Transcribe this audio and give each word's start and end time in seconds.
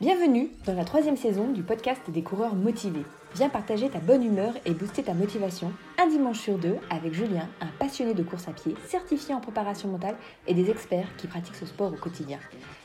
Bienvenue 0.00 0.48
dans 0.64 0.72
la 0.72 0.86
troisième 0.86 1.18
saison 1.18 1.48
du 1.48 1.62
podcast 1.62 2.00
des 2.08 2.22
coureurs 2.22 2.54
motivés. 2.54 3.04
Viens 3.34 3.50
partager 3.50 3.90
ta 3.90 3.98
bonne 3.98 4.24
humeur 4.24 4.54
et 4.64 4.72
booster 4.72 5.02
ta 5.02 5.12
motivation 5.12 5.74
un 5.98 6.06
dimanche 6.06 6.40
sur 6.40 6.56
deux 6.56 6.76
avec 6.88 7.12
Julien, 7.12 7.46
un 7.60 7.66
passionné 7.78 8.14
de 8.14 8.22
course 8.22 8.48
à 8.48 8.52
pied, 8.52 8.74
certifié 8.86 9.34
en 9.34 9.40
préparation 9.40 9.90
mentale 9.90 10.16
et 10.46 10.54
des 10.54 10.70
experts 10.70 11.14
qui 11.18 11.26
pratiquent 11.26 11.56
ce 11.56 11.66
sport 11.66 11.92
au 11.92 11.96
quotidien. 11.96 12.38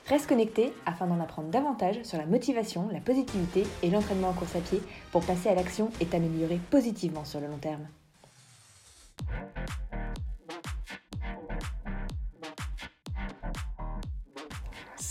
Reste 0.09 0.28
connecté 0.28 0.73
afin 0.86 1.07
d'en 1.07 1.21
apprendre 1.21 1.47
davantage 1.47 2.04
sur 2.04 2.17
la 2.17 2.25
motivation, 2.25 2.89
la 2.91 3.00
positivité 3.00 3.63
et 3.82 3.89
l'entraînement 3.89 4.32
en 4.32 4.34
course 4.34 4.57
à 4.57 4.59
pied 4.59 4.82
pour 5.13 5.25
passer 5.25 5.47
à 5.47 5.55
l'action 5.55 5.91
et 6.02 6.05
t'améliorer 6.07 6.59
positivement 6.70 7.23
sur 7.23 7.39
le 7.39 7.47
long 7.47 7.59
terme. 7.59 7.88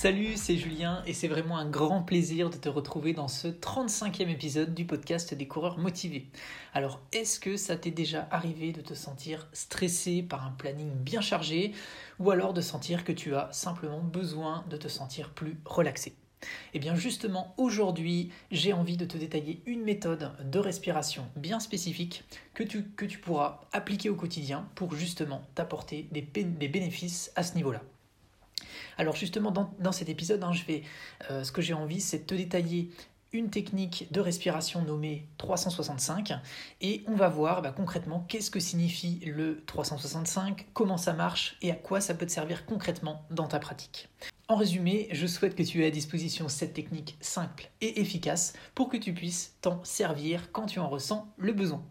Salut, 0.05 0.36
c'est 0.36 0.59
Julien 0.59 1.02
et 1.07 1.14
c'est 1.14 1.29
vraiment 1.29 1.57
un 1.57 1.64
grand 1.64 2.02
plaisir 2.02 2.50
de 2.50 2.59
te 2.59 2.68
retrouver 2.68 3.14
dans 3.14 3.27
ce 3.27 3.48
35e 3.48 4.29
épisode 4.29 4.74
du 4.74 4.84
podcast 4.84 5.33
des 5.33 5.48
coureurs 5.48 5.79
motivés. 5.79 6.27
Alors, 6.74 7.01
est-ce 7.15 7.41
que 7.41 7.56
ça 7.56 7.77
t'est 7.77 7.91
déjà 7.91 8.29
arrivé 8.30 8.73
de 8.73 8.82
te 8.82 8.93
sentir 8.93 9.48
stressé 9.55 10.23
par 10.23 10.45
un 10.45 10.51
planning 10.51 10.91
bien 10.91 11.23
chargé 11.23 11.73
ou 12.19 12.30
alors 12.30 12.52
de 12.52 12.60
sentir 12.60 13.02
que 13.02 13.12
tu 13.12 13.34
as 13.34 13.48
simplement 13.51 14.02
besoin 14.02 14.66
de 14.69 14.77
te 14.77 14.88
sentir 14.88 15.30
plus 15.30 15.56
relaxé? 15.65 16.15
Eh 16.74 16.80
bien 16.80 16.95
justement, 16.95 17.55
aujourd'hui, 17.57 18.30
j'ai 18.51 18.74
envie 18.74 18.98
de 18.98 19.07
te 19.07 19.16
détailler 19.16 19.62
une 19.65 19.84
méthode 19.84 20.32
de 20.45 20.59
respiration 20.59 21.24
bien 21.34 21.60
spécifique 21.60 22.24
que 22.52 22.62
tu, 22.62 22.82
pourras 23.23 23.62
appliquer 23.73 24.10
au 24.10 24.16
quotidien 24.16 24.68
pour 24.74 24.95
justement 24.95 25.41
t'apporter 25.55 26.10
des 26.12 26.21
bénéfices 26.68 27.32
à 27.37 27.43
ce 27.43 27.55
niveau-là. 27.55 27.80
Alors 28.98 29.16
justement, 29.16 29.51
dans, 29.51 29.93
cet 29.93 30.09
épisode, 30.09 30.43
hein, 30.43 30.53
euh, 31.30 31.45
ce 31.45 31.52
que 31.52 31.62
j'ai 31.62 31.75
envie, 31.75 32.01
c'est 32.01 32.21
de 32.21 32.25
te 32.25 32.35
détailler 32.35 32.91
une 33.35 33.51
technique 33.51 34.07
de 34.12 34.21
respiration 34.21 34.83
nommée 34.83 35.27
365 35.39 36.35
et 36.80 37.02
on 37.09 37.16
va 37.16 37.29
voir 37.29 37.63
bah, 37.63 37.73
concrètement 37.77 38.24
qu'est-ce 38.29 38.51
que 38.51 38.60
signifie 38.60 39.21
le 39.27 39.65
365, 39.66 40.68
comment 40.73 40.96
ça 40.96 41.13
marche 41.13 41.57
et 41.60 41.73
à 41.73 41.74
quoi 41.74 42.01
ça 42.01 42.15
peut 42.15 42.27
te 42.27 42.30
servir 42.30 42.65
concrètement 42.65 43.27
dans 43.30 43.49
ta 43.49 43.59
pratique. 43.59 44.09
En 44.46 44.57
résumé, 44.57 45.09
je 45.11 45.27
souhaite 45.27 45.57
que 45.57 45.63
tu 45.63 45.83
aies 45.83 45.87
à 45.88 45.90
disposition 45.90 46.49
cette 46.49 46.74
technique 46.74 47.16
simple 47.21 47.71
et 47.80 48.01
efficace 48.01 48.52
pour 48.74 48.88
que 48.88 48.96
tu 48.96 49.13
puisses 49.13 49.57
t'en 49.63 49.83
servir 49.85 50.52
quand 50.52 50.66
tu 50.66 50.79
en 50.79 50.88
ressens 50.88 51.27
le 51.37 51.52
besoin. 51.52 51.83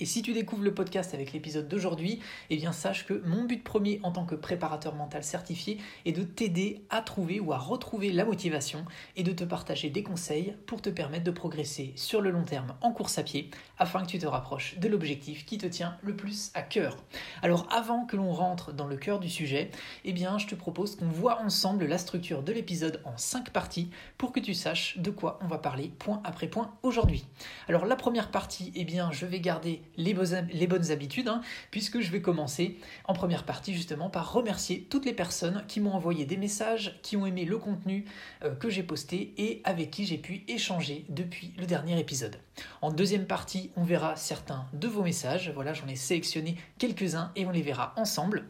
Et 0.00 0.06
si 0.06 0.22
tu 0.22 0.32
découvres 0.32 0.62
le 0.62 0.72
podcast 0.72 1.12
avec 1.12 1.32
l'épisode 1.32 1.66
d'aujourd'hui, 1.66 2.20
eh 2.50 2.56
bien 2.56 2.70
sache 2.70 3.04
que 3.04 3.20
mon 3.26 3.46
but 3.46 3.64
premier 3.64 3.98
en 4.04 4.12
tant 4.12 4.24
que 4.24 4.36
préparateur 4.36 4.94
mental 4.94 5.24
certifié 5.24 5.78
est 6.04 6.12
de 6.12 6.22
t'aider 6.22 6.84
à 6.88 7.02
trouver 7.02 7.40
ou 7.40 7.52
à 7.52 7.58
retrouver 7.58 8.12
la 8.12 8.24
motivation 8.24 8.84
et 9.16 9.24
de 9.24 9.32
te 9.32 9.42
partager 9.42 9.90
des 9.90 10.04
conseils 10.04 10.54
pour 10.66 10.82
te 10.82 10.88
permettre 10.88 11.24
de 11.24 11.32
progresser 11.32 11.94
sur 11.96 12.20
le 12.20 12.30
long 12.30 12.44
terme 12.44 12.76
en 12.80 12.92
course 12.92 13.18
à 13.18 13.24
pied 13.24 13.50
afin 13.76 14.02
que 14.02 14.06
tu 14.06 14.20
te 14.20 14.26
rapproches 14.26 14.78
de 14.78 14.86
l'objectif 14.86 15.44
qui 15.44 15.58
te 15.58 15.66
tient 15.66 15.98
le 16.04 16.14
plus 16.14 16.52
à 16.54 16.62
cœur. 16.62 16.96
Alors 17.42 17.66
avant 17.72 18.06
que 18.06 18.16
l'on 18.16 18.30
rentre 18.30 18.72
dans 18.72 18.86
le 18.86 18.96
cœur 18.96 19.18
du 19.18 19.28
sujet, 19.28 19.72
eh 20.04 20.12
bien 20.12 20.38
je 20.38 20.46
te 20.46 20.54
propose 20.54 20.94
qu'on 20.94 21.08
voit 21.08 21.40
ensemble 21.40 21.86
la 21.86 21.98
structure 21.98 22.44
de 22.44 22.52
l'épisode 22.52 23.00
en 23.04 23.16
cinq 23.16 23.50
parties 23.50 23.90
pour 24.16 24.30
que 24.30 24.38
tu 24.38 24.54
saches 24.54 24.96
de 24.98 25.10
quoi 25.10 25.40
on 25.42 25.48
va 25.48 25.58
parler 25.58 25.90
point 25.98 26.20
après 26.22 26.46
point 26.46 26.70
aujourd'hui. 26.84 27.26
Alors 27.66 27.84
la 27.84 27.96
première 27.96 28.30
partie, 28.30 28.70
eh 28.76 28.84
bien 28.84 29.10
je 29.10 29.26
vais 29.26 29.40
garder 29.40 29.82
les, 29.98 30.66
bonnes 30.66 30.90
habitudes, 30.90 31.28
hein, 31.28 31.42
puisque 31.70 32.00
je 32.00 32.10
vais 32.10 32.22
commencer 32.22 32.78
en 33.04 33.12
première 33.12 33.44
partie 33.44 33.74
justement 33.74 34.08
par 34.08 34.32
remercier 34.32 34.86
toutes 34.88 35.04
les 35.04 35.12
personnes 35.12 35.64
qui 35.68 35.80
m'ont 35.80 35.92
envoyé 35.92 36.24
des 36.24 36.36
messages, 36.36 36.98
qui 37.02 37.16
ont 37.16 37.26
aimé 37.26 37.44
le 37.44 37.58
contenu 37.58 38.04
euh, 38.44 38.54
que 38.54 38.70
j'ai 38.70 38.82
posté 38.82 39.34
et 39.36 39.60
avec 39.64 39.90
qui 39.90 40.06
j'ai 40.06 40.18
pu 40.18 40.44
échanger 40.48 41.04
depuis 41.08 41.52
le 41.58 41.66
dernier 41.66 41.98
épisode. 41.98 42.36
En 42.80 42.90
deuxième 42.90 43.26
partie, 43.26 43.70
on 43.76 43.84
verra 43.84 44.16
certains 44.16 44.66
de 44.72 44.88
vos 44.88 45.02
messages. 45.02 45.50
Voilà, 45.54 45.74
j'en 45.74 45.88
ai 45.88 45.96
sélectionné 45.96 46.56
quelques-uns 46.78 47.32
et 47.36 47.44
on 47.44 47.50
les 47.50 47.62
verra 47.62 47.92
ensemble. 47.96 48.48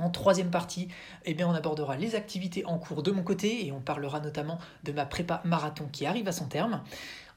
En 0.00 0.10
troisième 0.10 0.50
partie, 0.50 0.88
eh 1.24 1.34
bien, 1.34 1.48
on 1.48 1.54
abordera 1.54 1.96
les 1.96 2.14
activités 2.14 2.64
en 2.66 2.78
cours 2.78 3.02
de 3.02 3.10
mon 3.10 3.24
côté 3.24 3.66
et 3.66 3.72
on 3.72 3.80
parlera 3.80 4.20
notamment 4.20 4.60
de 4.84 4.92
ma 4.92 5.04
prépa 5.04 5.42
marathon 5.44 5.88
qui 5.90 6.06
arrive 6.06 6.28
à 6.28 6.32
son 6.32 6.46
terme. 6.46 6.82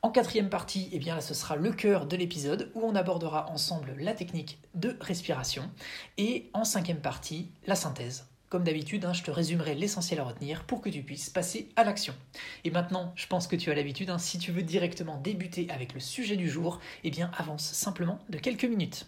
En 0.03 0.09
quatrième 0.09 0.49
partie, 0.49 0.89
eh 0.93 0.97
bien 0.97 1.21
ce 1.21 1.35
sera 1.35 1.55
le 1.55 1.71
cœur 1.71 2.07
de 2.07 2.15
l'épisode 2.15 2.71
où 2.73 2.81
on 2.81 2.95
abordera 2.95 3.51
ensemble 3.51 3.95
la 3.99 4.13
technique 4.13 4.57
de 4.73 4.97
respiration. 4.99 5.69
Et 6.17 6.49
en 6.53 6.63
cinquième 6.63 7.01
partie, 7.01 7.51
la 7.67 7.75
synthèse. 7.75 8.25
Comme 8.49 8.63
d'habitude, 8.63 9.05
hein, 9.05 9.13
je 9.13 9.21
te 9.21 9.29
résumerai 9.29 9.75
l'essentiel 9.75 10.19
à 10.19 10.23
retenir 10.23 10.63
pour 10.63 10.81
que 10.81 10.89
tu 10.89 11.03
puisses 11.03 11.29
passer 11.29 11.69
à 11.75 11.83
l'action. 11.83 12.15
Et 12.63 12.71
maintenant, 12.71 13.13
je 13.15 13.27
pense 13.27 13.45
que 13.45 13.55
tu 13.55 13.69
as 13.69 13.75
l'habitude, 13.75 14.09
hein, 14.09 14.17
si 14.17 14.39
tu 14.39 14.51
veux 14.51 14.63
directement 14.63 15.17
débuter 15.17 15.69
avec 15.69 15.93
le 15.93 15.99
sujet 15.99 16.35
du 16.35 16.49
jour, 16.49 16.79
eh 17.03 17.11
bien 17.11 17.29
avance 17.37 17.63
simplement 17.63 18.17
de 18.29 18.39
quelques 18.39 18.65
minutes. 18.65 19.07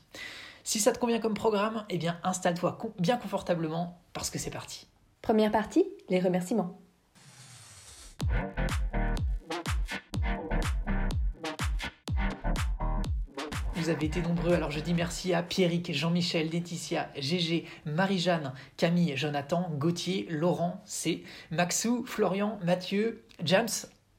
Si 0.63 0.79
ça 0.79 0.91
te 0.91 0.99
convient 0.99 1.19
comme 1.19 1.33
programme, 1.33 1.85
eh 1.89 1.97
bien 1.97 2.19
installe-toi 2.23 2.77
bien 2.99 3.17
confortablement 3.17 3.99
parce 4.13 4.29
que 4.29 4.37
c'est 4.37 4.51
parti. 4.51 4.85
Première 5.23 5.51
partie, 5.51 5.85
les 6.09 6.19
remerciements. 6.19 6.79
Vous 13.83 13.89
avez 13.89 14.05
été 14.05 14.21
nombreux. 14.21 14.53
Alors 14.53 14.71
je 14.71 14.79
dis 14.79 14.93
merci 14.93 15.33
à 15.33 15.43
Pierrick, 15.43 15.93
Jean-Michel, 15.93 16.49
Laetitia, 16.49 17.09
Gégé, 17.17 17.65
Marie-Jeanne, 17.85 18.53
Camille, 18.77 19.17
Jonathan, 19.17 19.69
Gauthier, 19.73 20.25
Laurent, 20.29 20.81
C, 20.85 21.23
Maxou, 21.51 22.05
Florian, 22.05 22.59
Mathieu, 22.63 23.25
James, 23.43 23.67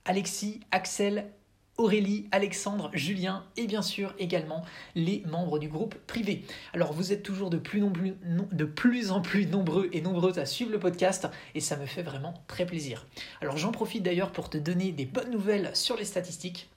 Alexis, 0.04 0.60
Axel, 0.70 1.30
Aurélie, 1.78 2.28
Alexandre, 2.30 2.90
Julien 2.92 3.42
et 3.56 3.66
bien 3.66 3.80
sûr 3.80 4.14
également 4.18 4.66
les 4.96 5.22
membres 5.24 5.58
du 5.58 5.68
groupe 5.68 5.94
privé. 6.06 6.44
Alors 6.74 6.92
vous 6.92 7.14
êtes 7.14 7.22
toujours 7.22 7.48
de 7.48 7.56
plus, 7.56 7.82
de 8.52 8.64
plus 8.66 9.12
en 9.12 9.22
plus 9.22 9.46
nombreux 9.46 9.88
et 9.94 10.02
nombreuses 10.02 10.38
à 10.38 10.44
suivre 10.44 10.72
le 10.72 10.78
podcast 10.78 11.26
et 11.54 11.60
ça 11.60 11.78
me 11.78 11.86
fait 11.86 12.02
vraiment 12.02 12.34
très 12.48 12.66
plaisir. 12.66 13.06
Alors 13.40 13.56
j'en 13.56 13.72
profite 13.72 14.02
d'ailleurs 14.02 14.32
pour 14.32 14.50
te 14.50 14.58
donner 14.58 14.92
des 14.92 15.06
bonnes 15.06 15.30
nouvelles 15.30 15.70
sur 15.72 15.96
les 15.96 16.04
statistiques. 16.04 16.68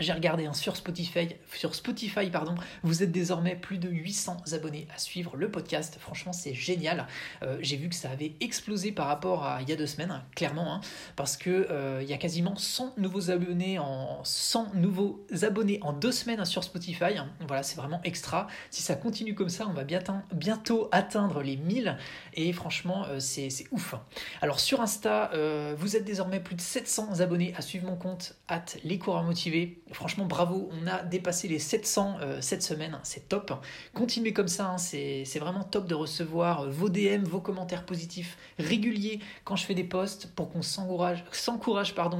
J'ai 0.00 0.12
regardé 0.12 0.46
hein, 0.46 0.54
sur 0.54 0.74
Spotify, 0.76 1.28
sur 1.54 1.74
Spotify 1.74 2.30
pardon, 2.30 2.54
vous 2.82 3.02
êtes 3.02 3.12
désormais 3.12 3.54
plus 3.54 3.76
de 3.76 3.90
800 3.90 4.38
abonnés 4.52 4.88
à 4.92 4.98
suivre 4.98 5.36
le 5.36 5.50
podcast. 5.50 5.98
Franchement, 6.00 6.32
c'est 6.32 6.54
génial. 6.54 7.06
Euh, 7.42 7.58
j'ai 7.60 7.76
vu 7.76 7.90
que 7.90 7.94
ça 7.94 8.10
avait 8.10 8.32
explosé 8.40 8.90
par 8.90 9.06
rapport 9.06 9.44
à 9.44 9.60
il 9.60 9.68
y 9.68 9.72
a 9.72 9.76
deux 9.76 9.86
semaines, 9.86 10.10
hein, 10.10 10.24
clairement, 10.34 10.74
hein, 10.74 10.80
parce 11.14 11.36
que 11.36 11.68
euh, 11.70 12.00
il 12.02 12.08
y 12.08 12.14
a 12.14 12.16
quasiment 12.16 12.56
100 12.56 12.94
nouveaux 12.96 13.30
abonnés 13.30 13.78
en 13.78 14.24
100 14.24 14.74
nouveaux 14.74 15.24
abonnés 15.42 15.78
en 15.82 15.92
deux 15.92 16.10
semaines 16.10 16.44
sur 16.46 16.64
Spotify. 16.64 17.14
Voilà, 17.46 17.62
c'est 17.62 17.76
vraiment 17.76 18.00
extra. 18.02 18.46
Si 18.70 18.82
ça 18.82 18.94
continue 18.94 19.34
comme 19.34 19.50
ça, 19.50 19.66
on 19.68 19.74
va 19.74 19.84
bientôt 19.84 20.88
atteindre 20.90 21.42
les 21.42 21.56
1000 21.56 21.98
et 22.32 22.52
franchement, 22.54 23.04
euh, 23.08 23.20
c'est 23.20 23.50
ouf. 23.70 23.94
Alors 24.40 24.58
sur 24.58 24.80
Insta, 24.80 25.30
vous 25.76 25.96
êtes 25.96 26.04
désormais 26.04 26.40
plus 26.40 26.56
de 26.56 26.60
700 26.62 27.20
abonnés 27.20 27.54
à 27.56 27.62
suivre 27.62 27.86
mon 27.86 27.96
compte 27.96 28.36
at 28.48 28.64
les 28.84 28.98
coureurs 28.98 29.22
motivés 29.22 29.82
Franchement, 29.92 30.24
bravo, 30.24 30.70
on 30.72 30.86
a 30.86 31.02
dépassé 31.02 31.48
les 31.48 31.58
700 31.58 32.16
euh, 32.20 32.40
cette 32.40 32.62
semaine, 32.62 32.98
c'est 33.02 33.28
top. 33.28 33.52
Continuez 33.94 34.32
comme 34.32 34.48
ça, 34.48 34.66
hein, 34.66 34.78
c'est 34.78 35.38
vraiment 35.38 35.64
top 35.64 35.86
de 35.86 35.94
recevoir 35.94 36.70
vos 36.70 36.88
DM, 36.88 37.24
vos 37.24 37.40
commentaires 37.40 37.84
positifs 37.84 38.36
réguliers 38.58 39.20
quand 39.44 39.56
je 39.56 39.64
fais 39.64 39.74
des 39.74 39.84
posts 39.84 40.32
pour 40.34 40.50
qu'on 40.50 40.62
s'encourage 40.62 41.24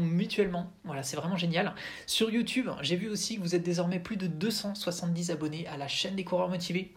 mutuellement. 0.00 0.70
Voilà, 0.84 1.02
c'est 1.02 1.16
vraiment 1.16 1.36
génial. 1.36 1.74
Sur 2.06 2.30
YouTube, 2.30 2.68
j'ai 2.80 2.96
vu 2.96 3.08
aussi 3.08 3.36
que 3.36 3.42
vous 3.42 3.54
êtes 3.54 3.62
désormais 3.62 4.00
plus 4.00 4.16
de 4.16 4.26
270 4.26 5.30
abonnés 5.30 5.66
à 5.68 5.76
la 5.76 5.88
chaîne 5.88 6.16
des 6.16 6.24
coureurs 6.24 6.48
motivés. 6.48 6.94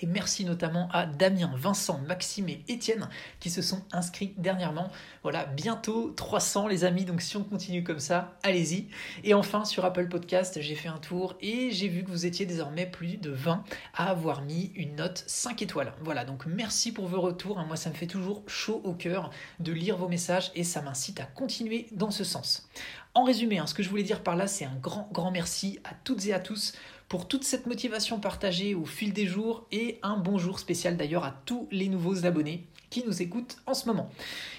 Et 0.00 0.06
merci 0.06 0.44
notamment 0.44 0.88
à 0.92 1.06
Damien, 1.06 1.52
Vincent, 1.56 2.00
Maxime 2.06 2.48
et 2.48 2.64
Étienne 2.68 3.08
qui 3.38 3.50
se 3.50 3.62
sont 3.62 3.82
inscrits 3.92 4.34
dernièrement. 4.38 4.90
Voilà, 5.22 5.44
bientôt 5.44 6.10
300 6.16 6.68
les 6.68 6.84
amis, 6.84 7.04
donc 7.04 7.20
si 7.20 7.36
on 7.36 7.44
continue 7.44 7.84
comme 7.84 8.00
ça, 8.00 8.36
allez-y. 8.42 8.88
Et 9.24 9.34
enfin, 9.34 9.64
sur 9.64 9.84
Apple 9.84 10.08
Podcast, 10.08 10.58
j'ai 10.60 10.74
fait 10.74 10.88
un 10.88 10.98
tour 10.98 11.36
et 11.40 11.70
j'ai 11.70 11.88
vu 11.88 12.02
que 12.02 12.10
vous 12.10 12.26
étiez 12.26 12.46
désormais 12.46 12.86
plus 12.86 13.18
de 13.18 13.30
20 13.30 13.64
à 13.94 14.10
avoir 14.10 14.42
mis 14.42 14.72
une 14.74 14.96
note 14.96 15.22
5 15.26 15.60
étoiles. 15.62 15.92
Voilà, 16.00 16.24
donc 16.24 16.46
merci 16.46 16.92
pour 16.92 17.06
vos 17.06 17.20
retours. 17.20 17.58
Moi, 17.66 17.76
ça 17.76 17.90
me 17.90 17.94
fait 17.94 18.06
toujours 18.06 18.42
chaud 18.46 18.80
au 18.84 18.94
cœur 18.94 19.30
de 19.58 19.72
lire 19.72 19.96
vos 19.96 20.08
messages 20.08 20.50
et 20.54 20.64
ça 20.64 20.80
m'incite 20.82 21.20
à 21.20 21.24
continuer 21.24 21.86
dans 21.92 22.10
ce 22.10 22.24
sens. 22.24 22.68
En 23.14 23.24
résumé, 23.24 23.58
hein, 23.58 23.66
ce 23.66 23.74
que 23.74 23.82
je 23.82 23.88
voulais 23.88 24.04
dire 24.04 24.22
par 24.22 24.36
là, 24.36 24.46
c'est 24.46 24.64
un 24.64 24.76
grand, 24.76 25.08
grand 25.12 25.30
merci 25.30 25.80
à 25.84 25.94
toutes 26.04 26.26
et 26.26 26.32
à 26.32 26.38
tous 26.38 26.74
pour 27.10 27.26
toute 27.26 27.42
cette 27.42 27.66
motivation 27.66 28.20
partagée 28.20 28.76
au 28.76 28.84
fil 28.84 29.12
des 29.12 29.26
jours 29.26 29.66
et 29.72 29.98
un 30.04 30.16
bonjour 30.16 30.60
spécial 30.60 30.96
d'ailleurs 30.96 31.24
à 31.24 31.34
tous 31.44 31.66
les 31.72 31.88
nouveaux 31.88 32.24
abonnés 32.24 32.68
qui 32.88 33.04
nous 33.04 33.20
écoutent 33.20 33.56
en 33.66 33.74
ce 33.74 33.88
moment. 33.88 34.08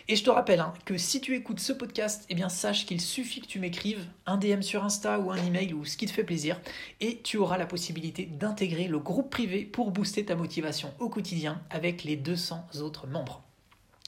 Et 0.09 0.17
je 0.17 0.23
te 0.25 0.29
rappelle 0.29 0.59
hein, 0.59 0.73
que 0.83 0.97
si 0.97 1.21
tu 1.21 1.33
écoutes 1.33 1.61
ce 1.61 1.71
podcast, 1.71 2.25
eh 2.27 2.35
bien 2.35 2.49
sache 2.49 2.85
qu'il 2.85 2.99
suffit 2.99 3.39
que 3.39 3.47
tu 3.47 3.59
m'écrives 3.59 4.05
un 4.25 4.35
DM 4.35 4.63
sur 4.63 4.83
Insta 4.83 5.17
ou 5.19 5.31
un 5.31 5.37
email 5.37 5.73
ou 5.73 5.85
ce 5.85 5.95
qui 5.95 6.07
te 6.07 6.11
fait 6.11 6.25
plaisir 6.25 6.59
et 6.99 7.21
tu 7.23 7.37
auras 7.37 7.57
la 7.57 7.65
possibilité 7.65 8.25
d'intégrer 8.25 8.89
le 8.89 8.99
groupe 8.99 9.29
privé 9.29 9.63
pour 9.63 9.91
booster 9.91 10.25
ta 10.25 10.35
motivation 10.35 10.93
au 10.99 11.07
quotidien 11.07 11.61
avec 11.69 12.03
les 12.03 12.17
200 12.17 12.67
autres 12.81 13.07
membres. 13.07 13.45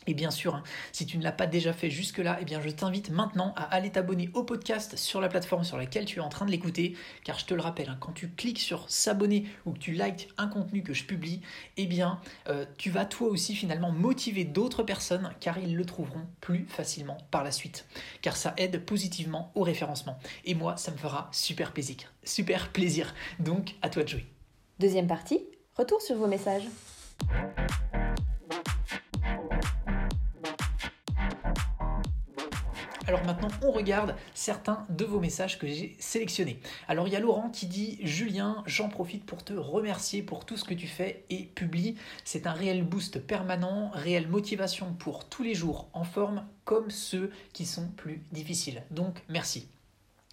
Et 0.07 0.13
bien 0.13 0.31
sûr, 0.31 0.55
hein, 0.55 0.63
si 0.91 1.05
tu 1.05 1.17
ne 1.17 1.23
l'as 1.23 1.31
pas 1.31 1.47
déjà 1.47 1.73
fait 1.73 1.89
jusque-là, 1.89 2.37
eh 2.41 2.45
bien 2.45 2.61
je 2.61 2.69
t'invite 2.69 3.09
maintenant 3.09 3.53
à 3.55 3.63
aller 3.63 3.91
t'abonner 3.91 4.29
au 4.33 4.43
podcast 4.43 4.97
sur 4.97 5.21
la 5.21 5.29
plateforme 5.29 5.63
sur 5.63 5.77
laquelle 5.77 6.05
tu 6.05 6.19
es 6.19 6.21
en 6.21 6.29
train 6.29 6.45
de 6.45 6.51
l'écouter, 6.51 6.95
car 7.23 7.39
je 7.39 7.45
te 7.45 7.53
le 7.53 7.61
rappelle, 7.61 7.89
hein, 7.89 7.97
quand 7.99 8.11
tu 8.11 8.29
cliques 8.29 8.59
sur 8.59 8.89
s'abonner 8.89 9.45
ou 9.65 9.71
que 9.71 9.79
tu 9.79 9.91
likes 9.93 10.29
un 10.37 10.47
contenu 10.47 10.83
que 10.83 10.93
je 10.93 11.05
publie, 11.05 11.41
eh 11.77 11.85
bien 11.85 12.19
euh, 12.47 12.65
tu 12.77 12.89
vas 12.89 13.05
toi 13.05 13.27
aussi 13.27 13.55
finalement 13.55 13.91
motiver 13.91 14.43
d'autres 14.43 14.83
personnes, 14.83 15.31
car 15.39 15.57
ils 15.57 15.75
le 15.75 15.85
trouveront 15.85 16.27
plus 16.41 16.65
facilement 16.67 17.17
par 17.31 17.43
la 17.43 17.51
suite, 17.51 17.85
car 18.21 18.35
ça 18.35 18.53
aide 18.57 18.85
positivement 18.85 19.51
au 19.55 19.63
référencement. 19.63 20.17
Et 20.45 20.55
moi, 20.55 20.77
ça 20.77 20.91
me 20.91 20.97
fera 20.97 21.29
super 21.31 21.71
plaisir, 21.71 21.97
super 22.23 22.71
plaisir. 22.71 23.13
Donc 23.39 23.75
à 23.81 23.89
toi 23.89 24.03
de 24.03 24.09
jouer. 24.09 24.25
Deuxième 24.79 25.07
partie, 25.07 25.41
retour 25.77 26.01
sur 26.01 26.17
vos 26.17 26.27
messages. 26.27 26.63
Alors 33.05 33.25
maintenant, 33.25 33.49
on 33.61 33.71
regarde 33.71 34.15
certains 34.33 34.85
de 34.89 35.03
vos 35.03 35.19
messages 35.19 35.59
que 35.59 35.67
j'ai 35.67 35.95
sélectionnés. 35.99 36.59
Alors 36.87 37.07
il 37.07 37.11
y 37.11 37.17
a 37.17 37.19
Laurent 37.19 37.49
qui 37.49 37.67
dit 37.67 37.99
Julien, 38.01 38.63
j'en 38.65 38.87
profite 38.87 39.25
pour 39.25 39.43
te 39.43 39.51
remercier 39.51 40.21
pour 40.21 40.45
tout 40.45 40.55
ce 40.55 40.63
que 40.63 40.73
tu 40.73 40.87
fais 40.87 41.25
et 41.29 41.43
publie. 41.43 41.95
C'est 42.23 42.47
un 42.47 42.53
réel 42.53 42.83
boost 42.83 43.19
permanent, 43.19 43.91
réelle 43.93 44.29
motivation 44.29 44.93
pour 44.93 45.27
tous 45.27 45.43
les 45.43 45.53
jours 45.53 45.89
en 45.91 46.05
forme 46.05 46.45
comme 46.63 46.89
ceux 46.89 47.31
qui 47.51 47.65
sont 47.65 47.89
plus 47.89 48.21
difficiles. 48.31 48.83
Donc 48.89 49.21
merci. 49.27 49.67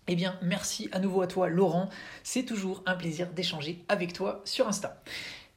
Eh 0.06 0.14
bien, 0.14 0.38
merci 0.42 0.88
à 0.92 1.00
nouveau 1.00 1.22
à 1.22 1.26
toi, 1.26 1.48
Laurent. 1.48 1.88
C'est 2.22 2.44
toujours 2.44 2.82
un 2.86 2.94
plaisir 2.94 3.30
d'échanger 3.32 3.84
avec 3.88 4.12
toi 4.12 4.42
sur 4.44 4.68
Insta. 4.68 5.02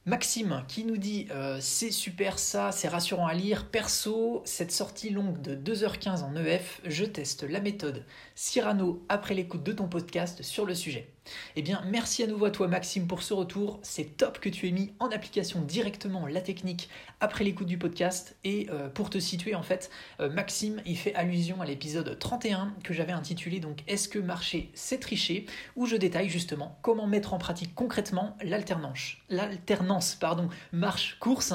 Maxime 0.06 0.62
qui 0.68 0.84
nous 0.84 0.98
dit 0.98 1.28
euh, 1.30 1.56
c'est 1.62 1.90
super 1.90 2.38
ça, 2.38 2.72
c'est 2.72 2.88
rassurant 2.88 3.26
à 3.26 3.32
lire. 3.32 3.70
Perso, 3.70 4.42
cette 4.44 4.70
sortie 4.70 5.08
longue 5.08 5.40
de 5.40 5.56
2h15 5.56 6.22
en 6.24 6.36
EF, 6.36 6.82
je 6.84 7.06
teste 7.06 7.44
la 7.44 7.58
méthode 7.60 8.04
Cyrano 8.34 9.04
après 9.08 9.34
l'écoute 9.34 9.62
de 9.62 9.72
ton 9.72 9.86
podcast 9.86 10.42
sur 10.42 10.66
le 10.66 10.74
sujet. 10.74 11.10
Eh 11.56 11.62
bien, 11.62 11.82
merci 11.86 12.22
à 12.22 12.26
nouveau 12.26 12.46
à 12.46 12.50
toi 12.50 12.68
Maxime 12.68 13.06
pour 13.06 13.22
ce 13.22 13.32
retour. 13.32 13.78
C'est 13.82 14.16
top 14.16 14.40
que 14.40 14.48
tu 14.48 14.68
aies 14.68 14.72
mis 14.72 14.92
en 14.98 15.10
application 15.10 15.60
directement 15.60 16.26
la 16.26 16.40
technique 16.40 16.88
après 17.20 17.44
l'écoute 17.44 17.68
du 17.68 17.78
podcast. 17.78 18.36
Et 18.44 18.68
euh, 18.70 18.88
pour 18.88 19.08
te 19.08 19.18
situer, 19.18 19.54
en 19.54 19.62
fait, 19.62 19.90
euh, 20.20 20.28
Maxime, 20.28 20.82
il 20.84 20.98
fait 20.98 21.14
allusion 21.14 21.60
à 21.60 21.64
l'épisode 21.64 22.18
31 22.18 22.74
que 22.82 22.92
j'avais 22.92 23.12
intitulé 23.12 23.60
donc 23.60 23.84
Est-ce 23.86 24.08
que 24.08 24.18
marcher 24.18 24.70
c'est 24.74 24.98
tricher? 24.98 25.46
où 25.76 25.86
je 25.86 25.96
détaille 25.96 26.28
justement 26.28 26.78
comment 26.82 27.06
mettre 27.06 27.34
en 27.34 27.38
pratique 27.38 27.74
concrètement 27.74 28.36
l'alternance, 28.42 29.16
l'alternance 29.28 30.14
pardon, 30.16 30.48
marche-course 30.72 31.54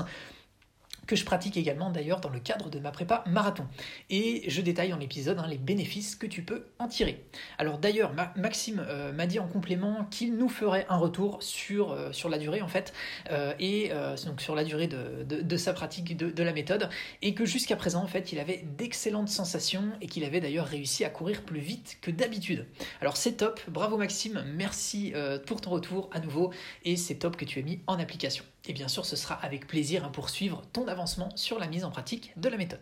que 1.09 1.15
je 1.15 1.25
pratique 1.25 1.57
également 1.57 1.89
d'ailleurs 1.89 2.21
dans 2.21 2.29
le 2.29 2.39
cadre 2.39 2.69
de 2.69 2.77
ma 2.77 2.91
prépa 2.91 3.23
marathon. 3.25 3.65
Et 4.11 4.43
je 4.47 4.61
détaille 4.61 4.91
dans 4.91 4.97
l'épisode 4.97 5.39
hein, 5.39 5.47
les 5.49 5.57
bénéfices 5.57 6.15
que 6.15 6.27
tu 6.27 6.43
peux 6.43 6.67
en 6.77 6.87
tirer. 6.87 7.25
Alors 7.57 7.79
d'ailleurs, 7.79 8.13
Maxime 8.35 8.85
euh, 8.87 9.11
m'a 9.11 9.25
dit 9.25 9.39
en 9.39 9.47
complément 9.47 10.05
qu'il 10.11 10.37
nous 10.37 10.49
ferait 10.49 10.85
un 10.87 10.97
retour 10.97 11.41
sur, 11.41 11.93
euh, 11.93 12.11
la 12.29 12.37
durée 12.37 12.61
en 12.61 12.67
fait, 12.67 12.93
euh, 13.31 13.53
et 13.59 13.91
donc 14.27 14.39
sur 14.39 14.53
la 14.53 14.63
durée 14.63 14.85
de, 14.85 15.23
de, 15.23 15.57
sa 15.57 15.73
pratique 15.73 16.15
de, 16.15 16.29
de, 16.29 16.43
la 16.43 16.53
méthode, 16.53 16.89
et 17.23 17.33
que 17.33 17.43
jusqu'à 17.43 17.75
présent 17.75 18.03
en 18.03 18.07
fait 18.07 18.31
il 18.31 18.37
avait 18.37 18.63
d'excellentes 18.77 19.29
sensations 19.29 19.85
et 20.01 20.05
qu'il 20.05 20.23
avait 20.23 20.41
d'ailleurs 20.41 20.67
réussi 20.67 21.05
à 21.05 21.09
courir 21.09 21.41
plus 21.41 21.59
vite 21.59 21.97
que 22.01 22.11
d'habitude. 22.11 22.67
Alors 23.01 23.17
c'est 23.17 23.33
top, 23.33 23.59
bravo 23.67 23.97
Maxime, 23.97 24.45
merci 24.53 25.13
pour 25.47 25.59
ton 25.59 25.71
retour 25.71 26.11
à 26.13 26.19
nouveau, 26.19 26.53
et 26.85 26.97
c'est 26.97 27.15
top 27.15 27.35
que 27.35 27.45
tu 27.45 27.57
aies 27.57 27.63
mis 27.63 27.79
en 27.87 27.97
application. 27.97 28.43
Et 28.67 28.73
bien 28.73 28.87
sûr, 28.87 29.05
ce 29.05 29.15
sera 29.15 29.35
avec 29.35 29.67
plaisir 29.67 30.05
hein, 30.05 30.09
pour 30.09 30.29
suivre 30.29 30.63
ton 30.73 30.87
avancement 30.87 31.35
sur 31.35 31.59
la 31.59 31.67
mise 31.67 31.83
en 31.85 31.91
pratique 31.91 32.33
de 32.37 32.49
la 32.49 32.57
méthode. 32.57 32.81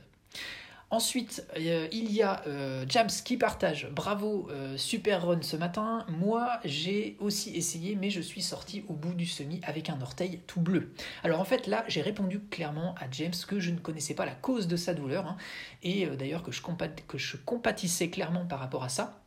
Ensuite, 0.89 1.45
euh, 1.57 1.89
il 1.91 2.13
y 2.13 2.21
a 2.21 2.43
euh, 2.47 2.85
Jams 2.87 3.09
qui 3.25 3.35
partage 3.35 3.89
Bravo, 3.91 4.47
euh, 4.49 4.77
super 4.77 5.27
run 5.27 5.41
ce 5.41 5.57
matin. 5.57 6.05
Moi, 6.07 6.61
j'ai 6.63 7.17
aussi 7.19 7.53
essayé, 7.57 7.97
mais 7.97 8.09
je 8.09 8.21
suis 8.21 8.41
sorti 8.41 8.85
au 8.87 8.93
bout 8.93 9.13
du 9.13 9.25
semi 9.25 9.59
avec 9.63 9.89
un 9.89 9.99
orteil 9.99 10.39
tout 10.47 10.61
bleu. 10.61 10.93
Alors 11.23 11.41
en 11.41 11.45
fait, 11.45 11.67
là, 11.67 11.83
j'ai 11.89 12.01
répondu 12.01 12.39
clairement 12.39 12.95
à 12.95 13.11
James 13.11 13.33
que 13.47 13.59
je 13.59 13.71
ne 13.71 13.79
connaissais 13.79 14.13
pas 14.13 14.25
la 14.25 14.35
cause 14.35 14.67
de 14.67 14.77
sa 14.77 14.93
douleur, 14.93 15.27
hein, 15.27 15.35
et 15.83 16.05
d'ailleurs 16.07 16.41
que 16.41 16.51
je 16.53 16.61
compatissais 17.45 18.09
clairement 18.09 18.45
par 18.45 18.59
rapport 18.59 18.85
à 18.85 18.89
ça 18.89 19.19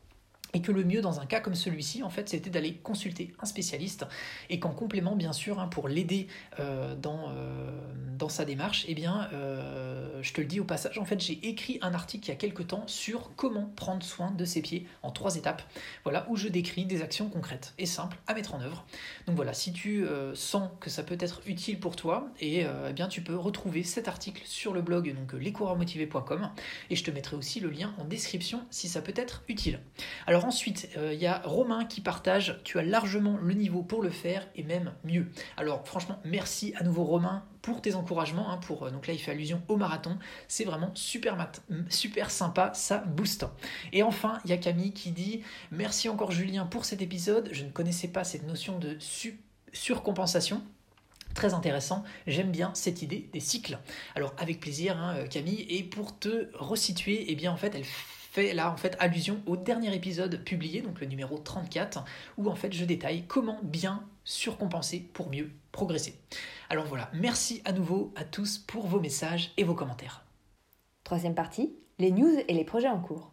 et 0.55 0.63
que 0.63 0.73
le 0.73 0.85
mieux 0.85 1.01
dans 1.01 1.21
un 1.21 1.27
cas 1.27 1.41
comme 1.41 1.55
celui-ci, 1.55 2.03
en 2.03 2.11
fait, 2.11 2.29
c'était 2.29 2.51
d'aller 2.51 2.75
consulter 2.75 3.33
un 3.41 3.47
spécialiste 3.47 4.07
et 4.49 4.59
qu'en 4.59 4.71
complément, 4.71 5.17
bien 5.17 5.33
sûr, 5.33 5.61
hein, 5.61 5.69
pour 5.69 5.89
l'aider 5.89 6.27
euh, 6.59 6.95
dans, 6.95 7.31
euh, 7.31 7.71
dans 8.19 8.29
sa 8.29 8.45
démarche, 8.45 8.85
eh 8.89 8.95
bien, 8.95 9.29
euh, 9.33 10.21
je 10.23 10.33
te 10.33 10.41
le 10.41 10.47
dis 10.47 10.61
au 10.61 10.65
passage, 10.65 10.99
en 10.99 11.05
fait, 11.05 11.21
j'ai 11.21 11.49
écrit 11.49 11.79
un 11.83 11.95
article 11.95 12.27
il 12.27 12.29
y 12.31 12.33
a 12.33 12.37
quelques 12.37 12.67
temps 12.67 12.85
sur 12.87 13.31
comment 13.37 13.71
prendre 13.77 14.03
soin 14.03 14.31
de 14.31 14.45
ses 14.45 14.63
pieds 14.63 14.87
en 15.03 15.11
trois 15.11 15.37
étapes, 15.37 15.63
voilà, 16.05 16.27
où 16.29 16.37
je 16.37 16.49
décris 16.49 16.85
des 16.85 17.03
actions 17.03 17.29
concrètes 17.29 17.75
et 17.79 17.87
simples 17.87 18.19
à 18.27 18.35
mettre 18.35 18.55
en 18.55 18.61
œuvre. 18.61 18.85
Donc 19.27 19.37
voilà, 19.37 19.55
si 19.55 19.73
tu 19.73 20.05
sens 20.35 20.71
que 20.81 20.91
ça 20.91 21.03
peut 21.03 21.17
être 21.21 21.41
utile 21.47 21.79
pour 21.79 21.97
toi, 21.97 22.29
et 22.41 22.65
eh 22.89 22.93
bien, 22.93 23.09
tu 23.09 23.23
peux 23.23 23.37
retrouver 23.37 23.83
cet 23.83 24.09
article 24.09 24.43
sur 24.45 24.73
le 24.73 24.83
blog 24.83 25.15
donc 25.15 25.33
lescoureursmotivés.com 25.33 26.51
et 26.91 26.97
je 26.97 27.05
te 27.05 27.11
mettrai 27.11 27.37
aussi 27.37 27.61
le 27.61 27.71
lien 27.71 27.95
en 27.99 28.05
description 28.05 28.63
si 28.71 28.89
ça 28.89 29.03
peut 29.03 29.15
être 29.17 29.43
utile. 29.49 29.81
Alors 30.27 30.40
ensuite, 30.45 30.89
euh, 30.97 31.13
il 31.13 31.21
y 31.21 31.27
a 31.27 31.41
Romain 31.45 31.85
qui 31.85 32.01
partage, 32.01 32.61
tu 32.65 32.79
as 32.79 32.83
largement 32.83 33.39
le 33.43 33.55
niveau 33.55 33.83
pour 33.83 34.03
le 34.03 34.11
faire 34.11 34.47
et 34.55 34.63
même 34.63 34.93
mieux. 35.05 35.27
Alors 35.57 35.87
franchement, 35.87 36.21
merci 36.25 36.75
à 36.77 36.85
nouveau 36.85 37.05
Romain 37.05 37.45
pour 37.63 37.83
tes 37.83 37.95
encouragements. 37.95 38.51
Hein, 38.51 38.59
pour, 38.59 38.85
euh, 38.85 38.91
donc 38.91 39.07
là, 39.07 39.13
il 39.13 39.19
fait 39.19 39.33
allusion 39.33 39.63
au 39.69 39.77
marathon. 39.77 40.19
C'est 40.49 40.65
vraiment 40.65 40.91
super, 40.95 41.37
super 41.89 42.31
sympa, 42.31 42.73
ça 42.75 42.99
booste. 42.99 43.47
Et 43.93 44.03
enfin, 44.03 44.39
il 44.45 44.51
y 44.51 44.53
a 44.53 44.57
Camille 44.57 44.93
qui 44.93 45.11
dit 45.11 45.43
Merci 45.71 46.09
encore 46.09 46.33
Julien 46.33 46.67
pour 46.67 46.85
cet 46.85 47.03
épisode. 47.03 47.49
Je 47.53 47.65
ne 47.65 47.71
connaissais 47.71 48.09
pas 48.09 48.25
cette 48.25 48.47
notion 48.47 48.79
de 48.79 48.99
surcompensation. 49.73 50.63
Très 51.35 51.55
intéressant, 51.55 52.03
j'aime 52.27 52.51
bien 52.51 52.73
cette 52.75 53.03
idée 53.03 53.29
des 53.33 53.39
cycles. 53.39 53.79
Alors 54.17 54.35
avec 54.37 54.59
plaisir 54.59 54.99
hein, 54.99 55.25
Camille, 55.31 55.65
et 55.69 55.85
pour 55.85 56.19
te 56.19 56.49
resituer, 56.55 57.27
eh 57.29 57.37
bien 57.37 57.53
en 57.53 57.57
fait 57.57 57.73
elle 57.75 57.85
fait 58.31 58.55
là 58.55 58.71
en 58.71 58.77
fait 58.77 58.97
allusion 59.01 59.43
au 59.47 59.57
dernier 59.57 59.95
épisode 59.95 60.45
publié, 60.45 60.83
donc 60.83 61.01
le 61.01 61.07
numéro 61.07 61.39
34, 61.39 62.05
où 62.39 62.49
en 62.49 62.55
fait 62.55 62.73
je 62.73 62.85
détaille 62.85 63.25
comment 63.27 63.59
bien 63.63 64.05
surcompenser 64.25 65.11
pour 65.13 65.31
mieux 65.31 65.51
progresser. 65.73 66.15
Alors 66.69 66.87
voilà, 66.87 67.11
merci 67.13 67.61
à 67.65 67.73
nouveau 67.73 68.13
à 68.15 68.25
tous 68.25 68.59
pour 68.59 68.87
vos 68.87 69.01
messages 69.01 69.53
et 69.57 69.65
vos 69.65 69.75
commentaires. 69.75 70.25
Troisième 71.03 71.35
partie, 71.35 71.75
les 71.99 72.13
news 72.13 72.37
et 72.47 72.55
les 72.55 72.65
projets 72.65 72.89
en 72.89 73.01
cours. 73.01 73.33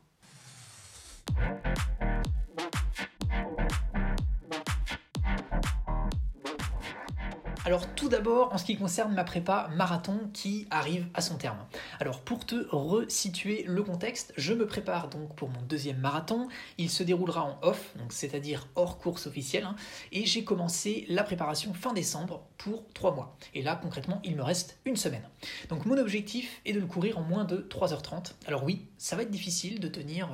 Alors 7.67 7.85
tout 7.95 8.07
d'abord, 8.07 8.53
en 8.53 8.57
ce 8.57 8.63
qui 8.63 8.77
concerne 8.77 9.13
ma 9.13 9.25
prépa 9.25 9.69
marathon 9.75 10.29
qui 10.31 10.67
arrive 10.71 11.05
à 11.13 11.19
son 11.19 11.35
terme. 11.35 11.57
Alors 11.99 12.21
pour 12.21 12.45
te 12.45 12.55
resituer 12.69 13.65
le 13.67 13.83
contexte, 13.83 14.33
je 14.37 14.53
me 14.53 14.65
prépare 14.65 15.09
donc 15.09 15.35
pour 15.35 15.49
mon 15.49 15.61
deuxième 15.63 15.97
marathon. 15.97 16.47
Il 16.77 16.89
se 16.89 17.03
déroulera 17.03 17.43
en 17.43 17.59
off, 17.63 17.93
c'est-à-dire 18.07 18.69
hors 18.75 18.99
course 18.99 19.27
officielle, 19.27 19.65
hein. 19.65 19.75
et 20.13 20.25
j'ai 20.25 20.45
commencé 20.45 21.05
la 21.09 21.25
préparation 21.25 21.73
fin 21.73 21.91
décembre 21.91 22.47
pour 22.57 22.85
trois 22.93 23.13
mois. 23.13 23.35
Et 23.53 23.61
là 23.61 23.75
concrètement, 23.75 24.21
il 24.23 24.37
me 24.37 24.43
reste 24.43 24.79
une 24.85 24.95
semaine. 24.95 25.27
Donc 25.67 25.85
mon 25.85 25.97
objectif 25.97 26.61
est 26.65 26.71
de 26.71 26.79
le 26.79 26.87
courir 26.87 27.17
en 27.17 27.23
moins 27.23 27.43
de 27.43 27.57
3h30. 27.57 28.31
Alors 28.45 28.63
oui, 28.63 28.85
ça 28.97 29.17
va 29.17 29.23
être 29.23 29.29
difficile 29.29 29.81
de 29.81 29.89
tenir 29.89 30.29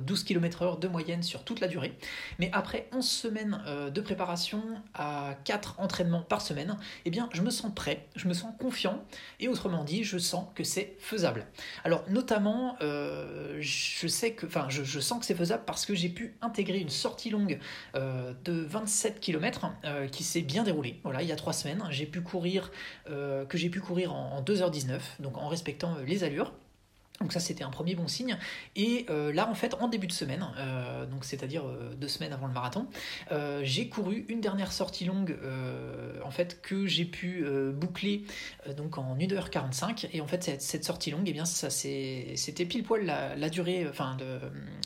12 0.00 0.24
km/h 0.24 0.78
de 0.78 0.88
moyenne 0.88 1.22
sur 1.22 1.44
toute 1.44 1.60
la 1.60 1.68
durée, 1.68 1.98
mais 2.38 2.50
après 2.54 2.88
11 2.94 3.06
semaines 3.06 3.62
euh, 3.66 3.90
de 3.90 4.00
préparation 4.00 4.62
à 4.94 5.34
4 5.44 5.80
entraînements 5.80 6.22
par 6.22 6.40
semaine, 6.40 6.77
eh 7.04 7.10
bien, 7.10 7.28
je 7.32 7.42
me 7.42 7.50
sens 7.50 7.72
prêt, 7.74 8.06
je 8.16 8.28
me 8.28 8.34
sens 8.34 8.52
confiant, 8.58 9.04
et 9.40 9.48
autrement 9.48 9.84
dit, 9.84 10.04
je 10.04 10.18
sens 10.18 10.46
que 10.54 10.64
c'est 10.64 10.96
faisable. 10.98 11.46
Alors, 11.84 12.04
notamment, 12.08 12.76
euh, 12.82 13.56
je 13.60 14.06
sais 14.06 14.32
que, 14.32 14.46
je, 14.68 15.00
sens 15.00 15.20
que 15.20 15.26
c'est 15.26 15.34
faisable 15.34 15.64
parce 15.66 15.86
que 15.86 15.94
j'ai 15.94 16.08
pu 16.08 16.36
intégrer 16.40 16.78
une 16.78 16.88
sortie 16.88 17.30
longue 17.30 17.58
euh, 17.94 18.32
de 18.44 18.52
27 18.52 19.20
km 19.20 19.66
euh, 19.84 20.08
qui 20.08 20.24
s'est 20.24 20.42
bien 20.42 20.62
déroulée. 20.62 21.00
Voilà, 21.04 21.22
il 21.22 21.28
y 21.28 21.32
a 21.32 21.36
trois 21.36 21.52
semaines, 21.52 21.82
j'ai 21.90 22.06
pu 22.06 22.20
courir, 22.20 22.70
que 23.06 23.58
j'ai 23.58 23.70
pu 23.70 23.80
courir 23.80 24.12
en 24.14 24.42
2h19, 24.42 25.00
donc 25.20 25.38
en 25.38 25.48
respectant 25.48 25.96
les 26.06 26.24
allures. 26.24 26.52
Donc 27.20 27.32
ça 27.32 27.40
c'était 27.40 27.64
un 27.64 27.70
premier 27.70 27.94
bon 27.94 28.08
signe. 28.08 28.38
Et 28.76 29.06
euh, 29.10 29.32
là 29.32 29.48
en 29.48 29.54
fait 29.54 29.74
en 29.74 29.88
début 29.88 30.06
de 30.06 30.12
semaine, 30.12 30.46
euh, 30.58 31.06
donc 31.06 31.24
c'est-à-dire 31.24 31.66
euh, 31.66 31.94
deux 31.94 32.08
semaines 32.08 32.32
avant 32.32 32.46
le 32.46 32.52
marathon, 32.52 32.86
j'ai 33.62 33.88
couru 33.88 34.24
une 34.28 34.40
dernière 34.40 34.72
sortie 34.72 35.04
longue 35.04 35.36
en 36.24 36.30
fait 36.30 36.60
que 36.62 36.86
j'ai 36.86 37.04
pu 37.04 37.44
boucler 37.72 38.24
donc 38.76 38.98
en 38.98 39.16
1h45 39.16 40.08
et 40.12 40.20
en 40.20 40.26
fait 40.26 40.60
cette, 40.60 40.84
sortie 40.84 41.10
longue 41.10 41.26
et 41.26 41.30
eh 41.30 41.32
bien 41.32 41.44
ça 41.44 41.70
c'était 41.70 42.64
pile 42.64 42.82
poil 42.82 43.04
la, 43.04 43.50
durée 43.50 43.86
enfin 43.88 44.16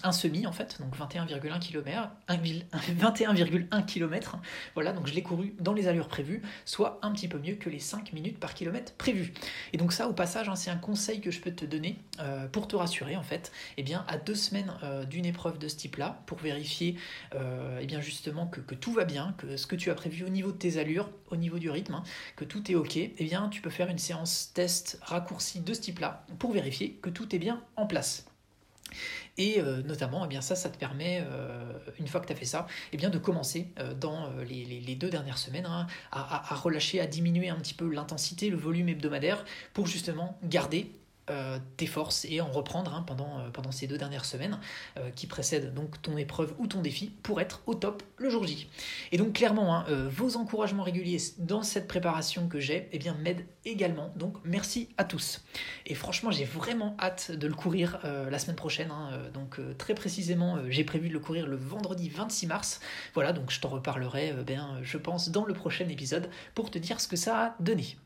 un 0.03 0.12
semi 0.12 0.47
en 0.47 0.53
fait, 0.53 0.79
donc 0.81 0.97
21,1 0.97 1.59
km, 1.61 2.11
21,1 2.29 3.85
km. 3.85 4.39
Voilà, 4.75 4.93
donc 4.93 5.07
je 5.07 5.15
l'ai 5.15 5.23
couru 5.23 5.55
dans 5.61 5.73
les 5.73 5.89
allures 5.89 6.09
prévues, 6.09 6.43
soit 6.65 6.99
un 7.03 7.12
petit 7.12 7.29
peu 7.29 7.39
mieux 7.39 7.55
que 7.55 7.71
les 7.71 7.79
5 7.79 8.12
minutes 8.12 8.39
par 8.39 8.55
kilomètre 8.55 8.93
prévues. 8.95 9.33
Et 9.73 9.77
donc 9.77 9.93
ça, 9.93 10.09
au 10.09 10.12
passage, 10.12 10.49
hein, 10.49 10.57
c'est 10.57 10.71
un 10.71 10.77
conseil 10.77 11.21
que 11.21 11.31
je 11.31 11.41
peux 11.41 11.53
te 11.53 11.65
donner 11.65 11.99
euh, 12.23 12.47
pour 12.47 12.69
te 12.69 12.76
rassurer 12.76 13.17
en 13.17 13.23
fait. 13.23 13.50
Eh 13.76 13.83
bien, 13.83 14.05
à 14.07 14.17
deux 14.17 14.35
semaines 14.35 14.73
euh, 14.85 15.05
d'une 15.05 15.26
épreuve 15.26 15.59
de 15.59 15.67
ce 15.67 15.76
type-là, 15.76 16.23
pour 16.26 16.38
vérifier 16.38 16.97
euh, 17.35 17.79
eh 17.81 17.87
bien 17.87 18.00
justement 18.00 18.47
que, 18.47 18.75
tout 18.75 18.93
va 18.93 19.05
bien, 19.05 19.35
que 19.38 19.57
ce 19.57 19.67
que 19.67 19.75
tu 19.75 19.91
as 19.91 19.95
prévu 19.95 20.25
au 20.25 20.29
niveau 20.29 20.52
de 20.52 20.57
tes 20.57 20.79
allures, 20.79 21.11
au 21.31 21.37
niveau 21.37 21.59
du 21.59 21.69
rythme, 21.69 21.95
hein, 21.95 22.05
que 22.37 22.45
tout 22.45 22.71
est 22.71 22.75
ok, 22.75 22.97
eh 22.97 23.11
bien 23.25 23.49
tu 23.49 23.61
peux 23.61 23.71
faire 23.71 23.88
une 23.88 23.99
séance 23.99 24.52
test 24.55 24.99
raccourcie 25.02 25.61
de 25.61 25.75
ce 25.75 25.81
type-là 25.81 26.25
pour 26.38 26.52
vérifier 26.52 26.93
que 27.02 27.11
tout 27.11 27.35
est 27.35 27.38
bien 27.38 27.62
en 27.76 27.87
place. 27.87 28.26
Et 29.38 29.62
notamment, 29.87 30.26
eh 30.26 30.29
bien 30.29 30.43
ça, 30.43 30.55
ça 30.55 30.69
te 30.69 30.76
permet, 30.76 31.25
une 31.99 32.07
fois 32.07 32.21
que 32.21 32.26
tu 32.26 32.35
as 32.35 32.37
fait 32.37 32.45
ça, 32.45 32.67
eh 32.93 32.99
bien 32.99 33.09
de 33.09 33.17
commencer 33.17 33.69
dans 33.99 34.31
les, 34.47 34.95
deux 34.97 35.09
dernières 35.09 35.38
semaines 35.38 35.64
hein, 35.64 35.87
à, 36.11 36.55
relâcher, 36.55 37.00
à 37.00 37.07
diminuer 37.07 37.49
un 37.49 37.57
petit 37.57 37.73
peu 37.73 37.91
l'intensité, 37.91 38.50
le 38.50 38.59
volume 38.59 38.91
hebdomadaire 38.91 39.47
pour 39.73 39.87
justement 39.87 40.38
garder 40.45 40.93
euh, 41.31 41.61
tes 41.76 41.87
forces 41.87 42.26
et 42.29 42.41
en 42.41 42.50
reprendre 42.50 42.93
hein, 42.93 43.05
pendant, 43.07 43.38
euh, 43.38 43.50
pendant 43.50 43.71
ces 43.71 43.87
deux 43.87 43.97
dernières 43.97 44.25
semaines 44.25 44.59
euh, 44.99 45.09
qui 45.11 45.29
précèdent 45.29 45.73
donc 45.73 46.02
ton 46.02 46.17
épreuve 46.17 46.52
ou 46.59 46.67
ton 46.67 46.81
défi 46.81 47.12
pour 47.23 47.41
être 47.41 47.62
au 47.67 47.75
top 47.75 48.02
le 48.17 48.29
jour 48.29 48.45
J. 48.45 48.69
Et 49.12 49.19
donc 49.19 49.35
clairement, 49.35 49.73
hein, 49.73 49.87
vos 50.11 50.37
encouragements 50.37 50.83
réguliers 50.83 51.19
dans 51.38 51.62
cette 51.62 51.87
préparation 51.87 52.49
que 52.49 52.59
j'ai 52.59 52.88
eh 52.91 52.99
bien 52.99 53.14
m'aident 53.14 53.47
également. 53.64 54.12
Donc 54.17 54.35
merci 54.43 54.88
à 54.99 55.05
tous. 55.05 55.45
Et 55.87 55.95
franchement, 55.95 56.33
j'ai 56.33 56.45
vraiment 56.45 56.97
hâte 56.99 57.31
de 57.31 57.47
le 57.47 57.55
courir 57.55 58.00
la 58.02 58.38
semaine 58.38 58.57
prochaine. 58.57 58.91
Hein, 58.91 59.31
donc 59.33 59.61
très 59.79 59.95
précisément, 59.95 60.59
j'ai 60.69 60.85
prévu 60.85 61.09
de 61.09 61.12
le 61.12 61.21
courir 61.21 61.47
le 61.47 61.57
vendredi 61.57 62.09
26 62.09 62.47
mars. 62.49 62.81
Voilà, 63.14 63.33
donc 63.33 63.50
je 63.50 63.61
t'en 63.61 63.69
reparlerai, 63.69 64.35
bien, 64.45 64.79
je 64.83 64.99
pense, 64.99 65.31
dans 65.31 65.45
le 65.45 65.55
prochain 65.55 65.88
épisode 65.88 66.29
pour 66.55 66.71
te 66.71 66.79
dire 66.79 67.00
ce 67.00 67.09
que 67.09 67.17
ça 67.17 67.45
a 67.45 67.55
donné. 67.61 67.97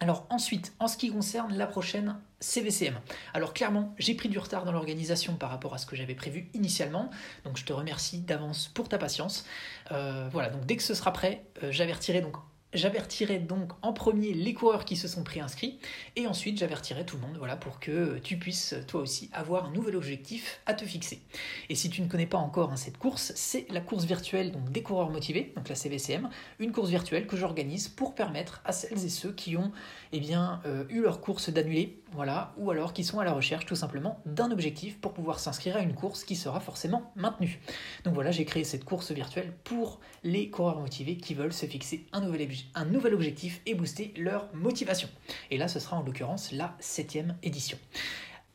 Alors 0.00 0.26
ensuite, 0.30 0.74
en 0.78 0.86
ce 0.86 0.96
qui 0.96 1.10
concerne 1.10 1.56
la 1.56 1.66
prochaine 1.66 2.16
CVCM. 2.40 3.00
Alors 3.34 3.52
clairement, 3.52 3.94
j'ai 3.98 4.14
pris 4.14 4.28
du 4.28 4.38
retard 4.38 4.64
dans 4.64 4.70
l'organisation 4.70 5.34
par 5.34 5.50
rapport 5.50 5.74
à 5.74 5.78
ce 5.78 5.86
que 5.86 5.96
j'avais 5.96 6.14
prévu 6.14 6.48
initialement, 6.54 7.10
donc 7.44 7.56
je 7.56 7.64
te 7.64 7.72
remercie 7.72 8.20
d'avance 8.20 8.68
pour 8.68 8.88
ta 8.88 8.98
patience. 8.98 9.44
Euh, 9.90 10.28
voilà, 10.30 10.50
donc 10.50 10.64
dès 10.66 10.76
que 10.76 10.84
ce 10.84 10.94
sera 10.94 11.12
prêt, 11.12 11.44
euh, 11.62 11.72
j'avertirai 11.72 12.20
donc 12.20 12.36
J'avertirai 12.74 13.38
donc 13.38 13.72
en 13.80 13.94
premier 13.94 14.34
les 14.34 14.52
coureurs 14.52 14.84
qui 14.84 14.96
se 14.96 15.08
sont 15.08 15.24
préinscrits 15.24 15.78
et 16.16 16.26
ensuite 16.26 16.58
j'avertirai 16.58 17.06
tout 17.06 17.16
le 17.16 17.22
monde 17.22 17.38
voilà, 17.38 17.56
pour 17.56 17.80
que 17.80 18.18
tu 18.18 18.36
puisses 18.36 18.74
toi 18.86 19.00
aussi 19.00 19.30
avoir 19.32 19.64
un 19.64 19.70
nouvel 19.70 19.96
objectif 19.96 20.60
à 20.66 20.74
te 20.74 20.84
fixer. 20.84 21.22
Et 21.70 21.74
si 21.74 21.88
tu 21.88 22.02
ne 22.02 22.08
connais 22.08 22.26
pas 22.26 22.36
encore 22.36 22.70
hein, 22.70 22.76
cette 22.76 22.98
course, 22.98 23.32
c'est 23.36 23.66
la 23.70 23.80
course 23.80 24.04
virtuelle 24.04 24.52
donc, 24.52 24.70
des 24.70 24.82
coureurs 24.82 25.08
motivés, 25.08 25.54
donc 25.56 25.66
la 25.70 25.74
CVCM, 25.74 26.28
une 26.58 26.72
course 26.72 26.90
virtuelle 26.90 27.26
que 27.26 27.38
j'organise 27.38 27.88
pour 27.88 28.14
permettre 28.14 28.60
à 28.66 28.72
celles 28.72 29.02
et 29.02 29.08
ceux 29.08 29.32
qui 29.32 29.56
ont 29.56 29.72
eh 30.12 30.20
euh, 30.66 30.84
eu 30.90 31.00
leur 31.00 31.22
course 31.22 31.48
d'annuler 31.48 32.02
voilà, 32.12 32.54
ou 32.56 32.70
alors 32.70 32.92
qui 32.92 33.04
sont 33.04 33.20
à 33.20 33.24
la 33.24 33.32
recherche 33.32 33.66
tout 33.66 33.76
simplement 33.76 34.20
d'un 34.24 34.50
objectif 34.50 34.98
pour 34.98 35.12
pouvoir 35.12 35.40
s'inscrire 35.40 35.76
à 35.76 35.80
une 35.80 35.94
course 35.94 36.24
qui 36.24 36.36
sera 36.36 36.60
forcément 36.60 37.12
maintenue. 37.16 37.60
Donc 38.04 38.14
voilà, 38.14 38.30
j'ai 38.30 38.44
créé 38.44 38.64
cette 38.64 38.84
course 38.84 39.12
virtuelle 39.12 39.52
pour 39.64 40.00
les 40.24 40.50
coureurs 40.50 40.80
motivés 40.80 41.16
qui 41.16 41.34
veulent 41.34 41.52
se 41.52 41.66
fixer 41.66 42.06
un 42.12 42.20
nouvel, 42.20 42.42
un 42.74 42.84
nouvel 42.84 43.14
objectif 43.14 43.60
et 43.66 43.74
booster 43.74 44.12
leur 44.16 44.48
motivation. 44.54 45.08
Et 45.50 45.58
là, 45.58 45.68
ce 45.68 45.80
sera 45.80 45.96
en 45.96 46.02
l'occurrence 46.02 46.52
la 46.52 46.76
septième 46.80 47.36
édition. 47.42 47.78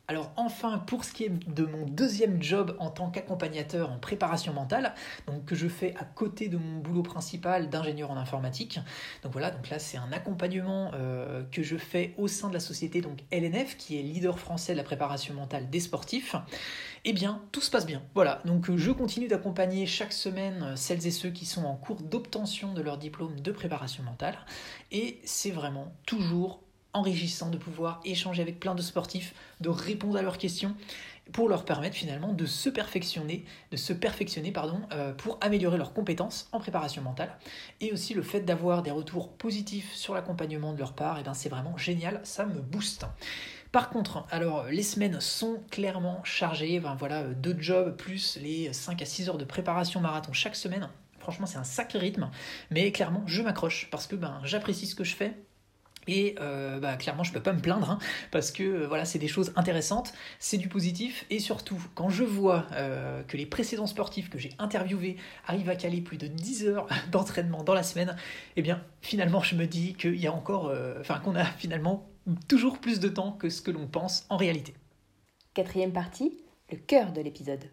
Alors 0.06 0.32
enfin, 0.36 0.78
pour 0.78 1.02
ce 1.04 1.14
qui 1.14 1.24
est 1.24 1.30
de 1.30 1.64
mon 1.64 1.86
deuxième 1.86 2.42
job 2.42 2.76
en 2.78 2.90
tant 2.90 3.10
qu'accompagnateur 3.10 3.90
en 3.90 3.98
préparation 3.98 4.52
mentale, 4.52 4.94
donc 5.26 5.46
que 5.46 5.54
je 5.54 5.66
fais 5.66 5.94
à 5.96 6.04
côté 6.04 6.48
de 6.48 6.58
mon 6.58 6.78
boulot 6.78 7.02
principal 7.02 7.70
d'ingénieur 7.70 8.10
en 8.10 8.16
informatique. 8.18 8.80
Donc 9.22 9.32
voilà, 9.32 9.50
donc 9.50 9.70
là 9.70 9.78
c'est 9.78 9.96
un 9.96 10.12
accompagnement 10.12 10.90
euh, 10.92 11.42
que 11.50 11.62
je 11.62 11.78
fais 11.78 12.12
au 12.18 12.28
sein 12.28 12.48
de 12.48 12.54
la 12.54 12.60
société 12.60 13.00
donc 13.00 13.20
LNF, 13.32 13.78
qui 13.78 13.98
est 13.98 14.02
leader 14.02 14.38
français 14.38 14.72
de 14.72 14.76
la 14.76 14.84
préparation 14.84 15.32
mentale 15.32 15.70
des 15.70 15.80
sportifs. 15.80 16.36
Eh 17.06 17.12
bien, 17.12 17.42
tout 17.52 17.60
se 17.60 17.70
passe 17.70 17.84
bien. 17.84 18.02
Voilà, 18.14 18.40
donc 18.46 18.74
je 18.74 18.90
continue 18.90 19.28
d'accompagner 19.28 19.84
chaque 19.86 20.14
semaine 20.14 20.74
celles 20.74 21.06
et 21.06 21.10
ceux 21.10 21.28
qui 21.28 21.44
sont 21.44 21.64
en 21.64 21.76
cours 21.76 22.00
d'obtention 22.00 22.72
de 22.72 22.80
leur 22.80 22.96
diplôme 22.96 23.40
de 23.40 23.52
préparation 23.52 24.02
mentale. 24.02 24.38
Et 24.90 25.20
c'est 25.24 25.50
vraiment 25.50 25.92
toujours 26.06 26.60
enrichissant 26.94 27.50
de 27.50 27.58
pouvoir 27.58 28.00
échanger 28.06 28.40
avec 28.40 28.58
plein 28.58 28.74
de 28.74 28.80
sportifs, 28.80 29.34
de 29.60 29.68
répondre 29.68 30.16
à 30.16 30.22
leurs 30.22 30.38
questions 30.38 30.74
pour 31.32 31.48
leur 31.48 31.64
permettre 31.64 31.96
finalement 31.96 32.32
de 32.32 32.46
se 32.46 32.70
perfectionner, 32.70 33.44
de 33.70 33.76
se 33.76 33.92
perfectionner 33.92 34.52
pardon, 34.52 34.80
euh, 34.92 35.12
pour 35.12 35.38
améliorer 35.42 35.76
leurs 35.76 35.92
compétences 35.92 36.48
en 36.52 36.60
préparation 36.60 37.02
mentale. 37.02 37.36
Et 37.80 37.92
aussi 37.92 38.14
le 38.14 38.22
fait 38.22 38.40
d'avoir 38.40 38.82
des 38.82 38.90
retours 38.90 39.32
positifs 39.32 39.92
sur 39.94 40.14
l'accompagnement 40.14 40.72
de 40.72 40.78
leur 40.78 40.94
part, 40.94 41.18
et 41.18 41.20
eh 41.20 41.24
ben 41.24 41.34
c'est 41.34 41.48
vraiment 41.48 41.76
génial, 41.76 42.20
ça 42.24 42.46
me 42.46 42.60
booste. 42.60 43.06
Par 43.74 43.90
contre, 43.90 44.24
alors 44.30 44.66
les 44.70 44.84
semaines 44.84 45.20
sont 45.20 45.60
clairement 45.68 46.22
chargées, 46.22 46.78
ben, 46.78 46.94
voilà, 46.94 47.24
deux 47.24 47.56
jobs 47.58 47.96
plus 47.96 48.38
les 48.40 48.72
5 48.72 49.02
à 49.02 49.04
6 49.04 49.30
heures 49.30 49.36
de 49.36 49.44
préparation 49.44 49.98
marathon 49.98 50.32
chaque 50.32 50.54
semaine. 50.54 50.88
Franchement, 51.18 51.46
c'est 51.46 51.58
un 51.58 51.64
sacré 51.64 51.98
rythme, 51.98 52.30
mais 52.70 52.92
clairement, 52.92 53.24
je 53.26 53.42
m'accroche 53.42 53.88
parce 53.90 54.06
que 54.06 54.14
ben, 54.14 54.40
j'apprécie 54.44 54.86
ce 54.86 54.94
que 54.94 55.02
je 55.02 55.16
fais, 55.16 55.34
et 56.06 56.36
euh, 56.40 56.78
bah, 56.78 56.94
clairement, 56.94 57.24
je 57.24 57.32
peux 57.32 57.40
pas 57.40 57.52
me 57.52 57.60
plaindre 57.60 57.90
hein, 57.90 57.98
parce 58.30 58.52
que 58.52 58.62
euh, 58.62 58.86
voilà, 58.86 59.04
c'est 59.04 59.18
des 59.18 59.26
choses 59.26 59.52
intéressantes, 59.56 60.12
c'est 60.38 60.58
du 60.58 60.68
positif. 60.68 61.26
Et 61.30 61.40
surtout 61.40 61.84
quand 61.96 62.10
je 62.10 62.22
vois 62.22 62.66
euh, 62.74 63.24
que 63.24 63.36
les 63.36 63.46
précédents 63.46 63.88
sportifs 63.88 64.30
que 64.30 64.38
j'ai 64.38 64.52
interviewés 64.60 65.16
arrivent 65.48 65.70
à 65.70 65.74
caler 65.74 66.00
plus 66.00 66.16
de 66.16 66.28
10 66.28 66.66
heures 66.66 66.86
d'entraînement 67.10 67.64
dans 67.64 67.74
la 67.74 67.82
semaine, 67.82 68.14
eh 68.54 68.62
bien 68.62 68.80
finalement 69.02 69.40
je 69.40 69.56
me 69.56 69.66
dis 69.66 69.94
qu'il 69.94 70.14
y 70.14 70.28
a 70.28 70.32
encore, 70.32 70.72
enfin 71.00 71.18
qu'on 71.18 71.34
a 71.34 71.44
finalement 71.44 72.06
toujours 72.48 72.78
plus 72.78 73.00
de 73.00 73.08
temps 73.08 73.32
que 73.32 73.48
ce 73.48 73.62
que 73.62 73.70
l'on 73.70 73.86
pense 73.86 74.26
en 74.30 74.36
réalité. 74.36 74.74
Quatrième 75.54 75.92
partie, 75.92 76.36
le 76.70 76.78
cœur 76.78 77.12
de 77.12 77.20
l'épisode. 77.20 77.64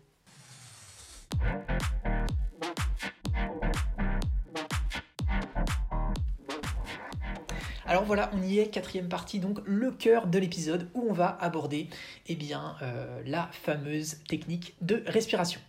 Alors 7.91 8.05
voilà, 8.05 8.31
on 8.33 8.41
y 8.41 8.59
est, 8.59 8.67
quatrième 8.67 9.09
partie, 9.09 9.39
donc 9.39 9.59
le 9.65 9.91
cœur 9.91 10.27
de 10.27 10.39
l'épisode 10.39 10.87
où 10.93 11.07
on 11.09 11.11
va 11.11 11.37
aborder 11.41 11.89
eh 12.27 12.35
bien, 12.35 12.77
euh, 12.81 13.21
la 13.25 13.49
fameuse 13.51 14.19
technique 14.29 14.75
de 14.79 15.03
respiration. 15.07 15.59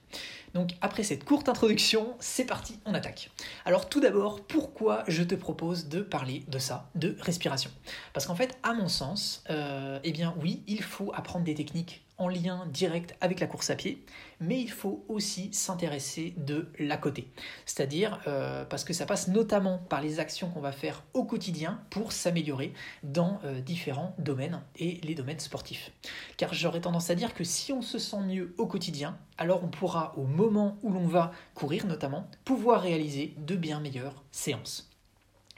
Donc 0.54 0.70
après 0.82 1.02
cette 1.02 1.24
courte 1.24 1.48
introduction, 1.48 2.14
c'est 2.20 2.44
parti, 2.44 2.78
on 2.86 2.94
attaque. 2.94 3.32
Alors 3.64 3.88
tout 3.88 3.98
d'abord, 3.98 4.40
pourquoi 4.40 5.02
je 5.08 5.24
te 5.24 5.34
propose 5.34 5.88
de 5.88 6.00
parler 6.00 6.44
de 6.46 6.60
ça, 6.60 6.88
de 6.94 7.16
respiration? 7.20 7.72
Parce 8.12 8.26
qu'en 8.26 8.36
fait, 8.36 8.56
à 8.62 8.72
mon 8.72 8.86
sens, 8.86 9.42
euh, 9.50 9.98
eh 10.04 10.12
bien 10.12 10.32
oui, 10.40 10.62
il 10.68 10.84
faut 10.84 11.10
apprendre 11.16 11.44
des 11.44 11.56
techniques 11.56 12.04
en 12.22 12.28
lien 12.28 12.66
direct 12.66 13.16
avec 13.20 13.40
la 13.40 13.46
course 13.46 13.70
à 13.70 13.74
pied, 13.74 14.04
mais 14.40 14.60
il 14.60 14.70
faut 14.70 15.04
aussi 15.08 15.52
s'intéresser 15.52 16.34
de 16.36 16.68
l'à 16.78 16.96
côté. 16.96 17.28
C'est-à-dire 17.66 18.20
euh, 18.26 18.64
parce 18.64 18.84
que 18.84 18.92
ça 18.92 19.06
passe 19.06 19.28
notamment 19.28 19.78
par 19.78 20.00
les 20.00 20.20
actions 20.20 20.48
qu'on 20.50 20.60
va 20.60 20.72
faire 20.72 21.02
au 21.14 21.24
quotidien 21.24 21.80
pour 21.90 22.12
s'améliorer 22.12 22.72
dans 23.02 23.40
euh, 23.44 23.60
différents 23.60 24.14
domaines 24.18 24.62
et 24.76 25.00
les 25.02 25.14
domaines 25.14 25.40
sportifs. 25.40 25.90
Car 26.36 26.54
j'aurais 26.54 26.80
tendance 26.80 27.10
à 27.10 27.14
dire 27.14 27.34
que 27.34 27.44
si 27.44 27.72
on 27.72 27.82
se 27.82 27.98
sent 27.98 28.20
mieux 28.20 28.54
au 28.58 28.66
quotidien, 28.66 29.18
alors 29.38 29.64
on 29.64 29.68
pourra 29.68 30.14
au 30.16 30.24
moment 30.24 30.78
où 30.82 30.92
l'on 30.92 31.06
va 31.06 31.32
courir 31.54 31.86
notamment 31.86 32.28
pouvoir 32.44 32.82
réaliser 32.82 33.34
de 33.38 33.56
bien 33.56 33.80
meilleures 33.80 34.22
séances. 34.30 34.91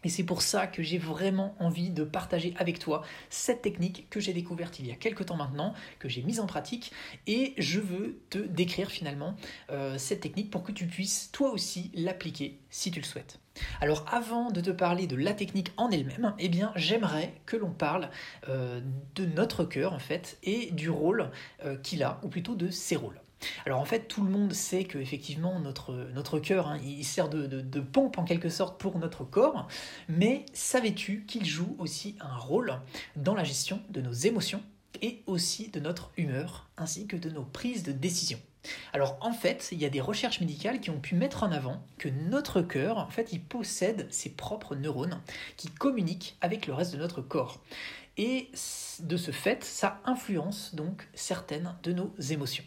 Et 0.04 0.08
c'est 0.08 0.22
pour 0.22 0.42
ça 0.42 0.66
que 0.66 0.82
j'ai 0.82 0.98
vraiment 0.98 1.54
envie 1.58 1.90
de 1.90 2.04
partager 2.04 2.54
avec 2.58 2.78
toi 2.78 3.02
cette 3.30 3.62
technique 3.62 4.06
que 4.10 4.20
j'ai 4.20 4.32
découverte 4.32 4.78
il 4.78 4.86
y 4.86 4.92
a 4.92 4.96
quelques 4.96 5.26
temps 5.26 5.36
maintenant, 5.36 5.74
que 5.98 6.08
j'ai 6.08 6.22
mise 6.22 6.40
en 6.40 6.46
pratique, 6.46 6.92
et 7.26 7.54
je 7.58 7.80
veux 7.80 8.20
te 8.30 8.38
décrire 8.38 8.90
finalement 8.90 9.34
euh, 9.70 9.98
cette 9.98 10.20
technique 10.20 10.50
pour 10.50 10.62
que 10.62 10.72
tu 10.72 10.86
puisses 10.86 11.30
toi 11.32 11.50
aussi 11.50 11.90
l'appliquer 11.94 12.58
si 12.70 12.90
tu 12.90 13.00
le 13.00 13.04
souhaites. 13.04 13.40
Alors 13.80 14.04
avant 14.10 14.50
de 14.50 14.60
te 14.60 14.70
parler 14.70 15.06
de 15.06 15.16
la 15.16 15.32
technique 15.32 15.72
en 15.76 15.90
elle-même, 15.90 16.34
eh 16.38 16.48
bien 16.48 16.72
j'aimerais 16.76 17.34
que 17.46 17.56
l'on 17.56 17.70
parle 17.70 18.10
euh, 18.48 18.80
de 19.14 19.26
notre 19.26 19.64
cœur 19.64 19.92
en 19.92 19.98
fait 19.98 20.38
et 20.42 20.70
du 20.72 20.90
rôle 20.90 21.30
euh, 21.64 21.76
qu'il 21.76 22.02
a, 22.02 22.20
ou 22.22 22.28
plutôt 22.28 22.56
de 22.56 22.70
ses 22.70 22.96
rôles. 22.96 23.20
Alors 23.66 23.80
en 23.80 23.84
fait, 23.84 24.08
tout 24.08 24.22
le 24.22 24.30
monde 24.30 24.52
sait 24.52 24.84
que 24.84 24.98
effectivement 24.98 25.58
notre, 25.60 25.92
notre 26.14 26.38
cœur, 26.38 26.68
hein, 26.68 26.78
il 26.84 27.04
sert 27.04 27.28
de, 27.28 27.46
de, 27.46 27.80
pompe 27.80 28.18
en 28.18 28.24
quelque 28.24 28.48
sorte 28.48 28.80
pour 28.80 28.98
notre 28.98 29.24
corps, 29.24 29.68
mais 30.08 30.46
savais-tu 30.52 31.24
qu'il 31.26 31.44
joue 31.44 31.76
aussi 31.78 32.16
un 32.20 32.36
rôle 32.36 32.80
dans 33.16 33.34
la 33.34 33.44
gestion 33.44 33.80
de 33.90 34.00
nos 34.00 34.12
émotions 34.12 34.62
et 35.02 35.22
aussi 35.26 35.68
de 35.68 35.80
notre 35.80 36.10
humeur, 36.16 36.70
ainsi 36.76 37.06
que 37.06 37.16
de 37.16 37.30
nos 37.30 37.44
prises 37.44 37.82
de 37.82 37.92
décision? 37.92 38.38
Alors 38.92 39.18
en 39.20 39.32
fait, 39.32 39.68
il 39.72 39.78
y 39.78 39.84
a 39.84 39.90
des 39.90 40.00
recherches 40.00 40.40
médicales 40.40 40.80
qui 40.80 40.90
ont 40.90 41.00
pu 41.00 41.14
mettre 41.14 41.42
en 41.42 41.52
avant 41.52 41.84
que 41.98 42.08
notre 42.08 42.62
cœur, 42.62 42.98
en 42.98 43.10
fait, 43.10 43.32
il 43.32 43.42
possède 43.42 44.06
ses 44.10 44.30
propres 44.30 44.74
neurones 44.74 45.20
qui 45.56 45.68
communiquent 45.68 46.36
avec 46.40 46.66
le 46.66 46.74
reste 46.74 46.92
de 46.92 46.98
notre 46.98 47.20
corps. 47.20 47.60
Et 48.16 48.50
de 49.00 49.16
ce 49.16 49.32
fait, 49.32 49.64
ça 49.64 50.00
influence 50.04 50.74
donc 50.74 51.08
certaines 51.14 51.74
de 51.82 51.92
nos 51.92 52.14
émotions. 52.30 52.64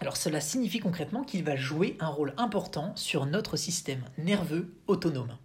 Alors 0.00 0.16
cela 0.16 0.40
signifie 0.40 0.80
concrètement 0.80 1.22
qu'il 1.22 1.44
va 1.44 1.56
jouer 1.56 1.96
un 2.00 2.08
rôle 2.08 2.34
important 2.36 2.94
sur 2.96 3.26
notre 3.26 3.56
système 3.56 4.02
nerveux 4.18 4.74
autonome. 4.86 5.36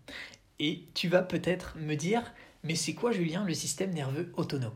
Et 0.59 0.85
tu 0.93 1.07
vas 1.07 1.21
peut-être 1.21 1.77
me 1.77 1.95
dire, 1.95 2.33
mais 2.63 2.75
c'est 2.75 2.93
quoi 2.93 3.11
Julien 3.11 3.45
le 3.45 3.53
système 3.53 3.93
nerveux 3.93 4.33
autonome? 4.35 4.73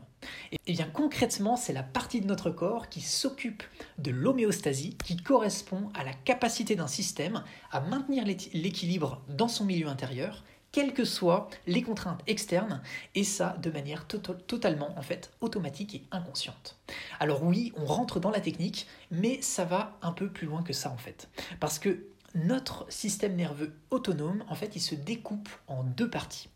Eh 0.66 0.72
bien 0.72 0.86
concrètement, 0.86 1.56
c'est 1.56 1.72
la 1.72 1.82
partie 1.82 2.20
de 2.20 2.26
notre 2.26 2.50
corps 2.50 2.88
qui 2.88 3.00
s'occupe 3.00 3.62
de 3.98 4.10
l'homéostasie, 4.10 4.96
qui 5.04 5.16
correspond 5.16 5.90
à 5.94 6.04
la 6.04 6.14
capacité 6.14 6.76
d'un 6.76 6.86
système 6.86 7.42
à 7.70 7.80
maintenir 7.80 8.24
l'équilibre 8.24 9.22
dans 9.28 9.48
son 9.48 9.64
milieu 9.64 9.88
intérieur 9.88 10.44
quelles 10.74 10.92
que 10.92 11.04
soient 11.04 11.48
les 11.68 11.82
contraintes 11.82 12.24
externes, 12.26 12.82
et 13.14 13.22
ça 13.22 13.56
de 13.62 13.70
manière 13.70 14.08
totalement 14.08 14.98
en 14.98 15.02
fait 15.02 15.30
automatique 15.40 15.94
et 15.94 16.02
inconsciente. 16.10 16.80
Alors 17.20 17.44
oui, 17.44 17.72
on 17.76 17.84
rentre 17.84 18.18
dans 18.18 18.32
la 18.32 18.40
technique, 18.40 18.88
mais 19.12 19.40
ça 19.40 19.64
va 19.64 19.96
un 20.02 20.10
peu 20.10 20.28
plus 20.28 20.48
loin 20.48 20.64
que 20.64 20.72
ça 20.72 20.90
en 20.90 20.96
fait, 20.96 21.28
parce 21.60 21.78
que 21.78 22.08
notre 22.34 22.86
système 22.88 23.36
nerveux 23.36 23.72
autonome, 23.90 24.42
en 24.48 24.56
fait, 24.56 24.74
il 24.74 24.80
se 24.80 24.96
découpe 24.96 25.48
en 25.68 25.84
deux 25.84 26.10
parties. 26.10 26.48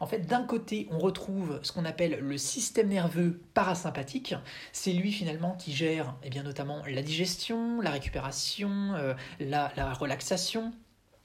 En 0.00 0.06
fait, 0.06 0.26
d'un 0.26 0.44
côté, 0.44 0.86
on 0.90 0.98
retrouve 0.98 1.58
ce 1.62 1.72
qu'on 1.72 1.86
appelle 1.86 2.18
le 2.20 2.36
système 2.36 2.88
nerveux 2.88 3.40
parasympathique. 3.54 4.34
C'est 4.72 4.92
lui 4.92 5.10
finalement 5.10 5.56
qui 5.56 5.72
gère, 5.72 6.14
eh 6.22 6.28
bien, 6.28 6.42
notamment 6.42 6.82
la 6.86 7.00
digestion, 7.00 7.80
la 7.80 7.92
récupération, 7.92 8.92
euh, 8.96 9.14
la, 9.40 9.72
la 9.74 9.94
relaxation, 9.94 10.74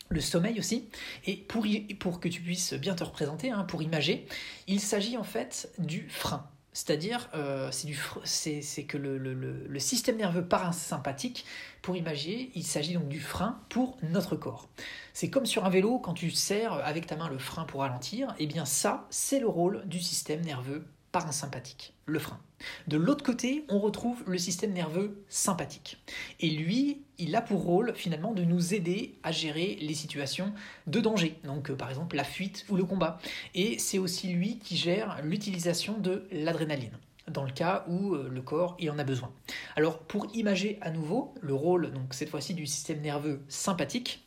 le 0.10 0.22
sommeil 0.22 0.60
aussi. 0.60 0.90
Et 1.26 1.36
pour, 1.36 1.66
pour 2.00 2.20
que 2.20 2.28
tu 2.28 2.42
puisses 2.42 2.74
bien 2.74 2.96
te 2.96 3.04
représenter, 3.04 3.52
hein, 3.52 3.64
pour 3.64 3.82
imager, 3.82 4.28
il 4.68 4.80
s'agit 4.80 5.18
en 5.18 5.24
fait 5.24 5.72
du 5.78 6.08
frein. 6.10 6.48
C'est-à-dire, 6.74 7.28
euh, 7.34 7.72
c'est 7.72 8.84
que 8.84 9.00
le, 9.00 9.18
le, 9.18 9.34
le, 9.34 9.80
système 9.80 10.16
nerveux 10.16 10.46
parasympathique, 10.46 11.44
pour 11.82 11.98
imager, 11.98 12.52
il 12.54 12.64
s'agit 12.64 12.94
donc 12.94 13.08
du 13.08 13.20
frein 13.20 13.60
pour 13.70 13.98
notre 14.04 14.36
corps. 14.36 14.70
C'est 15.12 15.32
comme 15.32 15.48
sur 15.48 15.66
un 15.66 15.72
vélo, 15.72 15.98
quand 15.98 16.14
tu 16.14 16.30
serres 16.30 16.74
avec 16.74 17.08
ta 17.08 17.16
main 17.16 17.30
le 17.30 17.40
frein 17.40 17.64
pour 17.64 17.82
ralentir, 17.82 18.30
et 18.38 18.44
eh 18.44 18.46
bien 18.46 18.66
ça, 18.66 19.08
c'est 19.10 19.40
le 19.40 19.48
rôle 19.48 19.88
du 19.88 20.00
système 20.00 20.42
nerveux 20.42 20.86
parasympathique, 21.18 21.96
le 22.06 22.20
frein. 22.20 22.40
De 22.86 22.96
l'autre 22.96 23.24
côté, 23.24 23.66
on 23.70 23.80
retrouve 23.80 24.24
le 24.28 24.38
système 24.38 24.72
nerveux 24.72 25.24
sympathique. 25.30 25.98
Et 26.40 26.52
lui, 26.52 27.02
il 27.18 27.36
a 27.36 27.42
pour 27.42 27.64
rôle 27.64 27.96
finalement 27.96 28.34
de 28.34 28.44
nous 28.44 28.76
aider 28.76 29.16
à 29.24 29.32
gérer 29.32 29.80
les 29.82 29.96
situations 29.96 30.54
de 30.86 31.00
danger, 31.00 31.40
donc 31.44 31.72
euh, 31.72 31.76
par 31.76 31.90
exemple 31.90 32.16
la 32.16 32.24
fuite 32.24 32.68
ou 32.70 32.76
le 32.76 32.86
combat. 32.86 33.18
Et 33.56 33.80
c'est 33.80 33.98
aussi 33.98 34.28
lui 34.28 34.60
qui 34.60 34.78
gère 34.78 35.20
l'utilisation 35.24 35.98
de 35.98 36.28
l'adrénaline 36.32 37.00
dans 37.28 37.44
le 37.44 37.52
cas 37.52 37.84
où 37.88 38.14
euh, 38.14 38.30
le 38.32 38.42
corps 38.44 38.78
y 38.80 38.92
en 38.92 39.00
a 39.00 39.04
besoin. 39.04 39.34
Alors 39.76 39.98
pour 39.98 40.28
imager 40.36 40.78
à 40.82 40.92
nouveau 40.92 41.34
le 41.42 41.56
rôle 41.56 41.92
donc 41.92 42.14
cette 42.14 42.30
fois-ci 42.30 42.54
du 42.54 42.68
système 42.68 43.02
nerveux 43.02 43.42
sympathique, 43.50 44.24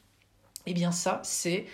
eh 0.67 0.75
bien 0.75 0.91
ça 0.91 1.21
c'est 1.23 1.67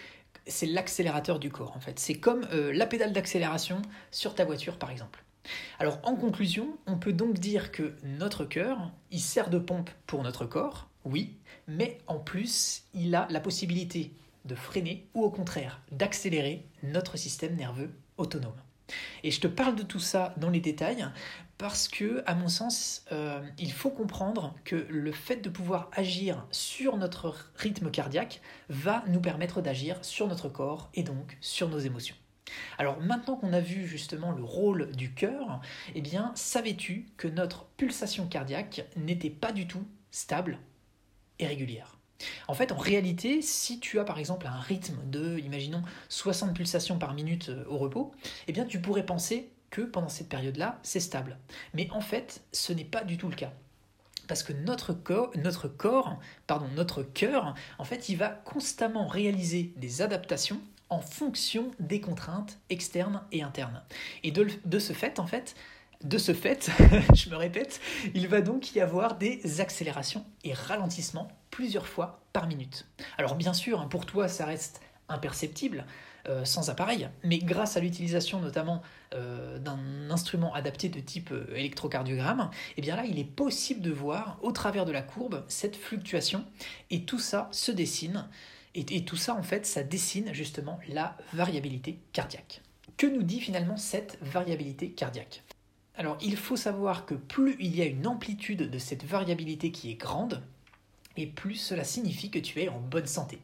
c'est 0.46 0.66
l'accélérateur 0.66 1.38
du 1.38 1.50
corps 1.50 1.76
en 1.76 1.80
fait. 1.80 1.98
C'est 1.98 2.14
comme 2.14 2.46
euh, 2.52 2.72
la 2.72 2.86
pédale 2.86 3.12
d'accélération 3.12 3.82
sur 4.10 4.34
ta 4.34 4.44
voiture 4.44 4.78
par 4.78 4.90
exemple. 4.90 5.24
Alors 5.78 6.00
en 6.02 6.16
conclusion, 6.16 6.76
on 6.86 6.98
peut 6.98 7.12
donc 7.12 7.38
dire 7.38 7.70
que 7.72 7.94
notre 8.02 8.44
cœur, 8.44 8.90
il 9.10 9.20
sert 9.20 9.50
de 9.50 9.58
pompe 9.58 9.90
pour 10.06 10.22
notre 10.22 10.44
corps, 10.44 10.88
oui, 11.04 11.36
mais 11.68 11.98
en 12.06 12.18
plus, 12.18 12.84
il 12.94 13.14
a 13.14 13.28
la 13.30 13.40
possibilité 13.40 14.12
de 14.44 14.54
freiner 14.54 15.06
ou 15.14 15.22
au 15.22 15.30
contraire 15.30 15.80
d'accélérer 15.92 16.64
notre 16.82 17.16
système 17.16 17.56
nerveux 17.56 17.90
autonome. 18.16 18.56
Et 19.22 19.30
je 19.30 19.40
te 19.40 19.46
parle 19.46 19.74
de 19.74 19.82
tout 19.82 20.00
ça 20.00 20.34
dans 20.36 20.50
les 20.50 20.60
détails 20.60 21.06
parce 21.58 21.88
que, 21.88 22.22
à 22.26 22.34
mon 22.34 22.48
sens, 22.48 23.04
euh, 23.12 23.42
il 23.58 23.72
faut 23.72 23.90
comprendre 23.90 24.54
que 24.64 24.86
le 24.88 25.12
fait 25.12 25.36
de 25.36 25.48
pouvoir 25.48 25.90
agir 25.92 26.46
sur 26.50 26.96
notre 26.96 27.50
rythme 27.56 27.90
cardiaque 27.90 28.42
va 28.68 29.02
nous 29.08 29.20
permettre 29.20 29.62
d'agir 29.62 30.04
sur 30.04 30.28
notre 30.28 30.48
corps 30.48 30.90
et 30.94 31.02
donc 31.02 31.38
sur 31.40 31.68
nos 31.68 31.78
émotions. 31.78 32.16
Alors 32.78 33.00
maintenant 33.00 33.36
qu'on 33.36 33.52
a 33.52 33.60
vu 33.60 33.86
justement 33.86 34.32
le 34.32 34.44
rôle 34.44 34.92
du 34.92 35.12
cœur, 35.12 35.60
eh 35.94 36.00
bien, 36.00 36.32
savais-tu 36.34 37.06
que 37.16 37.28
notre 37.28 37.64
pulsation 37.76 38.26
cardiaque 38.26 38.84
n'était 38.96 39.30
pas 39.30 39.52
du 39.52 39.66
tout 39.66 39.86
stable 40.10 40.58
et 41.38 41.46
régulière? 41.46 41.95
En 42.48 42.54
fait, 42.54 42.72
en 42.72 42.76
réalité, 42.76 43.42
si 43.42 43.80
tu 43.80 43.98
as 43.98 44.04
par 44.04 44.18
exemple 44.18 44.46
un 44.46 44.58
rythme 44.60 44.98
de, 45.10 45.38
imaginons, 45.38 45.82
60 46.08 46.54
pulsations 46.54 46.98
par 46.98 47.14
minute 47.14 47.48
euh, 47.50 47.64
au 47.68 47.76
repos, 47.78 48.12
eh 48.48 48.52
bien 48.52 48.64
tu 48.64 48.80
pourrais 48.80 49.04
penser 49.04 49.50
que 49.70 49.82
pendant 49.82 50.08
cette 50.08 50.28
période-là, 50.28 50.78
c'est 50.82 51.00
stable. 51.00 51.38
Mais 51.74 51.88
en 51.90 52.00
fait, 52.00 52.42
ce 52.52 52.72
n'est 52.72 52.84
pas 52.84 53.04
du 53.04 53.18
tout 53.18 53.28
le 53.28 53.36
cas. 53.36 53.52
Parce 54.28 54.42
que 54.42 54.52
notre 54.52 54.92
corps, 54.92 55.30
notre 55.36 55.68
corps, 55.68 56.18
pardon, 56.46 56.66
notre 56.74 57.02
cœur, 57.02 57.54
en 57.78 57.84
fait, 57.84 58.08
il 58.08 58.16
va 58.16 58.28
constamment 58.28 59.06
réaliser 59.06 59.72
des 59.76 60.02
adaptations 60.02 60.60
en 60.88 61.00
fonction 61.00 61.70
des 61.80 62.00
contraintes 62.00 62.58
externes 62.70 63.22
et 63.32 63.42
internes. 63.42 63.82
Et 64.22 64.30
de, 64.30 64.46
de 64.64 64.78
ce 64.78 64.92
fait, 64.92 65.18
en 65.18 65.26
fait, 65.26 65.54
de 66.04 66.18
ce 66.18 66.34
fait, 66.34 66.70
je 67.14 67.30
me 67.30 67.36
répète, 67.36 67.80
il 68.14 68.28
va 68.28 68.40
donc 68.40 68.74
y 68.74 68.80
avoir 68.80 69.16
des 69.16 69.60
accélérations 69.60 70.24
et 70.44 70.52
ralentissements 70.52 71.28
plusieurs 71.50 71.86
fois 71.86 72.20
par 72.32 72.46
minute. 72.46 72.86
Alors 73.18 73.34
bien 73.34 73.52
sûr, 73.52 73.80
hein, 73.80 73.88
pour 73.88 74.06
toi, 74.06 74.28
ça 74.28 74.46
reste 74.46 74.80
imperceptible, 75.08 75.86
euh, 76.28 76.44
sans 76.44 76.70
appareil, 76.70 77.08
mais 77.22 77.38
grâce 77.38 77.76
à 77.76 77.80
l'utilisation 77.80 78.40
notamment 78.40 78.82
euh, 79.14 79.58
d'un 79.58 80.10
instrument 80.10 80.52
adapté 80.54 80.88
de 80.88 80.98
type 80.98 81.30
euh, 81.30 81.46
électrocardiogramme, 81.54 82.50
et 82.50 82.74
eh 82.78 82.80
bien 82.82 82.96
là, 82.96 83.04
il 83.04 83.18
est 83.18 83.24
possible 83.24 83.80
de 83.80 83.92
voir 83.92 84.38
au 84.42 84.50
travers 84.50 84.84
de 84.84 84.92
la 84.92 85.02
courbe 85.02 85.44
cette 85.46 85.76
fluctuation, 85.76 86.44
et 86.90 87.04
tout 87.04 87.20
ça 87.20 87.48
se 87.52 87.70
dessine 87.70 88.28
et, 88.76 89.04
tout 89.06 89.16
ça, 89.16 89.34
en 89.34 89.42
fait, 89.42 89.64
ça 89.64 89.82
dessine 89.82 90.34
justement 90.34 90.78
la 90.88 91.16
variabilité 91.32 91.98
cardiaque. 92.12 92.60
Que 92.98 93.06
nous 93.06 93.22
dit 93.22 93.40
finalement 93.40 93.78
cette 93.78 94.18
variabilité 94.20 94.90
cardiaque? 94.90 95.42
Alors, 95.96 96.18
il 96.20 96.36
faut 96.36 96.56
savoir 96.56 97.06
que 97.06 97.14
plus 97.14 97.56
il 97.58 97.74
y 97.74 97.80
a 97.80 97.86
une 97.86 98.06
amplitude 98.06 98.70
de 98.70 98.78
cette 98.78 99.04
variabilité 99.04 99.70
qui 99.70 99.90
est 99.90 99.94
grande, 99.94 100.42
et 101.16 101.26
plus 101.26 101.54
cela 101.54 101.84
signifie 101.84 102.30
que 102.30 102.38
tu 102.38 102.60
es 102.60 102.68
en 102.68 102.80
bonne 102.80 103.06
santé. 103.06 103.40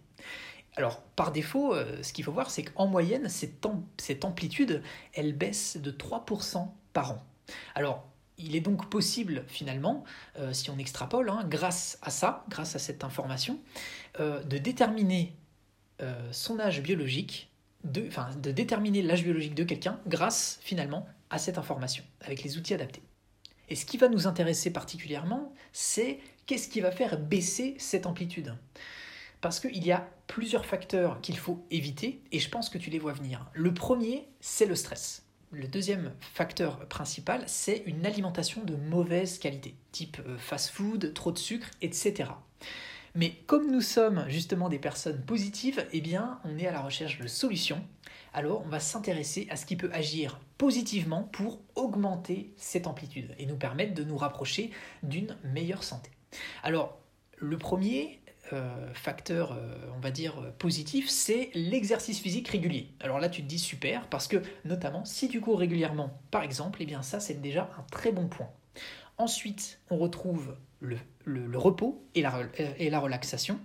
Alors, 0.76 1.02
par 1.16 1.32
défaut, 1.32 1.74
euh, 1.74 2.02
ce 2.02 2.12
qu'il 2.12 2.24
faut 2.24 2.32
voir, 2.32 2.50
c'est 2.50 2.62
qu'en 2.62 2.86
moyenne, 2.86 3.28
cette, 3.28 4.24
amplitude, 4.24 4.82
elle 5.12 5.34
baisse 5.36 5.76
de 5.76 5.90
3% 5.90 6.68
par 6.92 7.12
an. 7.12 7.26
Alors, 7.74 8.08
il 8.38 8.56
est 8.56 8.60
donc 8.60 8.88
possible, 8.88 9.44
finalement, 9.48 10.04
euh, 10.38 10.52
si 10.52 10.70
on 10.70 10.78
extrapole, 10.78 11.28
hein, 11.28 11.44
grâce 11.46 11.98
à 12.00 12.10
ça, 12.10 12.44
grâce 12.48 12.74
à 12.74 12.78
cette 12.78 13.04
information, 13.04 13.60
euh, 14.20 14.42
de 14.42 14.58
déterminer 14.58 15.36
son 16.32 16.58
âge 16.58 16.82
biologique, 16.82 17.48
de 17.84 18.50
déterminer 18.50 19.02
l'âge 19.02 19.22
biologique 19.22 19.54
de 19.54 19.62
quelqu'un 19.62 20.00
grâce, 20.08 20.58
finalement, 20.60 21.06
à 21.30 21.38
cette 21.38 21.58
information, 21.58 22.02
avec 22.22 22.42
les 22.42 22.58
outils 22.58 22.74
adaptés. 22.74 23.02
Et 23.68 23.76
ce 23.76 23.86
qui 23.86 23.98
va 23.98 24.08
nous 24.08 24.26
intéresser 24.26 24.72
particulièrement, 24.72 25.54
c'est 25.72 26.18
qu'est-ce 26.46 26.68
qui 26.68 26.80
va 26.80 26.90
faire 26.90 27.18
baisser 27.18 27.74
cette 27.78 28.06
amplitude? 28.06 28.56
Parce 29.40 29.58
qu'il 29.58 29.84
y 29.84 29.92
a 29.92 30.08
plusieurs 30.26 30.66
facteurs 30.66 31.20
qu'il 31.20 31.36
faut 31.36 31.64
éviter 31.70 32.22
et 32.30 32.38
je 32.38 32.48
pense 32.48 32.70
que 32.70 32.78
tu 32.78 32.90
les 32.90 32.98
vois 32.98 33.12
venir. 33.12 33.46
Le 33.52 33.74
premier, 33.74 34.28
c'est 34.40 34.66
le 34.66 34.76
stress. 34.76 35.26
Le 35.50 35.68
deuxième 35.68 36.12
facteur 36.20 36.86
principal, 36.88 37.42
c'est 37.46 37.82
une 37.84 38.06
alimentation 38.06 38.64
de 38.64 38.74
mauvaise 38.74 39.38
qualité, 39.38 39.74
type 39.90 40.18
euh, 40.26 40.38
fast-food, 40.38 41.12
trop 41.12 41.30
de 41.30 41.38
sucre, 41.38 41.68
etc. 41.82 42.30
Mais 43.14 43.32
comme 43.46 43.70
nous 43.70 43.82
sommes 43.82 44.24
justement 44.28 44.70
des 44.70 44.78
personnes 44.78 45.20
positives, 45.20 45.86
eh 45.92 46.00
bien, 46.00 46.40
on 46.44 46.56
est 46.56 46.66
à 46.66 46.72
la 46.72 46.80
recherche 46.80 47.18
de 47.18 47.26
solutions. 47.26 47.84
Alors, 48.32 48.62
on 48.64 48.68
va 48.70 48.80
s'intéresser 48.80 49.46
à 49.50 49.56
ce 49.56 49.66
qui 49.66 49.76
peut 49.76 49.90
agir 49.92 50.40
positivement 50.56 51.24
pour 51.24 51.60
augmenter 51.74 52.54
cette 52.56 52.86
amplitude 52.86 53.34
et 53.38 53.44
nous 53.44 53.56
permettre 53.56 53.92
de 53.92 54.04
nous 54.04 54.16
rapprocher 54.16 54.70
d'une 55.02 55.36
meilleure 55.44 55.84
santé. 55.84 56.10
Alors, 56.62 56.98
le 57.38 57.58
premier, 57.58 58.20
euh, 58.52 58.92
facteur, 58.94 59.52
euh, 59.52 59.74
on 59.96 60.00
va 60.00 60.10
dire, 60.10 60.52
positif, 60.58 61.08
c'est 61.08 61.50
l'exercice 61.54 62.20
physique 62.20 62.48
régulier. 62.48 62.90
Alors 63.00 63.18
là, 63.18 63.28
tu 63.28 63.42
te 63.42 63.46
dis 63.46 63.58
super, 63.58 64.06
parce 64.08 64.28
que 64.28 64.42
notamment, 64.64 65.04
si 65.04 65.28
tu 65.28 65.40
cours 65.40 65.58
régulièrement, 65.58 66.20
par 66.30 66.42
exemple, 66.42 66.78
eh 66.82 66.86
bien 66.86 67.02
ça, 67.02 67.20
c'est 67.20 67.40
déjà 67.40 67.70
un 67.78 67.82
très 67.90 68.12
bon 68.12 68.28
point. 68.28 68.50
Ensuite, 69.18 69.78
on 69.90 69.96
retrouve 69.96 70.56
le, 70.80 70.98
repos 71.56 72.04
et 72.14 72.22
la, 72.22 72.40
et 72.78 72.90
la 72.90 72.98
relaxation. 72.98 73.60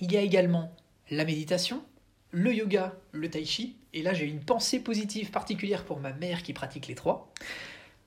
Il 0.00 0.12
y 0.12 0.16
a 0.16 0.20
également 0.20 0.74
la 1.10 1.24
méditation, 1.24 1.82
le 2.30 2.52
yoga, 2.52 2.94
le 3.12 3.30
tai 3.30 3.44
chi, 3.44 3.76
et 3.92 4.02
là 4.02 4.12
j'ai 4.12 4.26
une 4.26 4.40
pensée 4.40 4.80
positive 4.80 5.30
particulière 5.30 5.84
pour 5.84 6.00
ma 6.00 6.12
mère 6.12 6.42
qui 6.42 6.52
pratique 6.52 6.86
les 6.86 6.94
trois. 6.94 7.32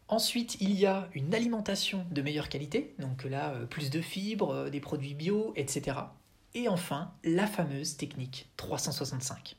Ensuite, 0.10 0.58
il 0.60 0.72
y 0.72 0.88
a 0.88 1.08
une 1.14 1.36
alimentation 1.36 2.04
de 2.10 2.24
meilleure 2.24 2.50
qualité, 2.50 2.96
donc 2.98 3.26
là, 3.26 3.52
euh, 3.52 3.68
plus 3.68 3.92
de 3.92 4.02
fibres, 4.02 4.50
euh, 4.50 4.70
des 4.72 4.80
produits 4.80 5.14
bio, 5.14 5.54
etc. 5.56 5.98
Et 6.56 6.68
enfin, 6.68 7.12
la 7.24 7.46
fameuse 7.46 7.96
technique 7.96 8.50
365. 8.58 9.56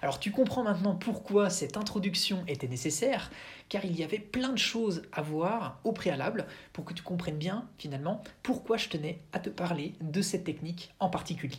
Alors 0.00 0.18
tu 0.18 0.30
comprends 0.30 0.62
maintenant 0.62 0.94
pourquoi 0.94 1.50
cette 1.50 1.76
introduction 1.76 2.42
était 2.48 2.68
nécessaire, 2.68 3.30
car 3.68 3.84
il 3.84 3.94
y 3.94 4.02
avait 4.02 4.18
plein 4.18 4.48
de 4.48 4.58
choses 4.58 5.02
à 5.12 5.20
voir 5.20 5.78
au 5.84 5.92
préalable 5.92 6.46
pour 6.72 6.86
que 6.86 6.94
tu 6.94 7.02
comprennes 7.02 7.36
bien 7.36 7.68
finalement 7.76 8.22
pourquoi 8.42 8.78
je 8.78 8.88
tenais 8.88 9.20
à 9.34 9.40
te 9.40 9.50
parler 9.50 9.92
de 10.00 10.22
cette 10.22 10.44
technique 10.44 10.94
en 11.00 11.10
particulier. 11.10 11.58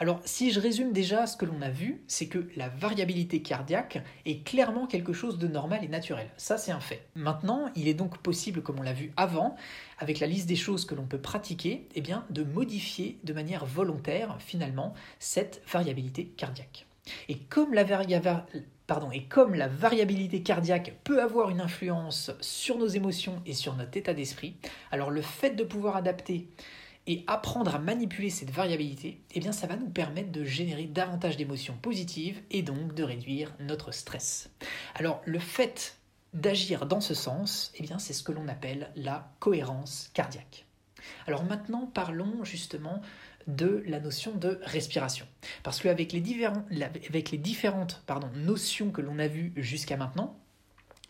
Alors 0.00 0.20
si 0.24 0.50
je 0.50 0.60
résume 0.60 0.92
déjà 0.92 1.26
ce 1.26 1.36
que 1.36 1.44
l'on 1.44 1.62
a 1.62 1.70
vu, 1.70 2.02
c'est 2.06 2.26
que 2.26 2.48
la 2.56 2.68
variabilité 2.68 3.42
cardiaque 3.42 4.02
est 4.24 4.44
clairement 4.44 4.86
quelque 4.86 5.12
chose 5.12 5.38
de 5.38 5.46
normal 5.46 5.84
et 5.84 5.88
naturel. 5.88 6.28
Ça 6.36 6.58
c'est 6.58 6.72
un 6.72 6.80
fait. 6.80 7.06
Maintenant, 7.14 7.70
il 7.76 7.88
est 7.88 7.94
donc 7.94 8.18
possible, 8.18 8.62
comme 8.62 8.78
on 8.78 8.82
l'a 8.82 8.92
vu 8.92 9.12
avant, 9.16 9.56
avec 9.98 10.20
la 10.20 10.26
liste 10.26 10.48
des 10.48 10.56
choses 10.56 10.84
que 10.84 10.94
l'on 10.94 11.06
peut 11.06 11.20
pratiquer, 11.20 11.86
eh 11.94 12.00
bien, 12.00 12.24
de 12.30 12.42
modifier 12.42 13.18
de 13.24 13.32
manière 13.32 13.66
volontaire 13.66 14.36
finalement 14.40 14.94
cette 15.18 15.62
variabilité 15.70 16.26
cardiaque. 16.26 16.86
Et 17.28 17.38
comme 17.38 17.74
la, 17.74 17.84
et 19.12 19.24
comme 19.24 19.54
la 19.54 19.68
variabilité 19.68 20.42
cardiaque 20.42 20.94
peut 21.04 21.22
avoir 21.22 21.50
une 21.50 21.60
influence 21.60 22.32
sur 22.40 22.76
nos 22.76 22.88
émotions 22.88 23.40
et 23.46 23.54
sur 23.54 23.76
notre 23.76 23.96
état 23.96 24.14
d'esprit, 24.14 24.56
alors 24.90 25.10
le 25.10 25.22
fait 25.22 25.50
de 25.50 25.64
pouvoir 25.64 25.96
adapter 25.96 26.48
et 27.06 27.24
apprendre 27.26 27.74
à 27.74 27.78
manipuler 27.78 28.30
cette 28.30 28.50
variabilité, 28.50 29.20
eh 29.34 29.40
bien 29.40 29.52
ça 29.52 29.66
va 29.66 29.76
nous 29.76 29.88
permettre 29.88 30.30
de 30.30 30.44
générer 30.44 30.84
davantage 30.84 31.36
d'émotions 31.36 31.76
positives 31.80 32.40
et 32.50 32.62
donc 32.62 32.94
de 32.94 33.02
réduire 33.02 33.54
notre 33.58 33.92
stress. 33.92 34.50
Alors 34.94 35.20
le 35.24 35.38
fait 35.38 35.98
d'agir 36.34 36.86
dans 36.86 37.00
ce 37.00 37.14
sens, 37.14 37.72
eh 37.74 37.82
bien 37.82 37.98
c'est 37.98 38.12
ce 38.12 38.22
que 38.22 38.32
l'on 38.32 38.48
appelle 38.48 38.90
la 38.96 39.32
cohérence 39.40 40.10
cardiaque. 40.14 40.66
Alors 41.26 41.44
maintenant 41.44 41.90
parlons 41.92 42.44
justement 42.44 43.00
de 43.46 43.82
la 43.86 44.00
notion 44.00 44.32
de 44.32 44.60
respiration. 44.62 45.26
Parce 45.62 45.80
qu'avec 45.80 46.12
les, 46.12 46.44
avec 46.44 47.30
les 47.30 47.38
différentes 47.38 48.02
notions 48.36 48.90
que 48.90 49.00
l'on 49.00 49.18
a 49.18 49.26
vues 49.26 49.52
jusqu'à 49.56 49.96
maintenant, 49.96 50.39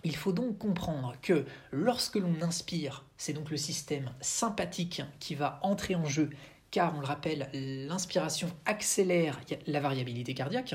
il 0.04 0.16
faut 0.16 0.32
donc 0.32 0.58
comprendre 0.58 1.14
que 1.22 1.44
lorsque 1.72 2.16
l'on 2.16 2.42
inspire, 2.42 3.04
c'est 3.16 3.32
donc 3.32 3.50
le 3.50 3.56
système 3.56 4.10
sympathique 4.20 5.02
qui 5.18 5.34
va 5.34 5.58
entrer 5.62 5.94
en 5.94 6.04
jeu, 6.04 6.30
car 6.70 6.94
on 6.96 7.00
le 7.00 7.06
rappelle, 7.06 7.48
l'inspiration 7.52 8.48
accélère 8.64 9.40
la 9.66 9.80
variabilité 9.80 10.34
cardiaque, 10.34 10.74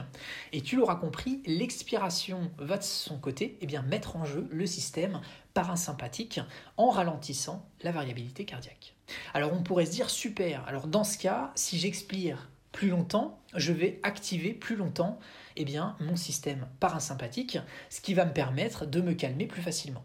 et 0.51 0.61
tu 0.61 0.75
l'auras 0.75 0.95
compris, 0.95 1.41
l'expiration 1.45 2.51
va 2.57 2.77
de 2.77 2.83
son 2.83 3.17
côté 3.17 3.57
eh 3.61 3.65
bien, 3.65 3.81
mettre 3.81 4.17
en 4.17 4.25
jeu 4.25 4.47
le 4.51 4.65
système 4.65 5.21
parasympathique 5.53 6.41
en 6.77 6.89
ralentissant 6.89 7.65
la 7.81 7.91
variabilité 7.91 8.45
cardiaque. 8.45 8.93
Alors 9.33 9.53
on 9.53 9.63
pourrait 9.63 9.85
se 9.85 9.91
dire 9.91 10.09
super, 10.09 10.67
alors 10.67 10.87
dans 10.87 11.03
ce 11.03 11.17
cas, 11.17 11.51
si 11.55 11.79
j'expire 11.79 12.49
plus 12.75 12.89
longtemps, 12.89 13.39
je 13.55 13.71
vais 13.71 13.99
activer 14.03 14.53
plus 14.53 14.75
longtemps 14.75 15.17
eh 15.55 15.63
bien, 15.63 15.95
mon 16.01 16.17
système 16.17 16.67
parasympathique, 16.81 17.57
ce 17.89 18.01
qui 18.01 18.13
va 18.13 18.25
me 18.25 18.33
permettre 18.33 18.85
de 18.85 18.99
me 18.99 19.13
calmer 19.13 19.45
plus 19.45 19.61
facilement. 19.61 20.03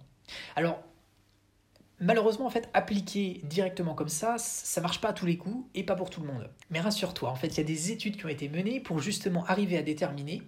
Alors, 0.54 0.78
malheureusement, 1.98 2.46
en 2.46 2.50
fait, 2.50 2.70
appliquer 2.72 3.40
directement 3.42 3.94
comme 3.94 4.09
ça, 4.09 4.37
ça 4.38 4.80
marche 4.80 5.00
pas 5.00 5.09
à 5.09 5.12
tous 5.12 5.26
les 5.26 5.37
coups 5.37 5.66
et 5.74 5.83
pas 5.83 5.96
pour 5.96 6.11
tout 6.11 6.20
le 6.20 6.28
monde. 6.28 6.48
Mais 6.70 6.78
rassure-toi, 6.78 7.28
en 7.28 7.35
fait, 7.35 7.48
il 7.48 7.56
y 7.56 7.61
a 7.61 7.64
des 7.64 7.90
études 7.90 8.16
qui 8.16 8.24
ont 8.24 8.28
été 8.28 8.48
menées 8.48 8.78
pour 8.78 9.00
justement 9.00 9.44
arriver 9.46 9.76
à 9.76 9.83
déterminer 9.83 10.40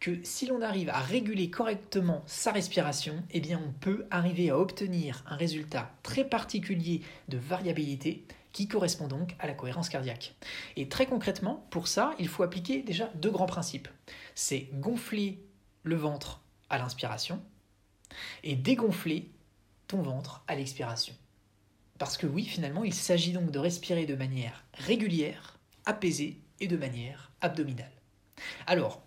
que 0.00 0.18
si 0.22 0.46
l'on 0.46 0.62
arrive 0.62 0.88
à 0.88 1.00
réguler 1.00 1.50
correctement 1.50 2.22
sa 2.24 2.52
respiration, 2.52 3.22
eh 3.32 3.40
bien, 3.40 3.60
on 3.62 3.72
peut 3.72 4.06
arriver 4.10 4.48
à 4.48 4.58
obtenir 4.58 5.22
un 5.28 5.36
résultat 5.36 5.90
très 6.02 6.24
particulier 6.24 7.02
de 7.28 7.36
variabilité 7.36 8.24
qui 8.56 8.68
correspond 8.68 9.06
donc 9.06 9.36
à 9.38 9.46
la 9.46 9.52
cohérence 9.52 9.90
cardiaque. 9.90 10.34
Et 10.76 10.88
très 10.88 11.04
concrètement, 11.04 11.66
pour 11.68 11.88
ça, 11.88 12.14
il 12.18 12.26
faut 12.26 12.42
appliquer 12.42 12.82
déjà 12.82 13.10
deux 13.16 13.30
grands 13.30 13.44
principes. 13.44 13.86
C'est 14.34 14.70
gonfler 14.72 15.44
le 15.82 15.94
ventre 15.94 16.40
à 16.70 16.78
l'inspiration 16.78 17.42
et 18.44 18.56
dégonfler 18.56 19.30
ton 19.88 20.00
ventre 20.00 20.42
à 20.48 20.54
l'expiration. 20.54 21.12
Parce 21.98 22.16
que 22.16 22.26
oui, 22.26 22.46
finalement, 22.46 22.82
il 22.82 22.94
s'agit 22.94 23.34
donc 23.34 23.50
de 23.50 23.58
respirer 23.58 24.06
de 24.06 24.14
manière 24.14 24.64
régulière, 24.72 25.58
apaisée 25.84 26.40
et 26.58 26.66
de 26.66 26.78
manière 26.78 27.32
abdominale. 27.42 27.92
Alors, 28.66 29.02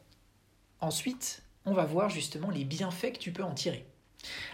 ensuite, 0.79 1.41
on 1.65 1.73
va 1.73 1.85
voir 1.85 2.11
justement 2.11 2.51
les 2.51 2.65
bienfaits 2.65 3.13
que 3.13 3.17
tu 3.17 3.31
peux 3.31 3.43
en 3.43 3.55
tirer. 3.55 3.87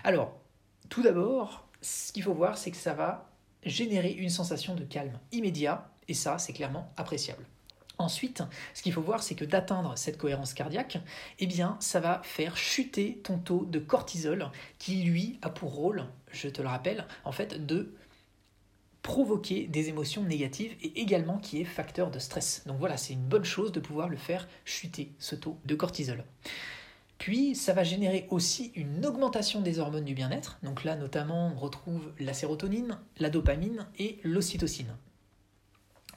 Alors, 0.05 0.39
tout 0.87 1.03
d'abord, 1.03 1.67
ce 1.81 2.13
qu'il 2.13 2.23
faut 2.23 2.33
voir, 2.33 2.57
c'est 2.57 2.71
que 2.71 2.77
ça 2.77 2.93
va 2.93 3.34
générer 3.65 4.11
une 4.11 4.29
sensation 4.29 4.75
de 4.75 4.83
calme 4.83 5.19
immédiat, 5.31 5.89
et 6.07 6.13
ça, 6.13 6.37
c'est 6.37 6.53
clairement 6.53 6.91
appréciable. 6.97 7.45
Ensuite, 7.97 8.43
ce 8.73 8.81
qu'il 8.81 8.91
faut 8.91 9.01
voir, 9.01 9.23
c'est 9.23 9.35
que 9.35 9.45
d'atteindre 9.45 9.97
cette 9.97 10.17
cohérence 10.17 10.53
cardiaque, 10.53 10.97
eh 11.39 11.47
bien, 11.47 11.77
ça 11.79 11.99
va 11.99 12.21
faire 12.23 12.57
chuter 12.57 13.21
ton 13.23 13.37
taux 13.37 13.65
de 13.65 13.79
cortisol, 13.79 14.51
qui 14.79 15.03
lui 15.03 15.39
a 15.41 15.49
pour 15.49 15.73
rôle, 15.73 16.05
je 16.31 16.49
te 16.49 16.61
le 16.61 16.67
rappelle, 16.67 17.05
en 17.23 17.31
fait, 17.31 17.65
de 17.65 17.95
provoquer 19.01 19.67
des 19.67 19.87
émotions 19.89 20.23
négatives 20.23 20.75
et 20.81 20.99
également 20.99 21.37
qui 21.37 21.61
est 21.61 21.65
facteur 21.65 22.09
de 22.09 22.19
stress. 22.19 22.63
Donc 22.65 22.79
voilà, 22.79 22.97
c'est 22.97 23.13
une 23.13 23.23
bonne 23.23 23.45
chose 23.45 23.71
de 23.71 23.79
pouvoir 23.79 24.09
le 24.09 24.17
faire 24.17 24.47
chuter, 24.65 25.11
ce 25.19 25.35
taux 25.35 25.59
de 25.63 25.75
cortisol. 25.75 26.23
Puis, 27.17 27.55
ça 27.55 27.73
va 27.73 27.83
générer 27.83 28.27
aussi 28.29 28.71
une 28.75 29.05
augmentation 29.05 29.61
des 29.61 29.79
hormones 29.79 30.05
du 30.05 30.13
bien-être. 30.13 30.59
Donc 30.63 30.83
là, 30.83 30.95
notamment, 30.95 31.51
on 31.55 31.59
retrouve 31.59 32.11
la 32.19 32.33
sérotonine, 32.33 32.99
la 33.17 33.29
dopamine 33.29 33.87
et 33.97 34.19
l'ocytocine. 34.23 34.95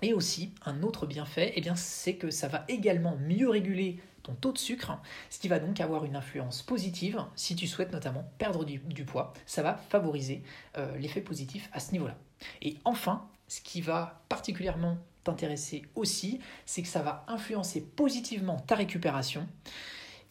Et 0.02 0.12
aussi, 0.12 0.52
un 0.64 0.82
autre 0.82 1.06
bienfait, 1.06 1.52
eh 1.56 1.60
bien, 1.60 1.76
c'est 1.76 2.14
que 2.14 2.30
ça 2.30 2.48
va 2.48 2.64
également 2.68 3.16
mieux 3.16 3.48
réguler 3.48 4.00
ton 4.22 4.34
taux 4.34 4.52
de 4.52 4.58
sucre, 4.58 4.98
ce 5.30 5.38
qui 5.38 5.48
va 5.48 5.58
donc 5.58 5.80
avoir 5.80 6.04
une 6.04 6.16
influence 6.16 6.62
positive 6.62 7.24
si 7.34 7.56
tu 7.56 7.66
souhaites 7.66 7.92
notamment 7.92 8.30
perdre 8.38 8.64
du, 8.64 9.04
poids. 9.04 9.32
Ça 9.46 9.62
va 9.62 9.74
favoriser 9.74 10.42
euh, 10.76 10.96
l'effet 10.98 11.20
positif 11.20 11.68
à 11.72 11.80
ce 11.80 11.92
niveau-là. 11.92 12.16
Et 12.62 12.76
enfin, 12.84 13.26
ce 13.48 13.60
qui 13.60 13.80
va 13.80 14.22
particulièrement 14.28 14.98
t'intéresser 15.24 15.82
aussi, 15.94 16.40
c'est 16.66 16.82
que 16.82 16.88
ça 16.88 17.02
va 17.02 17.24
influencer 17.28 17.80
positivement 17.80 18.58
ta 18.60 18.76
récupération 18.76 19.48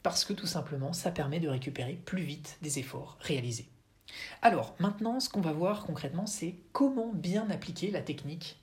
parce 0.03 0.25
que 0.25 0.33
tout 0.33 0.47
simplement, 0.47 0.93
ça 0.93 1.11
permet 1.11 1.39
de 1.39 1.49
récupérer 1.49 1.93
plus 1.93 2.23
vite 2.23 2.57
des 2.61 2.79
efforts 2.79 3.17
réalisés. 3.19 3.69
Alors, 4.41 4.75
maintenant, 4.79 5.19
ce 5.19 5.29
qu'on 5.29 5.41
va 5.41 5.51
voir 5.51 5.85
concrètement, 5.85 6.25
c'est 6.25 6.55
comment 6.71 7.11
bien 7.13 7.49
appliquer 7.49 7.91
la 7.91 8.01
technique 8.01 8.59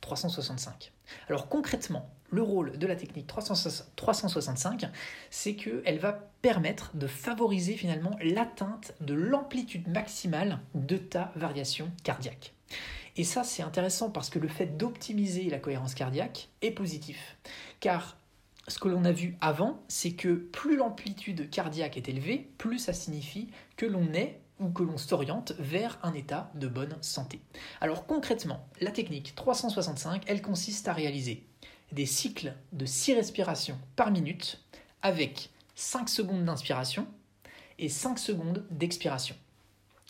365. 0.00 0.92
Alors 1.28 1.48
concrètement, 1.48 2.10
le 2.30 2.42
rôle 2.42 2.78
de 2.78 2.86
la 2.86 2.96
technique 2.96 3.26
365, 3.26 4.86
c'est 5.30 5.54
qu'elle 5.54 5.98
va 5.98 6.12
permettre 6.42 6.96
de 6.96 7.06
favoriser 7.06 7.74
finalement 7.74 8.16
l'atteinte 8.22 8.94
de 9.00 9.14
l'amplitude 9.14 9.88
maximale 9.88 10.60
de 10.74 10.96
ta 10.96 11.32
variation 11.36 11.90
cardiaque. 12.04 12.52
Et 13.16 13.24
ça, 13.24 13.42
c'est 13.42 13.62
intéressant 13.62 14.10
parce 14.10 14.30
que 14.30 14.38
le 14.38 14.46
fait 14.46 14.76
d'optimiser 14.76 15.50
la 15.50 15.58
cohérence 15.58 15.94
cardiaque 15.94 16.50
est 16.62 16.70
positif. 16.70 17.36
Car 17.80 18.16
ce 18.68 18.78
que 18.78 18.88
l'on 18.88 19.04
a 19.04 19.12
vu 19.12 19.36
avant, 19.40 19.82
c'est 19.88 20.12
que 20.12 20.34
plus 20.34 20.76
l'amplitude 20.76 21.50
cardiaque 21.50 21.96
est 21.96 22.08
élevée, 22.08 22.50
plus 22.58 22.78
ça 22.78 22.92
signifie 22.92 23.48
que 23.76 23.86
l'on 23.86 24.12
est 24.12 24.40
ou 24.60 24.70
que 24.70 24.82
l'on 24.82 24.98
s'oriente 24.98 25.52
vers 25.58 25.98
un 26.02 26.14
état 26.14 26.50
de 26.54 26.68
bonne 26.68 26.96
santé. 27.00 27.40
Alors 27.80 28.06
concrètement, 28.06 28.68
la 28.80 28.90
technique 28.90 29.34
365, 29.34 30.24
elle 30.26 30.42
consiste 30.42 30.88
à 30.88 30.92
réaliser 30.92 31.44
des 31.92 32.06
cycles 32.06 32.54
de 32.72 32.84
6 32.84 33.14
respirations 33.14 33.78
par 33.96 34.10
minute 34.10 34.62
avec 35.02 35.50
5 35.74 36.08
secondes 36.08 36.44
d'inspiration 36.44 37.06
et 37.78 37.88
5 37.88 38.18
secondes 38.18 38.66
d'expiration. 38.70 39.36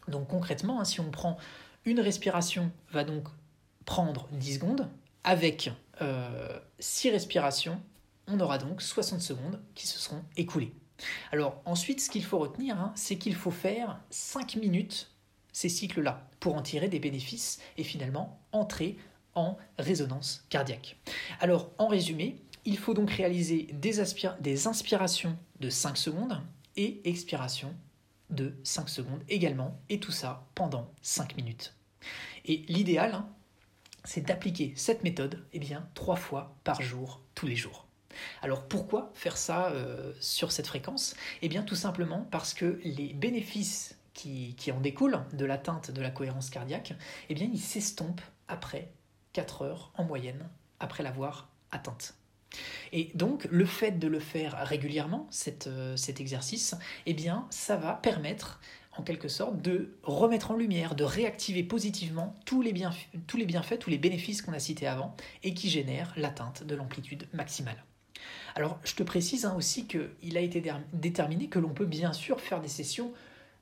Donc 0.08 0.28
concrètement, 0.28 0.80
hein, 0.80 0.84
si 0.84 1.00
on 1.00 1.10
prend 1.10 1.36
une 1.84 2.00
respiration, 2.00 2.72
va 2.90 3.04
donc 3.04 3.28
prendre 3.84 4.28
10 4.32 4.54
secondes, 4.54 4.88
avec 5.24 5.70
6 6.78 7.08
euh, 7.08 7.12
respirations, 7.12 7.80
on 8.28 8.40
aura 8.40 8.58
donc 8.58 8.82
60 8.82 9.20
secondes 9.20 9.60
qui 9.74 9.86
se 9.86 9.98
seront 9.98 10.22
écoulées. 10.36 10.74
Alors 11.32 11.60
ensuite, 11.64 12.00
ce 12.00 12.10
qu'il 12.10 12.24
faut 12.24 12.38
retenir, 12.38 12.78
hein, 12.78 12.92
c'est 12.94 13.18
qu'il 13.18 13.34
faut 13.34 13.50
faire 13.50 14.00
5 14.10 14.56
minutes 14.56 15.10
ces 15.52 15.68
cycles-là 15.68 16.28
pour 16.40 16.54
en 16.54 16.62
tirer 16.62 16.88
des 16.88 17.00
bénéfices 17.00 17.60
et 17.76 17.84
finalement 17.84 18.40
entrer 18.52 18.96
en 19.34 19.56
résonance 19.78 20.44
cardiaque. 20.50 20.96
Alors 21.40 21.70
en 21.78 21.88
résumé, 21.88 22.36
il 22.64 22.78
faut 22.78 22.94
donc 22.94 23.10
réaliser 23.10 23.68
des, 23.72 24.66
inspirations 24.66 25.36
de 25.60 25.70
5 25.70 25.96
secondes 25.96 26.40
et 26.76 27.00
expirations 27.08 27.74
de 28.30 28.54
5 28.62 28.88
secondes 28.88 29.22
également, 29.28 29.80
et 29.88 30.00
tout 30.00 30.12
ça 30.12 30.46
pendant 30.54 30.92
5 31.02 31.36
minutes. 31.36 31.74
Et 32.44 32.64
l'idéal, 32.68 33.14
hein, 33.14 33.28
c'est 34.04 34.26
d'appliquer 34.26 34.74
cette 34.76 35.02
méthode 35.02 35.44
eh 35.52 35.58
bien, 35.58 35.88
3 35.94 36.16
fois 36.16 36.56
par 36.62 36.82
jour, 36.82 37.22
tous 37.34 37.46
les 37.46 37.56
jours. 37.56 37.87
Alors 38.42 38.66
pourquoi 38.66 39.10
faire 39.14 39.36
ça 39.36 39.70
euh, 39.70 40.12
sur 40.20 40.52
cette 40.52 40.66
fréquence? 40.66 41.14
Eh 41.42 41.48
bien 41.48 41.62
tout 41.62 41.74
simplement 41.74 42.26
parce 42.30 42.54
que 42.54 42.80
les 42.84 43.12
bénéfices 43.12 43.96
qui, 44.14 44.56
en 44.72 44.80
découlent 44.80 45.20
de 45.32 45.44
l'atteinte 45.44 45.92
de 45.92 46.02
la 46.02 46.10
cohérence 46.10 46.50
cardiaque, 46.50 46.94
eh 47.28 47.34
bien 47.34 47.48
ils 47.52 47.60
s'estompent 47.60 48.22
après 48.48 48.90
4 49.32 49.62
heures 49.62 49.92
en 49.94 50.04
moyenne 50.04 50.48
après 50.80 51.04
l'avoir 51.04 51.48
atteinte. 51.70 52.14
Et 52.92 53.10
donc, 53.14 53.46
le 53.50 53.66
fait 53.66 53.92
de 53.92 54.08
le 54.08 54.18
faire 54.18 54.56
régulièrement, 54.66 55.28
cet 55.30 55.68
exercice, 56.18 56.74
eh 57.06 57.12
bien, 57.12 57.46
ça 57.50 57.76
va 57.76 57.92
permettre 57.92 58.60
en 58.98 59.02
quelque 59.02 59.28
sorte, 59.28 59.62
de 59.62 59.96
remettre 60.02 60.50
en 60.50 60.56
lumière, 60.56 60.96
de 60.96 61.04
réactiver 61.04 61.62
positivement 61.62 62.34
tous 62.44 62.62
les 62.62 62.72
bienfaits, 62.72 63.78
tous 63.78 63.90
les 63.90 63.98
bénéfices 63.98 64.42
qu'on 64.42 64.52
a 64.52 64.58
cités 64.58 64.88
avant 64.88 65.14
et 65.44 65.54
qui 65.54 65.70
génèrent 65.70 66.12
l'atteinte 66.16 66.64
de 66.64 66.74
l'amplitude 66.74 67.28
maximale. 67.32 67.84
Alors, 68.54 68.78
je 68.84 68.94
te 68.94 69.02
précise 69.02 69.44
hein, 69.44 69.54
aussi 69.56 69.86
qu'il 69.86 70.36
a 70.36 70.40
été 70.40 70.62
déterminé 70.92 71.48
que 71.48 71.58
l'on 71.58 71.70
peut 71.70 71.86
bien 71.86 72.12
sûr 72.12 72.40
faire 72.40 72.60
des 72.60 72.68
sessions 72.68 73.12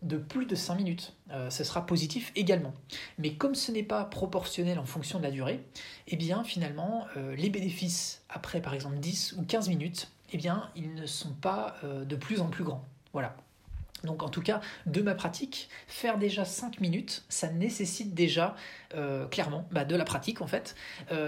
de 0.03 0.17
plus 0.17 0.47
de 0.47 0.55
5 0.55 0.77
minutes. 0.77 1.15
Euh, 1.31 1.51
ce 1.51 1.65
sera 1.65 1.87
positif 1.87 2.33
également. 2.37 2.75
Mais 3.19 3.35
comme 3.35 3.55
ce 3.55 3.73
n'est 3.73 3.83
pas 3.83 4.05
proportionnel 4.05 4.79
en 4.79 4.85
fonction 4.85 5.19
de 5.19 5.25
la 5.25 5.31
durée, 5.31 5.65
eh 6.09 6.17
bien 6.17 6.45
finalement, 6.45 7.07
euh, 7.17 7.35
les 7.37 7.51
bénéfices 7.51 8.23
après 8.29 8.61
par 8.61 8.75
exemple 8.75 8.99
10 8.99 9.35
ou 9.39 9.43
15 9.43 9.69
minutes, 9.69 10.11
eh 10.33 10.37
bien 10.37 10.71
ils 10.77 10.95
ne 10.95 11.07
sont 11.07 11.33
pas 11.33 11.77
euh, 11.85 12.05
de 12.05 12.17
plus 12.17 12.41
en 12.41 12.49
plus 12.49 12.65
grands. 12.65 12.85
Voilà. 13.13 13.37
Donc 14.05 14.23
en 14.23 14.29
tout 14.29 14.43
cas, 14.43 14.61
de 14.85 15.01
ma 15.01 15.15
pratique, 15.15 15.69
faire 15.89 16.19
déjà 16.19 16.45
5 16.45 16.81
minutes, 16.81 17.25
ça 17.29 17.51
nécessite 17.51 18.15
déjà 18.15 18.55
clairement 19.31 19.67
bah, 19.73 19.85
de 19.85 19.97
la 19.97 20.05
pratique 20.05 20.43
en 20.43 20.47
fait. 20.47 20.77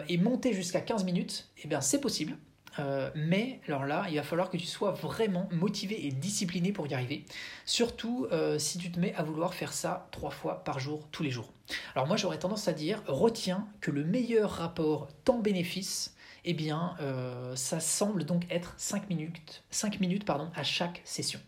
Et 0.09 0.19
monter 0.19 0.53
jusqu'à 0.53 0.83
15 0.83 1.05
minutes, 1.05 1.49
eh 1.65 1.67
bien 1.67 1.81
c'est 1.81 2.01
possible. 2.01 2.37
Euh, 2.79 3.11
mais 3.15 3.61
alors 3.67 3.85
là, 3.85 4.07
il 4.09 4.17
va 4.17 4.23
falloir 4.23 4.51
que 4.51 4.57
tu 4.57 4.67
sois 4.67 4.93
vraiment 4.93 5.49
motivé 5.53 6.07
et 6.07 6.13
discipliné 6.13 6.73
pour 6.73 6.87
y 6.87 6.95
arriver. 6.95 7.25
Surtout 7.65 8.27
si 8.59 8.79
tu 8.79 8.91
te 8.91 8.99
mets 8.99 9.15
à 9.15 9.23
vouloir 9.23 9.55
faire 9.55 9.73
ça 9.73 10.09
trois 10.11 10.31
fois 10.31 10.65
par 10.65 10.79
jour, 10.79 11.07
tous 11.11 11.23
les 11.23 11.31
jours. 11.31 11.53
Alors 11.95 12.07
moi, 12.07 12.17
j'aurais 12.17 12.39
tendance 12.39 12.69
à 12.69 12.73
dire, 12.73 13.03
retiens 13.07 13.67
que 13.81 13.91
le 13.91 14.05
meilleur 14.05 14.51
rapport 14.51 15.09
temps-bénéfice, 15.25 16.15
eh 16.45 16.55
bien, 16.55 16.97
ça 17.55 17.81
semble 17.81 18.25
donc 18.25 18.45
être 18.51 18.75
5 18.77 19.09
minutes, 19.11 19.63
5 19.71 20.01
minutes 20.01 20.25
à 20.55 20.63
chaque 20.63 21.01
session. 21.05 21.41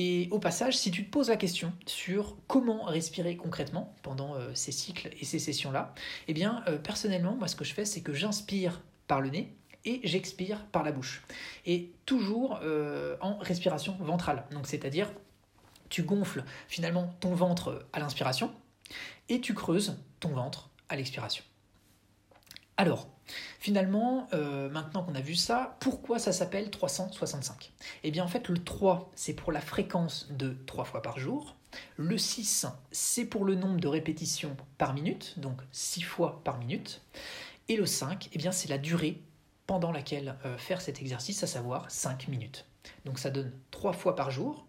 Et 0.00 0.28
au 0.30 0.38
passage, 0.38 0.78
si 0.78 0.92
tu 0.92 1.04
te 1.04 1.10
poses 1.10 1.28
la 1.28 1.36
question 1.36 1.72
sur 1.84 2.36
comment 2.46 2.84
respirer 2.84 3.36
concrètement 3.36 3.96
pendant 4.02 4.36
euh, 4.36 4.54
ces 4.54 4.70
cycles 4.70 5.10
et 5.20 5.24
ces 5.24 5.40
sessions-là, 5.40 5.92
eh 6.28 6.34
bien, 6.34 6.62
euh, 6.68 6.78
personnellement, 6.78 7.34
moi, 7.34 7.48
ce 7.48 7.56
que 7.56 7.64
je 7.64 7.74
fais, 7.74 7.84
c'est 7.84 8.00
que 8.00 8.14
j'inspire 8.14 8.80
par 9.08 9.20
le 9.20 9.30
nez 9.30 9.52
et 9.84 10.00
j'expire 10.04 10.64
par 10.66 10.82
la 10.82 10.92
bouche. 10.92 11.22
Et 11.66 11.92
toujours 12.06 12.60
euh, 12.62 13.16
en 13.20 13.38
respiration 13.38 13.96
ventrale. 14.00 14.44
Donc, 14.52 14.66
c'est-à-dire, 14.66 15.10
tu 15.88 16.02
gonfles 16.02 16.44
finalement 16.68 17.14
ton 17.20 17.34
ventre 17.34 17.86
à 17.92 18.00
l'inspiration 18.00 18.52
et 19.28 19.40
tu 19.40 19.54
creuses 19.54 19.98
ton 20.20 20.30
ventre 20.30 20.70
à 20.88 20.96
l'expiration. 20.96 21.44
Alors, 22.76 23.08
finalement, 23.58 24.28
euh, 24.32 24.70
maintenant 24.70 25.02
qu'on 25.02 25.14
a 25.16 25.20
vu 25.20 25.34
ça, 25.34 25.76
pourquoi 25.80 26.20
ça 26.20 26.32
s'appelle 26.32 26.70
365 26.70 27.72
Eh 28.04 28.10
bien, 28.12 28.24
en 28.24 28.28
fait, 28.28 28.48
le 28.48 28.62
3, 28.62 29.10
c'est 29.16 29.34
pour 29.34 29.50
la 29.50 29.60
fréquence 29.60 30.28
de 30.30 30.56
3 30.66 30.84
fois 30.84 31.02
par 31.02 31.18
jour. 31.18 31.56
Le 31.96 32.16
6, 32.16 32.66
c'est 32.92 33.24
pour 33.24 33.44
le 33.44 33.56
nombre 33.56 33.80
de 33.80 33.88
répétitions 33.88 34.56
par 34.78 34.94
minute, 34.94 35.38
donc 35.40 35.60
6 35.72 36.02
fois 36.02 36.40
par 36.44 36.58
minute. 36.58 37.02
Et 37.68 37.76
le 37.76 37.84
5, 37.84 38.28
eh 38.32 38.38
bien, 38.38 38.52
c'est 38.52 38.68
la 38.68 38.78
durée 38.78 39.20
pendant 39.68 39.92
laquelle 39.92 40.34
euh, 40.46 40.56
faire 40.56 40.80
cet 40.80 41.00
exercice, 41.00 41.44
à 41.44 41.46
savoir 41.46 41.88
5 41.90 42.26
minutes. 42.28 42.64
Donc 43.04 43.18
ça 43.18 43.28
donne 43.30 43.52
3 43.70 43.92
fois 43.92 44.16
par 44.16 44.30
jour. 44.32 44.66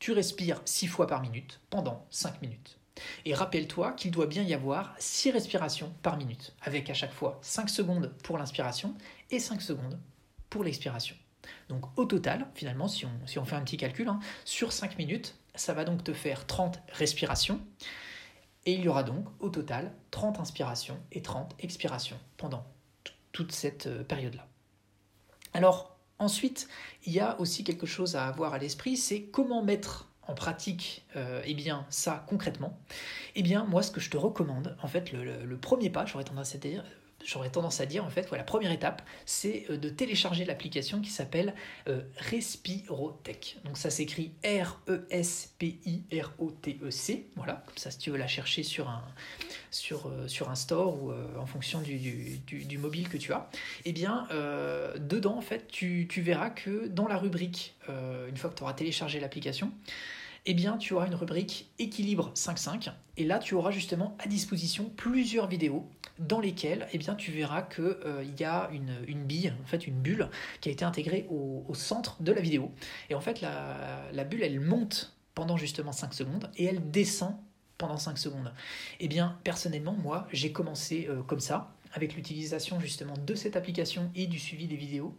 Tu 0.00 0.12
respires 0.12 0.62
6 0.64 0.86
fois 0.86 1.06
par 1.06 1.20
minute 1.20 1.60
pendant 1.68 2.06
5 2.10 2.40
minutes. 2.40 2.78
Et 3.26 3.34
rappelle-toi 3.34 3.92
qu'il 3.92 4.10
doit 4.10 4.26
bien 4.26 4.42
y 4.42 4.54
avoir 4.54 4.94
6 4.98 5.32
respirations 5.32 5.92
par 6.02 6.16
minute, 6.16 6.54
avec 6.62 6.88
à 6.88 6.94
chaque 6.94 7.12
fois 7.12 7.38
5 7.42 7.68
secondes 7.68 8.14
pour 8.24 8.38
l'inspiration 8.38 8.94
et 9.30 9.38
5 9.38 9.60
secondes 9.60 10.00
pour 10.48 10.64
l'expiration. 10.64 11.16
Donc 11.68 11.84
au 11.98 12.06
total, 12.06 12.46
finalement, 12.54 12.88
si 12.88 13.04
on, 13.04 13.44
fait 13.44 13.56
un 13.56 13.62
petit 13.62 13.76
calcul, 13.76 14.08
hein, 14.08 14.20
sur 14.46 14.72
5 14.72 14.96
minutes, 14.96 15.36
ça 15.54 15.74
va 15.74 15.84
donc 15.84 16.02
te 16.02 16.14
faire 16.14 16.46
30 16.46 16.80
respirations. 16.92 17.60
Et 18.64 18.72
il 18.72 18.80
y 18.80 18.88
aura 18.88 19.02
donc 19.02 19.26
au 19.38 19.50
total 19.50 19.92
30 20.12 20.40
inspirations 20.40 20.98
et 21.12 21.20
30 21.20 21.56
expirations 21.58 22.18
pendant 22.38 22.64
toute 23.32 23.52
cette 23.52 23.86
euh, 23.86 24.04
période-là. 24.04 24.46
Alors 25.54 25.96
ensuite, 26.18 26.68
il 27.06 27.12
y 27.12 27.20
a 27.20 27.40
aussi 27.40 27.64
quelque 27.64 27.86
chose 27.86 28.16
à 28.16 28.26
avoir 28.26 28.54
à 28.54 28.58
l'esprit, 28.58 28.96
c'est 28.96 29.22
comment 29.22 29.62
mettre 29.62 30.08
en 30.28 30.34
pratique 30.34 31.04
euh, 31.16 31.42
eh 31.44 31.54
bien, 31.54 31.86
ça 31.90 32.24
concrètement, 32.28 32.78
eh 33.34 33.42
bien, 33.42 33.64
moi, 33.64 33.82
ce 33.82 33.90
que 33.90 34.00
je 34.00 34.10
te 34.10 34.16
recommande, 34.16 34.76
en 34.82 34.86
fait, 34.86 35.12
le, 35.12 35.56
premier 35.56 35.90
pas, 35.90 36.06
j'aurais 36.06 36.24
tendance 36.24 36.54
à 36.54 36.58
dire, 36.58 36.84
j'aurais 37.24 37.50
tendance 37.50 37.80
à 37.80 37.86
dire, 37.86 38.04
en 38.04 38.10
fait, 38.10 38.30
la 38.30 38.44
première 38.44 38.72
étape, 38.72 39.02
c'est 39.26 39.64
euh, 39.70 39.76
de 39.76 39.88
télécharger 39.88 40.44
l'application 40.44 41.00
qui 41.00 41.10
s'appelle 41.10 41.54
euh, 41.88 42.02
Respirotech. 42.16 43.58
Donc 43.64 43.78
ça 43.78 43.90
s'écrit 43.90 44.32
R-E-S-P-I-R-O-T-E-C. 44.44 44.96
Voilà, 47.36 47.62
comme 47.66 47.76
ça, 47.76 47.90
si 47.90 47.98
tu 47.98 48.10
veux 48.10 48.18
la 48.18 48.28
chercher 48.28 48.62
sur 48.62 48.88
un, 48.88 49.02
sur, 49.70 50.10
sur 50.26 50.50
un 50.50 50.54
store 50.54 51.02
ou 51.02 51.12
en 51.38 51.46
fonction 51.46 51.80
du, 51.80 51.98
du, 51.98 52.78
mobile 52.78 53.08
que 53.08 53.16
tu 53.16 53.32
as, 53.32 53.48
eh 53.84 53.92
bien, 53.92 54.26
dedans, 54.96 55.36
en 55.36 55.42
fait, 55.42 55.68
tu, 55.68 56.06
tu, 56.08 56.20
verras 56.22 56.50
que 56.50 56.88
dans 56.88 57.06
la 57.06 57.16
rubrique, 57.16 57.74
une 57.88 58.36
fois 58.36 58.50
que 58.50 58.56
tu 58.56 58.62
auras 58.62 58.74
téléchargé 58.74 59.20
l'application, 59.20 59.72
eh 60.46 60.54
bien 60.54 60.78
tu 60.78 60.94
auras 60.94 61.06
une 61.06 61.14
rubrique 61.14 61.70
équilibre 61.78 62.32
5.5 62.34 62.92
et 63.16 63.24
là 63.24 63.38
tu 63.38 63.54
auras 63.54 63.70
justement 63.70 64.16
à 64.18 64.26
disposition 64.26 64.90
plusieurs 64.96 65.46
vidéos 65.46 65.88
dans 66.18 66.40
lesquelles 66.40 66.86
eh 66.92 66.98
bien, 66.98 67.14
tu 67.14 67.30
verras 67.32 67.62
qu'il 67.62 67.84
euh, 67.84 68.24
y 68.38 68.44
a 68.44 68.70
une, 68.72 69.24
bille, 69.24 69.52
en 69.62 69.66
fait 69.66 69.86
une 69.86 70.00
bulle 70.00 70.28
qui 70.60 70.68
a 70.68 70.72
été 70.72 70.84
intégrée 70.84 71.26
au, 71.30 71.64
centre 71.74 72.22
de 72.22 72.32
la 72.32 72.40
vidéo. 72.40 72.72
Et 73.08 73.14
en 73.14 73.20
fait 73.20 73.40
la, 73.40 74.24
bulle 74.24 74.42
elle 74.42 74.60
monte 74.60 75.16
pendant 75.34 75.56
justement 75.56 75.92
5 75.92 76.12
secondes 76.14 76.50
et 76.56 76.64
elle 76.64 76.90
descend 76.90 77.36
pendant 77.78 77.96
5 77.96 78.18
secondes. 78.18 78.52
Eh 79.00 79.08
bien 79.08 79.38
personnellement 79.44 79.94
moi 79.94 80.26
j'ai 80.32 80.52
commencé 80.52 81.06
euh, 81.08 81.22
comme 81.22 81.40
ça 81.40 81.72
avec 81.92 82.14
l'utilisation 82.14 82.78
justement 82.80 83.14
de 83.26 83.34
cette 83.34 83.56
application 83.56 84.10
et 84.14 84.26
du 84.26 84.38
suivi 84.38 84.66
des 84.66 84.76
vidéos 84.76 85.14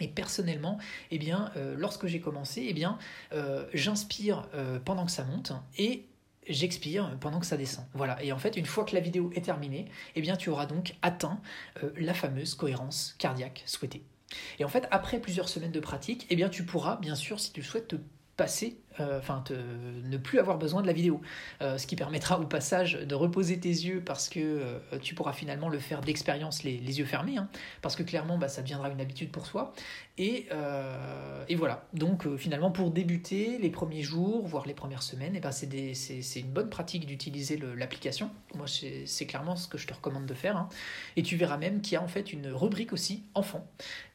et 0.00 0.08
personnellement, 0.08 0.78
eh 1.10 1.18
bien, 1.18 1.50
euh, 1.56 1.74
lorsque 1.76 2.06
j'ai 2.06 2.20
commencé, 2.20 2.66
eh 2.68 2.72
bien, 2.72 2.98
euh, 3.32 3.66
j'inspire 3.74 4.48
euh, 4.54 4.78
pendant 4.78 5.06
que 5.06 5.12
ça 5.12 5.24
monte 5.24 5.52
et 5.76 6.06
j'expire 6.46 7.16
pendant 7.20 7.40
que 7.40 7.46
ça 7.46 7.56
descend. 7.56 7.84
Voilà. 7.92 8.22
Et 8.22 8.32
en 8.32 8.38
fait, 8.38 8.56
une 8.56 8.64
fois 8.64 8.84
que 8.84 8.94
la 8.94 9.00
vidéo 9.00 9.30
est 9.34 9.44
terminée, 9.44 9.86
eh 10.14 10.22
bien, 10.22 10.36
tu 10.36 10.48
auras 10.48 10.64
donc 10.64 10.94
atteint 11.02 11.40
la 11.96 12.14
fameuse 12.14 12.54
cohérence 12.54 13.14
cardiaque 13.18 13.62
souhaitée. 13.66 14.02
Et 14.58 14.64
en 14.64 14.68
fait, 14.68 14.88
après 14.90 15.20
plusieurs 15.20 15.50
semaines 15.50 15.72
de 15.72 15.80
pratique, 15.80 16.26
eh 16.30 16.36
bien, 16.36 16.48
tu 16.48 16.64
pourras, 16.64 16.96
bien 16.96 17.16
sûr, 17.16 17.38
si 17.38 17.52
tu 17.52 17.62
souhaites 17.62 17.88
te 17.88 17.96
passer, 18.38 18.80
enfin 19.00 19.42
ne 19.50 20.16
plus 20.16 20.38
avoir 20.38 20.58
besoin 20.58 20.82
de 20.82 20.86
la 20.86 20.92
vidéo. 20.92 21.20
Euh, 21.60 21.78
ce 21.78 21.86
qui 21.86 21.96
permettra 21.96 22.38
au 22.40 22.46
passage 22.46 22.94
de 22.94 23.14
reposer 23.14 23.58
tes 23.58 23.68
yeux 23.68 24.02
parce 24.04 24.28
que 24.28 24.40
euh, 24.40 24.78
tu 25.02 25.14
pourras 25.14 25.32
finalement 25.32 25.68
le 25.68 25.78
faire 25.78 26.00
d'expérience 26.00 26.62
les, 26.62 26.78
yeux 26.78 27.04
fermés, 27.04 27.36
hein, 27.36 27.48
parce 27.82 27.96
que 27.96 28.02
clairement 28.02 28.38
bah, 28.38 28.48
ça 28.48 28.62
deviendra 28.62 28.90
une 28.90 29.00
habitude 29.00 29.30
pour 29.30 29.46
soi. 29.46 29.72
Et, 30.20 30.48
et 31.46 31.54
voilà, 31.54 31.86
donc 31.92 32.26
finalement 32.38 32.72
pour 32.72 32.90
débuter 32.90 33.56
les 33.58 33.70
premiers 33.70 34.02
jours, 34.02 34.44
voire 34.48 34.66
les 34.66 34.74
premières 34.74 35.04
semaines, 35.04 35.36
et 35.36 35.38
eh 35.38 35.40
ben, 35.40 35.52
c'est 35.52 36.40
une 36.40 36.50
bonne 36.50 36.70
pratique 36.70 37.06
d'utiliser 37.06 37.56
l'application. 37.76 38.28
Moi 38.56 38.66
c'est 38.66 39.26
clairement 39.26 39.54
ce 39.54 39.68
que 39.68 39.78
je 39.78 39.86
te 39.86 39.94
recommande 39.94 40.26
de 40.26 40.34
faire. 40.34 40.56
Hein. 40.56 40.68
Et 41.14 41.22
tu 41.22 41.36
verras 41.36 41.56
même 41.56 41.80
qu'il 41.82 41.92
y 41.92 41.96
a 41.96 42.02
en 42.02 42.08
fait 42.08 42.32
une 42.32 42.48
rubrique 42.48 42.92
aussi 42.92 43.22
enfants 43.34 43.64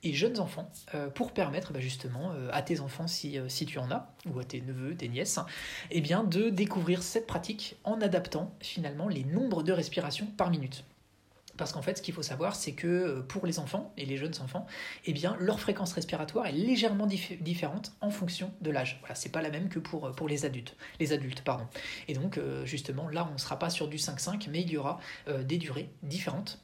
et 0.04 0.12
jeunes 0.12 0.40
enfants 0.42 0.70
pour 1.16 1.32
permettre 1.32 1.72
bah, 1.72 1.80
justement 1.80 2.34
à 2.52 2.62
tes 2.62 2.82
enfants 2.82 3.08
si, 3.08 3.38
si 3.48 3.66
tu 3.66 3.80
en 3.80 3.90
as 3.90 4.13
ou 4.26 4.40
à 4.40 4.44
tes 4.44 4.62
neveux, 4.62 4.96
tes 4.96 5.10
nièces, 5.10 5.40
eh 5.92 6.02
bien 6.02 6.24
de 6.24 6.50
découvrir 6.50 7.04
cette 7.04 7.28
pratique 7.28 7.76
en 7.84 8.02
adaptant 8.02 8.54
finalement 8.62 9.08
les 9.08 9.24
nombres 9.24 9.64
de 9.64 9.72
respirations 9.72 10.28
par 10.38 10.50
minute. 10.50 10.86
Parce 11.58 11.72
qu'en 11.72 11.82
fait, 11.82 11.98
ce 11.98 12.02
qu'il 12.02 12.14
faut 12.14 12.24
savoir, 12.24 12.56
c'est 12.56 12.72
que 12.72 12.88
euh, 12.88 13.22
pour 13.22 13.46
les 13.46 13.60
enfants 13.60 13.94
et 13.96 14.06
les 14.06 14.18
jeunes 14.18 14.34
enfants, 14.42 14.66
eh 15.06 15.14
bien, 15.14 15.38
leur 15.40 15.60
fréquence 15.60 15.94
respiratoire 15.94 16.48
est 16.48 16.52
légèrement 16.52 17.08
différente 17.08 17.94
en 18.02 18.10
fonction 18.10 18.52
de 18.62 18.72
l'âge. 18.72 18.98
Voilà, 19.02 19.16
c'est 19.16 19.32
pas 19.32 19.42
la 19.42 19.52
même 19.52 19.70
que 19.70 19.80
pour, 19.80 20.08
euh, 20.08 20.12
pour 20.12 20.28
les 20.28 20.46
adultes. 20.46 20.76
Les 21.00 21.14
adultes, 21.14 21.44
pardon. 21.44 21.68
Et 22.08 22.16
donc, 22.16 22.38
euh, 22.38 22.66
justement, 22.66 23.08
là, 23.08 23.28
on 23.30 23.34
ne 23.34 23.38
sera 23.38 23.60
pas 23.60 23.70
sur 23.70 23.88
du 23.88 23.98
5-5, 23.98 24.48
mais 24.50 24.62
il 24.62 24.72
y 24.72 24.78
aura 24.78 25.00
des 25.46 25.58
durées 25.58 25.90
différentes 26.02 26.60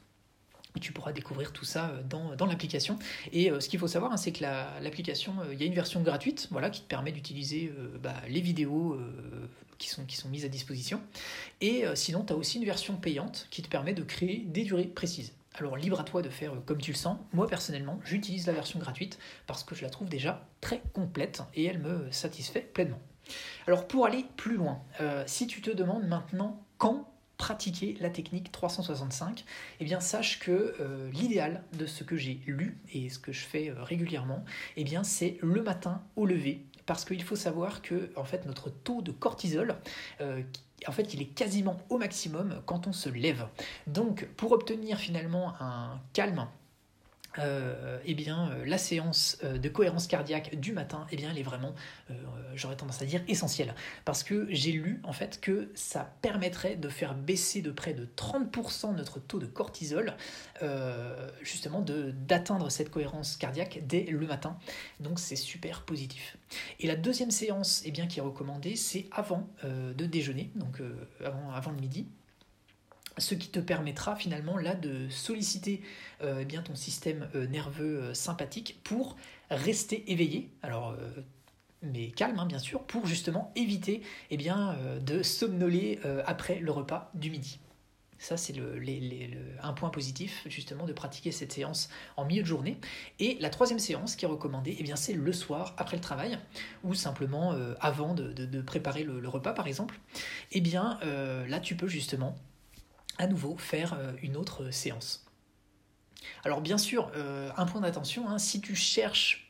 tu 0.78 0.92
pourras 0.92 1.12
découvrir 1.12 1.52
tout 1.52 1.64
ça 1.64 1.90
euh, 1.90 2.02
dans, 2.36 2.46
l'application. 2.46 2.98
Et 3.32 3.50
euh, 3.50 3.60
ce 3.60 3.68
qu'il 3.68 3.78
faut 3.78 3.88
savoir, 3.88 4.12
hein, 4.12 4.16
c'est 4.16 4.32
que 4.32 4.42
l'application, 4.42 5.34
euh, 5.40 5.52
il 5.52 5.60
y 5.60 5.64
a 5.64 5.66
une 5.66 5.74
version 5.74 6.02
gratuite 6.02 6.48
voilà, 6.50 6.70
qui 6.70 6.82
te 6.82 6.86
permet 6.86 7.12
d'utiliser 7.12 7.72
bah, 8.02 8.14
les 8.28 8.40
vidéos 8.40 8.98
qui, 9.78 9.88
sont, 9.88 10.04
qui 10.04 10.16
sont 10.16 10.28
mises 10.28 10.44
à 10.44 10.48
disposition. 10.48 11.00
Et 11.60 11.84
sinon, 11.94 12.24
tu 12.24 12.32
as 12.32 12.36
aussi 12.36 12.58
une 12.58 12.64
version 12.64 12.96
payante 12.96 13.46
qui 13.50 13.62
te 13.62 13.68
permet 13.68 13.94
de 13.94 14.02
créer 14.02 14.44
des 14.46 14.64
durées 14.64 14.84
précises. 14.84 15.32
Alors 15.54 15.76
libre 15.76 15.98
à 15.98 16.04
toi 16.04 16.22
de 16.22 16.28
faire 16.28 16.52
comme 16.66 16.80
tu 16.80 16.92
le 16.92 16.96
sens. 16.96 17.18
Moi 17.32 17.46
personnellement, 17.48 17.98
j'utilise 18.04 18.46
la 18.46 18.52
version 18.52 18.78
gratuite 18.78 19.18
parce 19.46 19.64
que 19.64 19.74
je 19.74 19.82
la 19.82 19.90
trouve 19.90 20.08
déjà 20.08 20.46
très 20.60 20.80
complète 20.92 21.42
et 21.54 21.64
elle 21.64 21.80
me 21.80 22.10
satisfait 22.12 22.60
pleinement. 22.60 23.00
Alors 23.66 23.88
pour 23.88 24.06
aller 24.06 24.24
plus 24.36 24.56
loin, 24.56 24.82
si 25.26 25.46
tu 25.46 25.60
te 25.60 25.70
demandes 25.70 26.06
maintenant 26.06 26.62
quand 26.78 27.10
pratiquer 27.40 27.96
la 28.00 28.10
technique 28.10 28.52
365, 28.52 29.44
eh 29.80 29.84
bien 29.84 29.98
sache 29.98 30.38
que 30.40 30.76
l'idéal 31.12 31.64
de 31.72 31.86
ce 31.86 32.04
que 32.04 32.18
j'ai 32.18 32.40
lu 32.46 32.76
et 32.92 33.08
ce 33.08 33.18
que 33.18 33.32
je 33.32 33.40
fais 33.40 33.72
régulièrement, 33.74 34.44
eh 34.76 34.84
bien 34.84 35.02
c'est 35.02 35.38
le 35.40 35.62
matin 35.62 36.02
au 36.16 36.26
lever 36.26 36.66
parce 36.84 37.06
qu'il 37.06 37.22
faut 37.22 37.36
savoir 37.36 37.80
que 37.80 38.10
en 38.14 38.24
fait 38.24 38.44
notre 38.44 38.68
taux 38.68 39.00
de 39.00 39.10
cortisol 39.10 39.76
en 40.86 40.92
fait, 40.92 41.14
il 41.14 41.20
est 41.22 41.26
quasiment 41.26 41.76
au 41.88 41.98
maximum 41.98 42.62
quand 42.66 42.86
on 42.86 42.92
se 42.92 43.08
lève. 43.08 43.46
Donc, 43.86 44.26
pour 44.36 44.52
obtenir 44.52 44.98
finalement 44.98 45.54
un 45.60 46.00
calme 46.12 46.46
euh, 47.38 47.98
eh 48.04 48.14
bien, 48.14 48.50
euh, 48.50 48.64
la 48.64 48.78
séance 48.78 49.38
euh, 49.44 49.58
de 49.58 49.68
cohérence 49.68 50.06
cardiaque 50.08 50.58
du 50.58 50.72
matin, 50.72 51.06
eh 51.12 51.16
bien, 51.16 51.30
elle 51.30 51.38
est 51.38 51.44
vraiment, 51.44 51.74
j'aurais 52.54 52.76
tendance 52.76 53.00
à 53.02 53.04
dire, 53.04 53.22
essentielle. 53.28 53.74
Parce 54.04 54.22
que 54.22 54.46
j'ai 54.50 54.72
lu, 54.72 55.00
en 55.04 55.12
fait, 55.12 55.40
que 55.40 55.70
ça 55.74 56.12
permettrait 56.22 56.76
de 56.76 56.88
faire 56.88 57.14
baisser 57.14 57.62
de 57.62 57.70
près 57.70 57.94
de 57.94 58.06
30% 58.16 58.94
notre 58.96 59.20
taux 59.20 59.38
de 59.38 59.46
cortisol, 59.46 60.14
justement, 61.42 61.82
d'atteindre 61.82 62.70
cette 62.70 62.90
cohérence 62.90 63.36
cardiaque 63.36 63.80
dès 63.86 64.04
le 64.04 64.26
matin. 64.26 64.58
Donc, 64.98 65.18
c'est 65.18 65.36
super 65.36 65.82
positif. 65.82 66.36
Et 66.80 66.86
la 66.86 66.96
deuxième 66.96 67.30
séance, 67.30 67.82
eh 67.84 67.90
bien, 67.90 68.06
qui 68.06 68.18
est 68.18 68.22
recommandée, 68.22 68.76
c'est 68.76 69.06
avant 69.12 69.48
de 69.64 70.06
déjeuner, 70.06 70.50
donc 70.56 70.82
avant, 71.24 71.50
avant 71.52 71.70
le 71.70 71.80
midi 71.80 72.08
ce 73.20 73.34
qui 73.34 73.48
te 73.48 73.60
permettra 73.60 74.16
finalement 74.16 74.56
là 74.56 74.74
de 74.74 75.08
solliciter 75.08 75.82
euh, 76.22 76.40
eh 76.40 76.44
bien 76.44 76.62
ton 76.62 76.74
système 76.74 77.28
euh, 77.34 77.46
nerveux 77.46 78.02
euh, 78.02 78.14
sympathique 78.14 78.80
pour 78.82 79.16
rester 79.50 80.10
éveillé. 80.10 80.50
Alors 80.62 80.96
mais 81.82 82.08
calme 82.08 82.38
hein, 82.38 82.46
bien 82.46 82.58
sûr, 82.58 82.82
pour 82.82 83.06
justement 83.06 83.52
éviter 83.56 84.02
eh 84.30 84.36
bien, 84.36 84.76
de 85.00 85.22
somnoler 85.22 85.98
après 86.26 86.58
le 86.58 86.70
repas 86.70 87.10
du 87.14 87.30
midi. 87.30 87.58
Ça, 88.18 88.36
c'est 88.36 88.54
un 89.62 89.72
point 89.72 89.88
positif, 89.88 90.42
justement, 90.46 90.84
de 90.84 90.92
pratiquer 90.92 91.32
cette 91.32 91.52
séance 91.52 91.88
en 92.18 92.26
milieu 92.26 92.42
de 92.42 92.46
journée. 92.46 92.78
Et 93.18 93.38
la 93.40 93.48
troisième 93.48 93.78
séance 93.78 94.14
qui 94.14 94.26
est 94.26 94.28
recommandée, 94.28 94.76
eh 94.78 94.94
c'est 94.94 95.14
le 95.14 95.32
soir, 95.32 95.74
après 95.78 95.96
le 95.96 96.02
travail, 96.02 96.38
ou 96.84 96.92
simplement 96.92 97.56
avant 97.80 98.14
de, 98.14 98.60
préparer 98.60 99.02
le, 99.02 99.18
le, 99.18 99.28
repas, 99.28 99.54
par 99.54 99.66
exemple. 99.66 99.98
Eh 100.52 100.60
bien, 100.60 101.00
là, 101.48 101.60
tu 101.60 101.76
peux 101.76 101.88
justement 101.88 102.36
à 103.20 103.26
nouveau 103.26 103.56
faire 103.58 103.94
euh, 103.94 104.12
une 104.22 104.36
autre 104.36 104.70
séance. 104.70 105.26
Alors 106.42 106.62
bien 106.62 106.78
sûr, 106.78 107.12
euh, 107.14 107.50
un 107.56 107.66
point 107.66 107.82
d'attention, 107.82 108.28
hein, 108.28 108.38
si 108.38 108.60
tu 108.60 108.74
cherches 108.74 109.46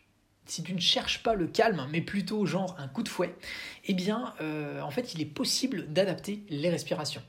si 0.46 0.64
tu 0.64 0.74
ne 0.74 0.80
cherches 0.80 1.22
pas 1.22 1.34
le 1.34 1.46
calme, 1.46 1.86
mais 1.92 2.00
plutôt 2.00 2.44
genre 2.44 2.74
un 2.76 2.88
coup 2.88 3.04
de 3.04 3.08
fouet, 3.08 3.36
eh 3.84 3.94
bien, 3.94 4.34
euh, 4.40 4.80
en 4.80 4.90
fait, 4.90 5.14
il 5.14 5.20
est 5.20 5.26
possible 5.26 5.92
d'adapter 5.92 6.42
les 6.48 6.70
respirations. 6.70 7.22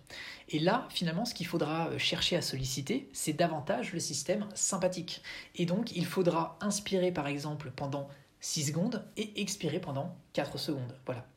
Et 0.50 0.58
là, 0.58 0.88
finalement, 0.90 1.26
ce 1.26 1.36
qu'il 1.36 1.46
faudra 1.46 1.96
chercher 2.00 2.36
à 2.36 2.42
solliciter, 2.42 3.12
c'est 3.14 3.34
davantage 3.34 3.94
le 3.94 4.00
système 4.00 4.48
sympathique. 4.56 5.22
Et 5.54 5.68
donc, 5.68 5.96
il 5.96 6.08
faudra 6.08 6.58
inspirer, 6.62 7.12
par 7.12 7.28
exemple, 7.28 7.72
pendant 7.76 8.08
6 8.40 8.70
secondes 8.70 9.06
et 9.18 9.40
expirer 9.40 9.80
pendant 9.80 10.18
4 10.34 10.58
secondes. 10.58 10.96
Voilà. 11.06 11.28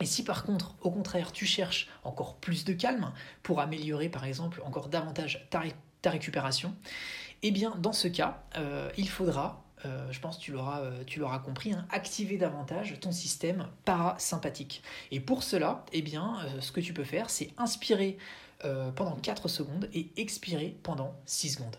Et 0.00 0.06
si 0.06 0.24
par 0.24 0.44
contre, 0.44 0.74
au 0.80 0.90
contraire, 0.90 1.32
tu 1.32 1.46
cherches 1.46 1.88
encore 2.04 2.36
plus 2.36 2.64
de 2.64 2.72
calme 2.72 3.12
pour 3.42 3.60
améliorer 3.60 4.08
par 4.08 4.24
exemple 4.24 4.62
encore 4.64 4.88
davantage 4.88 5.46
ta, 5.50 5.62
récupération, 6.10 6.74
eh 7.42 7.50
bien 7.50 7.74
dans 7.78 7.92
ce 7.92 8.08
cas, 8.08 8.42
euh, 8.56 8.90
il 8.96 9.08
faudra, 9.08 9.64
euh, 9.84 10.10
je 10.10 10.20
pense 10.20 10.38
que 10.38 10.42
tu 10.42 10.52
l'auras, 10.52 10.80
euh, 10.80 11.38
compris, 11.44 11.72
hein, 11.72 11.86
activer 11.90 12.38
davantage 12.38 12.98
ton 13.00 13.12
système 13.12 13.66
parasympathique. 13.84 14.82
Et 15.10 15.20
pour 15.20 15.42
cela, 15.42 15.84
eh 15.92 16.02
bien, 16.02 16.38
ce 16.60 16.72
que 16.72 16.80
tu 16.80 16.92
peux 16.92 17.04
faire, 17.04 17.30
c'est 17.30 17.50
inspirer 17.58 18.18
pendant 18.96 19.14
4 19.14 19.46
secondes 19.46 19.88
et 19.92 20.10
expirer 20.16 20.76
pendant 20.82 21.14
6 21.26 21.50
secondes. 21.50 21.76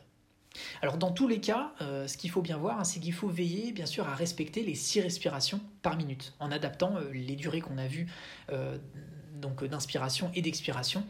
Alors 0.82 0.98
dans 0.98 1.12
tous 1.12 1.28
les 1.28 1.40
cas, 1.40 1.74
euh, 1.82 2.08
ce 2.08 2.18
qu'il 2.18 2.30
faut 2.30 2.42
bien 2.42 2.58
voir, 2.58 2.80
hein, 2.80 2.84
c'est 2.84 3.00
qu'il 3.00 3.14
faut 3.14 3.28
veiller 3.28 3.72
bien 3.72 3.86
sûr 3.86 4.08
à 4.08 4.16
respecter 4.16 4.64
les 4.64 4.76
6 4.76 5.02
respirations 5.02 5.62
par 5.82 5.96
minute, 5.96 6.34
en 6.40 6.52
adaptant 6.52 6.96
euh, 6.98 7.10
les 7.12 7.36
durées 7.36 7.62
qu'on 7.62 7.78
a 7.78 7.88
vues 7.88 8.08
euh, 8.52 8.78
d'inspiration 9.70 10.32
et 10.36 10.42
d'expiration 10.42 11.06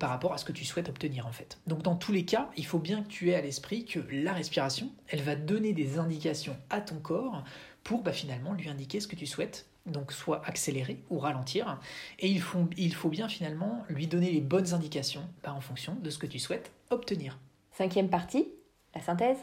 par 0.00 0.10
rapport 0.10 0.32
à 0.32 0.38
ce 0.38 0.44
que 0.44 0.50
tu 0.50 0.64
souhaites 0.64 0.88
obtenir 0.88 1.28
en 1.28 1.32
fait. 1.32 1.58
Donc 1.68 1.82
dans 1.82 1.94
tous 1.94 2.10
les 2.10 2.24
cas, 2.24 2.50
il 2.56 2.66
faut 2.66 2.80
bien 2.80 3.02
que 3.02 3.08
tu 3.08 3.30
aies 3.30 3.36
à 3.36 3.40
l'esprit 3.40 3.84
que 3.84 4.00
la 4.10 4.32
respiration, 4.32 4.90
elle 5.08 5.22
va 5.22 5.36
donner 5.36 5.72
des 5.72 5.98
indications 5.98 6.56
à 6.70 6.80
ton 6.80 6.96
corps 6.96 7.44
pour 7.84 8.02
bah, 8.02 8.12
finalement 8.12 8.52
lui 8.52 8.68
indiquer 8.68 8.98
ce 8.98 9.06
que 9.06 9.14
tu 9.14 9.26
souhaites 9.26 9.66
donc 9.86 10.12
soit 10.12 10.44
accélérer 10.46 10.98
ou 11.10 11.18
ralentir, 11.18 11.78
et 12.18 12.28
il 12.28 12.40
faut, 12.40 12.68
il 12.76 12.94
faut 12.94 13.08
bien 13.08 13.28
finalement 13.28 13.84
lui 13.88 14.06
donner 14.06 14.30
les 14.30 14.40
bonnes 14.40 14.74
indications 14.74 15.28
bah, 15.42 15.52
en 15.54 15.60
fonction 15.60 15.96
de 16.02 16.10
ce 16.10 16.18
que 16.18 16.26
tu 16.26 16.38
souhaites 16.38 16.72
obtenir. 16.90 17.38
Cinquième 17.72 18.08
partie, 18.08 18.48
la 18.96 19.02
synthèse? 19.02 19.38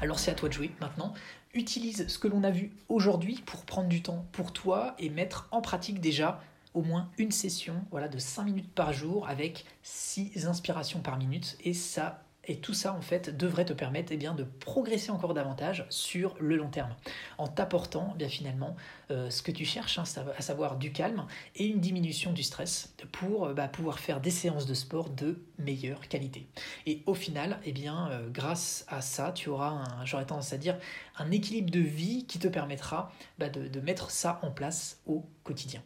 Alors 0.00 0.18
c'est 0.18 0.32
à 0.32 0.34
toi 0.34 0.48
de 0.48 0.54
jouer 0.54 0.70
maintenant. 0.80 1.14
Utilise 1.54 2.08
ce 2.08 2.18
que 2.18 2.28
l'on 2.28 2.44
a 2.44 2.50
vu 2.50 2.72
aujourd'hui 2.88 3.42
pour 3.46 3.64
prendre 3.64 3.88
du 3.88 4.02
temps 4.02 4.26
pour 4.32 4.52
toi 4.52 4.94
et 4.98 5.08
mettre 5.08 5.48
en 5.50 5.60
pratique 5.60 6.00
déjà 6.00 6.42
au 6.74 6.82
moins 6.82 7.10
une 7.18 7.30
session 7.30 7.84
voilà, 7.90 8.08
de 8.08 8.18
5 8.18 8.44
minutes 8.44 8.72
par 8.74 8.92
jour 8.92 9.28
avec 9.28 9.64
6 9.82 10.46
inspirations 10.46 11.00
par 11.00 11.18
minute 11.18 11.56
et 11.62 11.74
ça 11.74 12.24
et 12.44 12.56
tout 12.56 12.74
ça, 12.74 12.92
en 12.92 13.00
fait, 13.00 13.36
devrait 13.36 13.64
te 13.64 13.72
permettre 13.72 14.12
eh 14.12 14.16
de 14.18 14.42
progresser 14.42 15.10
encore 15.10 15.32
davantage 15.32 15.86
sur 15.90 16.34
le 16.40 16.56
long 16.56 16.70
terme, 16.70 16.94
en 17.38 17.46
t'apportant 17.46 18.16
eh 18.18 18.28
finalement 18.28 18.76
euh, 19.10 19.30
ce 19.30 19.42
que 19.42 19.52
tu 19.52 19.64
cherches, 19.64 19.98
hein, 19.98 20.04
à 20.36 20.42
savoir 20.42 20.76
du 20.76 20.90
calme 20.90 21.24
et 21.54 21.66
une 21.66 21.78
diminution 21.78 22.32
du 22.32 22.42
stress 22.42 22.94
pour 23.12 23.46
euh, 23.46 23.54
bah, 23.54 23.68
pouvoir 23.68 24.00
faire 24.00 24.20
des 24.20 24.30
séances 24.30 24.66
de 24.66 24.74
sport 24.74 25.10
de 25.10 25.40
meilleure 25.58 26.08
qualité. 26.08 26.48
Et 26.86 27.02
au 27.06 27.14
final, 27.14 27.60
eh 27.64 27.74
euh, 27.86 28.28
grâce 28.30 28.84
à 28.88 29.02
ça, 29.02 29.30
tu 29.32 29.48
auras, 29.48 30.04
j'aurais 30.04 30.26
tendance 30.26 30.52
à 30.52 30.58
dire, 30.58 30.78
un 31.18 31.30
équilibre 31.30 31.70
de 31.70 31.80
vie 31.80 32.26
qui 32.26 32.40
te 32.40 32.48
permettra 32.48 33.12
bah, 33.38 33.48
de, 33.48 33.80
mettre 33.80 34.10
ça 34.10 34.40
en 34.42 34.50
place 34.50 35.00
au 35.06 35.24
quotidien. 35.44 35.82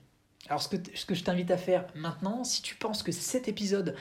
Alors 0.49 0.63
ce 0.63 0.69
que 0.69 1.15
je 1.15 1.25
t'invite 1.25 1.51
à 1.51 1.57
faire 1.57 1.87
maintenant, 1.95 2.45
si 2.45 2.63
tu 2.63 2.77
penses 2.77 3.03
que 3.03 3.11
cet 3.11 3.49
épisode 3.49 3.97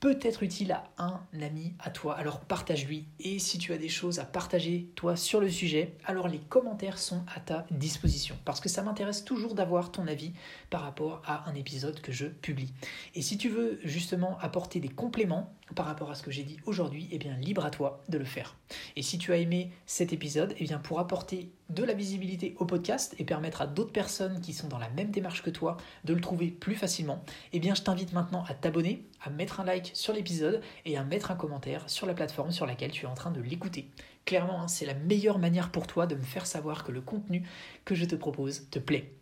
peut 0.00 0.18
être 0.22 0.42
utile 0.42 0.72
à 0.72 0.90
un 0.96 1.20
ami 1.42 1.74
à 1.78 1.90
toi, 1.90 2.16
alors 2.16 2.40
partage-lui. 2.40 3.06
Et 3.20 3.38
si 3.38 3.58
tu 3.58 3.74
as 3.74 3.78
des 3.78 3.90
choses 3.90 4.18
à 4.18 4.24
partager, 4.24 4.90
toi, 4.94 5.14
sur 5.14 5.40
le 5.40 5.50
sujet, 5.50 5.94
alors 6.06 6.26
les 6.26 6.38
commentaires 6.38 6.98
sont 6.98 7.22
à 7.34 7.40
ta 7.40 7.66
disposition. 7.70 8.36
Parce 8.46 8.60
que 8.60 8.70
ça 8.70 8.82
m'intéresse 8.82 9.24
toujours 9.24 9.54
d'avoir 9.54 9.92
ton 9.92 10.06
avis 10.06 10.32
par 10.70 10.80
rapport 10.82 11.22
à 11.26 11.48
un 11.50 11.54
épisode 11.54 12.00
que 12.00 12.12
je 12.12 12.26
publie. 12.26 12.72
Et 13.14 13.20
si 13.20 13.36
tu 13.36 13.50
veux 13.50 13.78
justement 13.84 14.38
apporter 14.40 14.80
des 14.80 14.88
compléments 14.88 15.54
par 15.74 15.86
rapport 15.86 16.10
à 16.10 16.14
ce 16.14 16.22
que 16.22 16.30
j'ai 16.30 16.42
dit 16.42 16.58
aujourd'hui, 16.66 17.08
eh 17.12 17.18
bien 17.18 17.36
libre 17.36 17.64
à 17.64 17.70
toi 17.70 18.02
de 18.08 18.18
le 18.18 18.24
faire. 18.24 18.56
Et 18.96 19.02
si 19.02 19.18
tu 19.18 19.32
as 19.32 19.36
aimé 19.36 19.70
cet 19.86 20.12
épisode, 20.12 20.54
eh 20.58 20.64
bien 20.64 20.78
pour 20.78 21.00
apporter 21.00 21.50
de 21.68 21.84
la 21.84 21.94
visibilité 21.94 22.54
au 22.58 22.64
podcast 22.64 23.14
et 23.18 23.24
permettre 23.24 23.62
à 23.62 23.66
d'autres 23.66 23.92
personnes 23.92 24.40
qui 24.40 24.52
sont 24.52 24.68
dans 24.68 24.78
la 24.78 24.88
même 24.90 25.10
démarche 25.10 25.42
que 25.42 25.50
toi 25.50 25.76
de 26.04 26.14
le 26.14 26.20
trouver 26.20 26.48
plus 26.48 26.74
facilement, 26.74 27.24
eh 27.52 27.60
bien 27.60 27.74
je 27.74 27.82
t'invite 27.82 28.12
maintenant 28.12 28.44
à 28.48 28.54
t'abonner, 28.54 29.04
à 29.22 29.30
mettre 29.30 29.60
un 29.60 29.64
like 29.64 29.90
sur 29.94 30.12
l'épisode 30.12 30.60
et 30.84 30.96
à 30.96 31.04
mettre 31.04 31.30
un 31.30 31.36
commentaire 31.36 31.88
sur 31.88 32.06
la 32.06 32.14
plateforme 32.14 32.50
sur 32.50 32.66
laquelle 32.66 32.90
tu 32.90 33.04
es 33.04 33.08
en 33.08 33.14
train 33.14 33.30
de 33.30 33.40
l'écouter. 33.40 33.88
Clairement, 34.24 34.62
hein, 34.62 34.68
c'est 34.68 34.86
la 34.86 34.94
meilleure 34.94 35.38
manière 35.38 35.70
pour 35.70 35.86
toi 35.86 36.06
de 36.06 36.14
me 36.14 36.22
faire 36.22 36.46
savoir 36.46 36.84
que 36.84 36.92
le 36.92 37.00
contenu 37.00 37.42
que 37.84 37.94
je 37.94 38.04
te 38.04 38.16
propose 38.16 38.68
te 38.70 38.78
plaît. 38.78 39.12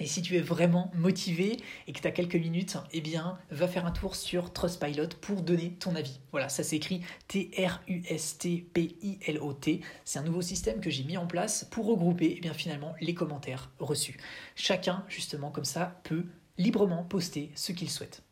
Et 0.00 0.06
si 0.06 0.22
tu 0.22 0.36
es 0.36 0.40
vraiment 0.40 0.92
motivé 0.94 1.56
et 1.88 1.92
que 1.92 2.00
tu 2.00 2.06
as 2.06 2.12
quelques 2.12 2.36
minutes, 2.36 2.76
eh 2.92 3.00
bien, 3.00 3.36
va 3.50 3.66
faire 3.66 3.84
un 3.84 3.90
tour 3.90 4.14
sur 4.14 4.52
Trustpilot 4.52 5.08
pour 5.20 5.42
donner 5.42 5.72
ton 5.72 5.96
avis. 5.96 6.20
Voilà, 6.30 6.48
ça 6.48 6.62
s'écrit 6.62 7.00
T-R-U-S-T-P-I-L-O-T. 7.26 9.80
C'est 10.04 10.20
un 10.20 10.22
nouveau 10.22 10.42
système 10.42 10.80
que 10.80 10.90
j'ai 10.90 11.02
mis 11.02 11.16
en 11.16 11.26
place 11.26 11.66
pour 11.70 11.86
regrouper 11.86 12.34
eh 12.36 12.40
bien, 12.40 12.54
finalement 12.54 12.94
les 13.00 13.14
commentaires 13.14 13.72
reçus. 13.80 14.18
Chacun, 14.54 15.04
justement, 15.08 15.50
comme 15.50 15.64
ça, 15.64 16.00
peut 16.04 16.26
librement 16.58 17.02
poster 17.02 17.50
ce 17.56 17.72
qu'il 17.72 17.90
souhaite. 17.90 18.22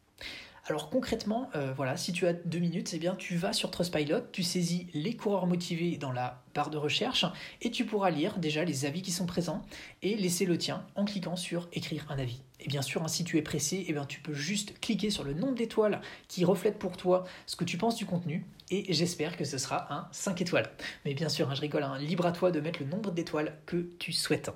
Alors 0.69 0.91
concrètement, 0.91 1.49
euh, 1.55 1.73
voilà, 1.77 1.97
si 1.97 2.13
tu 2.13 2.27
as 2.27 2.33
deux 2.33 2.59
minutes, 2.59 2.91
eh 2.93 2.99
bien 2.99 3.15
tu 3.15 3.37
vas 3.37 3.53
sur 3.53 3.71
Trustpilot, 3.71 4.23
tu 4.33 4.43
saisis 4.43 4.89
les 4.95 5.15
coureurs 5.15 5.47
motivés 5.47 5.97
dans 5.97 6.11
la 6.11 6.43
barre 6.57 6.71
de 6.71 6.77
recherche 6.77 7.25
et 7.63 7.71
tu 7.71 7.85
pourras 7.85 8.11
lire 8.11 8.39
déjà 8.39 8.65
les 8.65 8.85
avis 8.85 9.01
qui 9.01 9.13
sont 9.13 9.27
présents 9.27 9.63
et 10.03 10.17
laisser 10.17 10.45
le 10.45 10.59
tien 10.59 10.85
en 10.97 11.05
cliquant 11.05 11.37
sur 11.37 11.69
écrire 11.73 12.07
un 12.09 12.19
avis. 12.19 12.43
Et 12.59 12.67
bien 12.67 12.83
sûr, 12.83 13.05
hein, 13.05 13.09
si 13.09 13.23
tu 13.23 13.39
es 13.39 13.43
pressé, 13.43 13.85
eh 13.87 13.93
bien, 13.93 14.07
tu 14.07 14.21
peux 14.21 14.35
juste 14.35 14.81
cliquer 14.81 15.11
sur 15.11 15.23
le 15.23 15.35
nombre 15.35 15.55
d'étoiles 15.55 16.01
qui 16.27 16.45
reflète 16.45 16.81
pour 16.81 16.97
toi 16.97 17.25
ce 17.47 17.55
que 17.55 17.65
tu 17.65 17.77
penses 17.77 17.95
du 17.95 18.07
contenu 18.07 18.45
et 18.71 18.93
j'espère 18.93 19.37
que 19.37 19.45
ce 19.45 19.59
sera 19.59 19.95
un 19.95 20.09
5 20.11 20.41
étoiles. 20.41 20.69
Mais 21.05 21.15
bien 21.15 21.29
sûr, 21.29 21.49
hein, 21.49 21.55
je 21.55 21.61
rigole, 21.61 21.85
hein, 21.85 21.97
libre 21.99 22.27
à 22.27 22.33
toi 22.33 22.51
de 22.51 22.59
mettre 22.59 22.81
le 22.81 22.87
nombre 22.87 23.13
d'étoiles 23.13 23.57
que 23.67 23.89
tu 24.01 24.13
souhaites. 24.13 24.51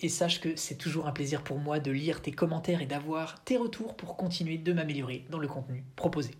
Et 0.00 0.08
sache 0.08 0.40
que 0.40 0.56
c'est 0.56 0.76
toujours 0.76 1.06
un 1.06 1.12
plaisir 1.12 1.42
pour 1.42 1.58
moi 1.58 1.80
de 1.80 1.90
lire 1.90 2.22
tes 2.22 2.32
commentaires 2.32 2.82
et 2.82 2.86
d'avoir 2.86 3.42
tes 3.44 3.56
retours 3.56 3.96
pour 3.96 4.16
continuer 4.16 4.58
de 4.58 4.72
m'améliorer 4.72 5.24
dans 5.30 5.38
le 5.38 5.48
contenu 5.48 5.84
proposé. 5.96 6.32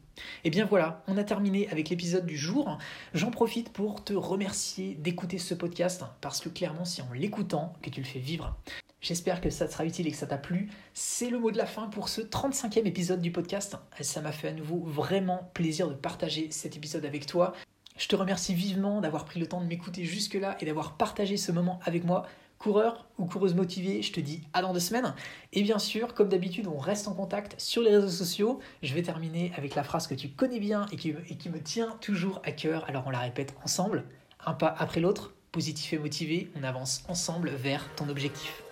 Et 0.45 0.51
bien 0.51 0.65
voilà, 0.65 1.05
on 1.07 1.17
a 1.17 1.25
terminé 1.25 1.69
avec 1.71 1.91
l'épisode 1.91 2.27
du 2.27 2.37
jour. 2.37 2.79
J'en 3.15 3.31
profite 3.31 3.73
pour 3.73 4.03
te 4.05 4.13
remercier 4.13 4.95
d'écouter 4.95 5.39
ce 5.39 5.55
podcast 5.55 6.05
parce 6.21 6.41
que 6.41 6.49
clairement 6.49 6.85
c'est 6.85 7.03
en 7.03 7.13
l'écoutant 7.13 7.73
que 7.83 7.91
tu 7.91 8.01
le 8.01 8.07
fais 8.07 8.19
vivre. 8.19 8.57
J'espère 9.01 9.41
que 9.41 9.49
ça 9.49 9.67
te 9.67 9.73
sera 9.73 9.85
utile 9.85 10.09
et 10.09 10.11
que 10.11 10.17
ça 10.17 10.27
t'a 10.27 10.39
plu. 10.39 10.71
C'est 10.93 11.31
le 11.31 11.39
mot 11.39 11.53
de 11.53 11.57
la 11.57 11.67
fin 11.67 11.87
pour 11.87 12.09
ce 12.09 12.21
35e 12.21 12.85
épisode 12.85 13.21
du 13.21 13.31
podcast. 13.31 13.77
Ça 14.01 14.21
m'a 14.21 14.33
fait 14.33 14.49
à 14.49 14.53
nouveau 14.53 14.81
vraiment 14.81 15.51
plaisir 15.55 15.89
de 15.89 15.95
partager 15.95 16.51
cet 16.51 16.77
épisode 16.77 17.05
avec 17.05 17.27
toi. 17.27 17.53
Je 17.97 18.09
te 18.09 18.17
remercie 18.17 18.55
vivement 18.55 19.01
d'avoir 19.01 19.25
pris 19.25 19.39
le 19.39 19.47
temps 19.47 19.61
de 19.61 19.67
m'écouter 19.67 20.05
jusque-là 20.05 20.57
et 20.61 20.67
d'avoir 20.67 20.97
partagé 20.97 21.37
ce 21.37 21.53
moment 21.53 21.79
avec 21.85 22.05
moi. 22.05 22.27
Coureur 22.59 23.07
ou 23.19 23.27
coureuse 23.27 23.55
motivée, 23.55 24.03
je 24.03 24.13
te 24.13 24.19
dis 24.19 24.43
à 24.53 24.63
dans 24.63 24.73
deux 24.73 24.81
semaines. 24.81 25.15
Et 25.53 25.63
bien 25.63 25.79
sûr, 25.79 26.13
comme 26.13 26.29
d'habitude, 26.29 26.67
on 26.67 26.79
reste 26.79 27.07
en 27.07 27.15
contact 27.15 27.55
sur 27.61 27.83
les 27.83 27.95
réseaux 27.95 28.09
sociaux. 28.09 28.59
Je 28.83 28.95
vais 28.95 29.03
terminer 29.03 29.53
avec 29.57 29.77
la 29.77 29.85
phrase 29.85 30.09
que 30.09 30.15
tu 30.15 30.29
connais 30.29 30.59
bien 30.59 30.87
et 30.91 30.97
qui, 30.97 31.13
me 31.13 31.61
tient 31.61 31.97
toujours 32.01 32.41
à 32.45 32.51
cœur. 32.51 32.85
Alors 32.89 33.05
on 33.07 33.11
la 33.11 33.21
répète 33.21 33.55
ensemble, 33.65 34.05
un 34.45 34.55
pas 34.55 34.75
après 34.77 35.01
l'autre, 35.01 35.35
positif 35.53 35.93
et 35.93 35.99
motivé, 35.99 36.51
on 36.57 36.65
avance 36.65 37.05
ensemble 37.09 37.51
vers 37.51 37.89
ton 37.95 38.09
objectif. 38.09 38.63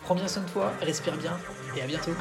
Prends 0.00 0.14
bien 0.14 0.28
soin 0.28 0.42
de 0.42 0.48
toi, 0.48 0.72
respire 0.80 1.16
bien 1.18 1.38
et 1.76 1.82
à 1.82 1.86
bientôt. 1.86 2.12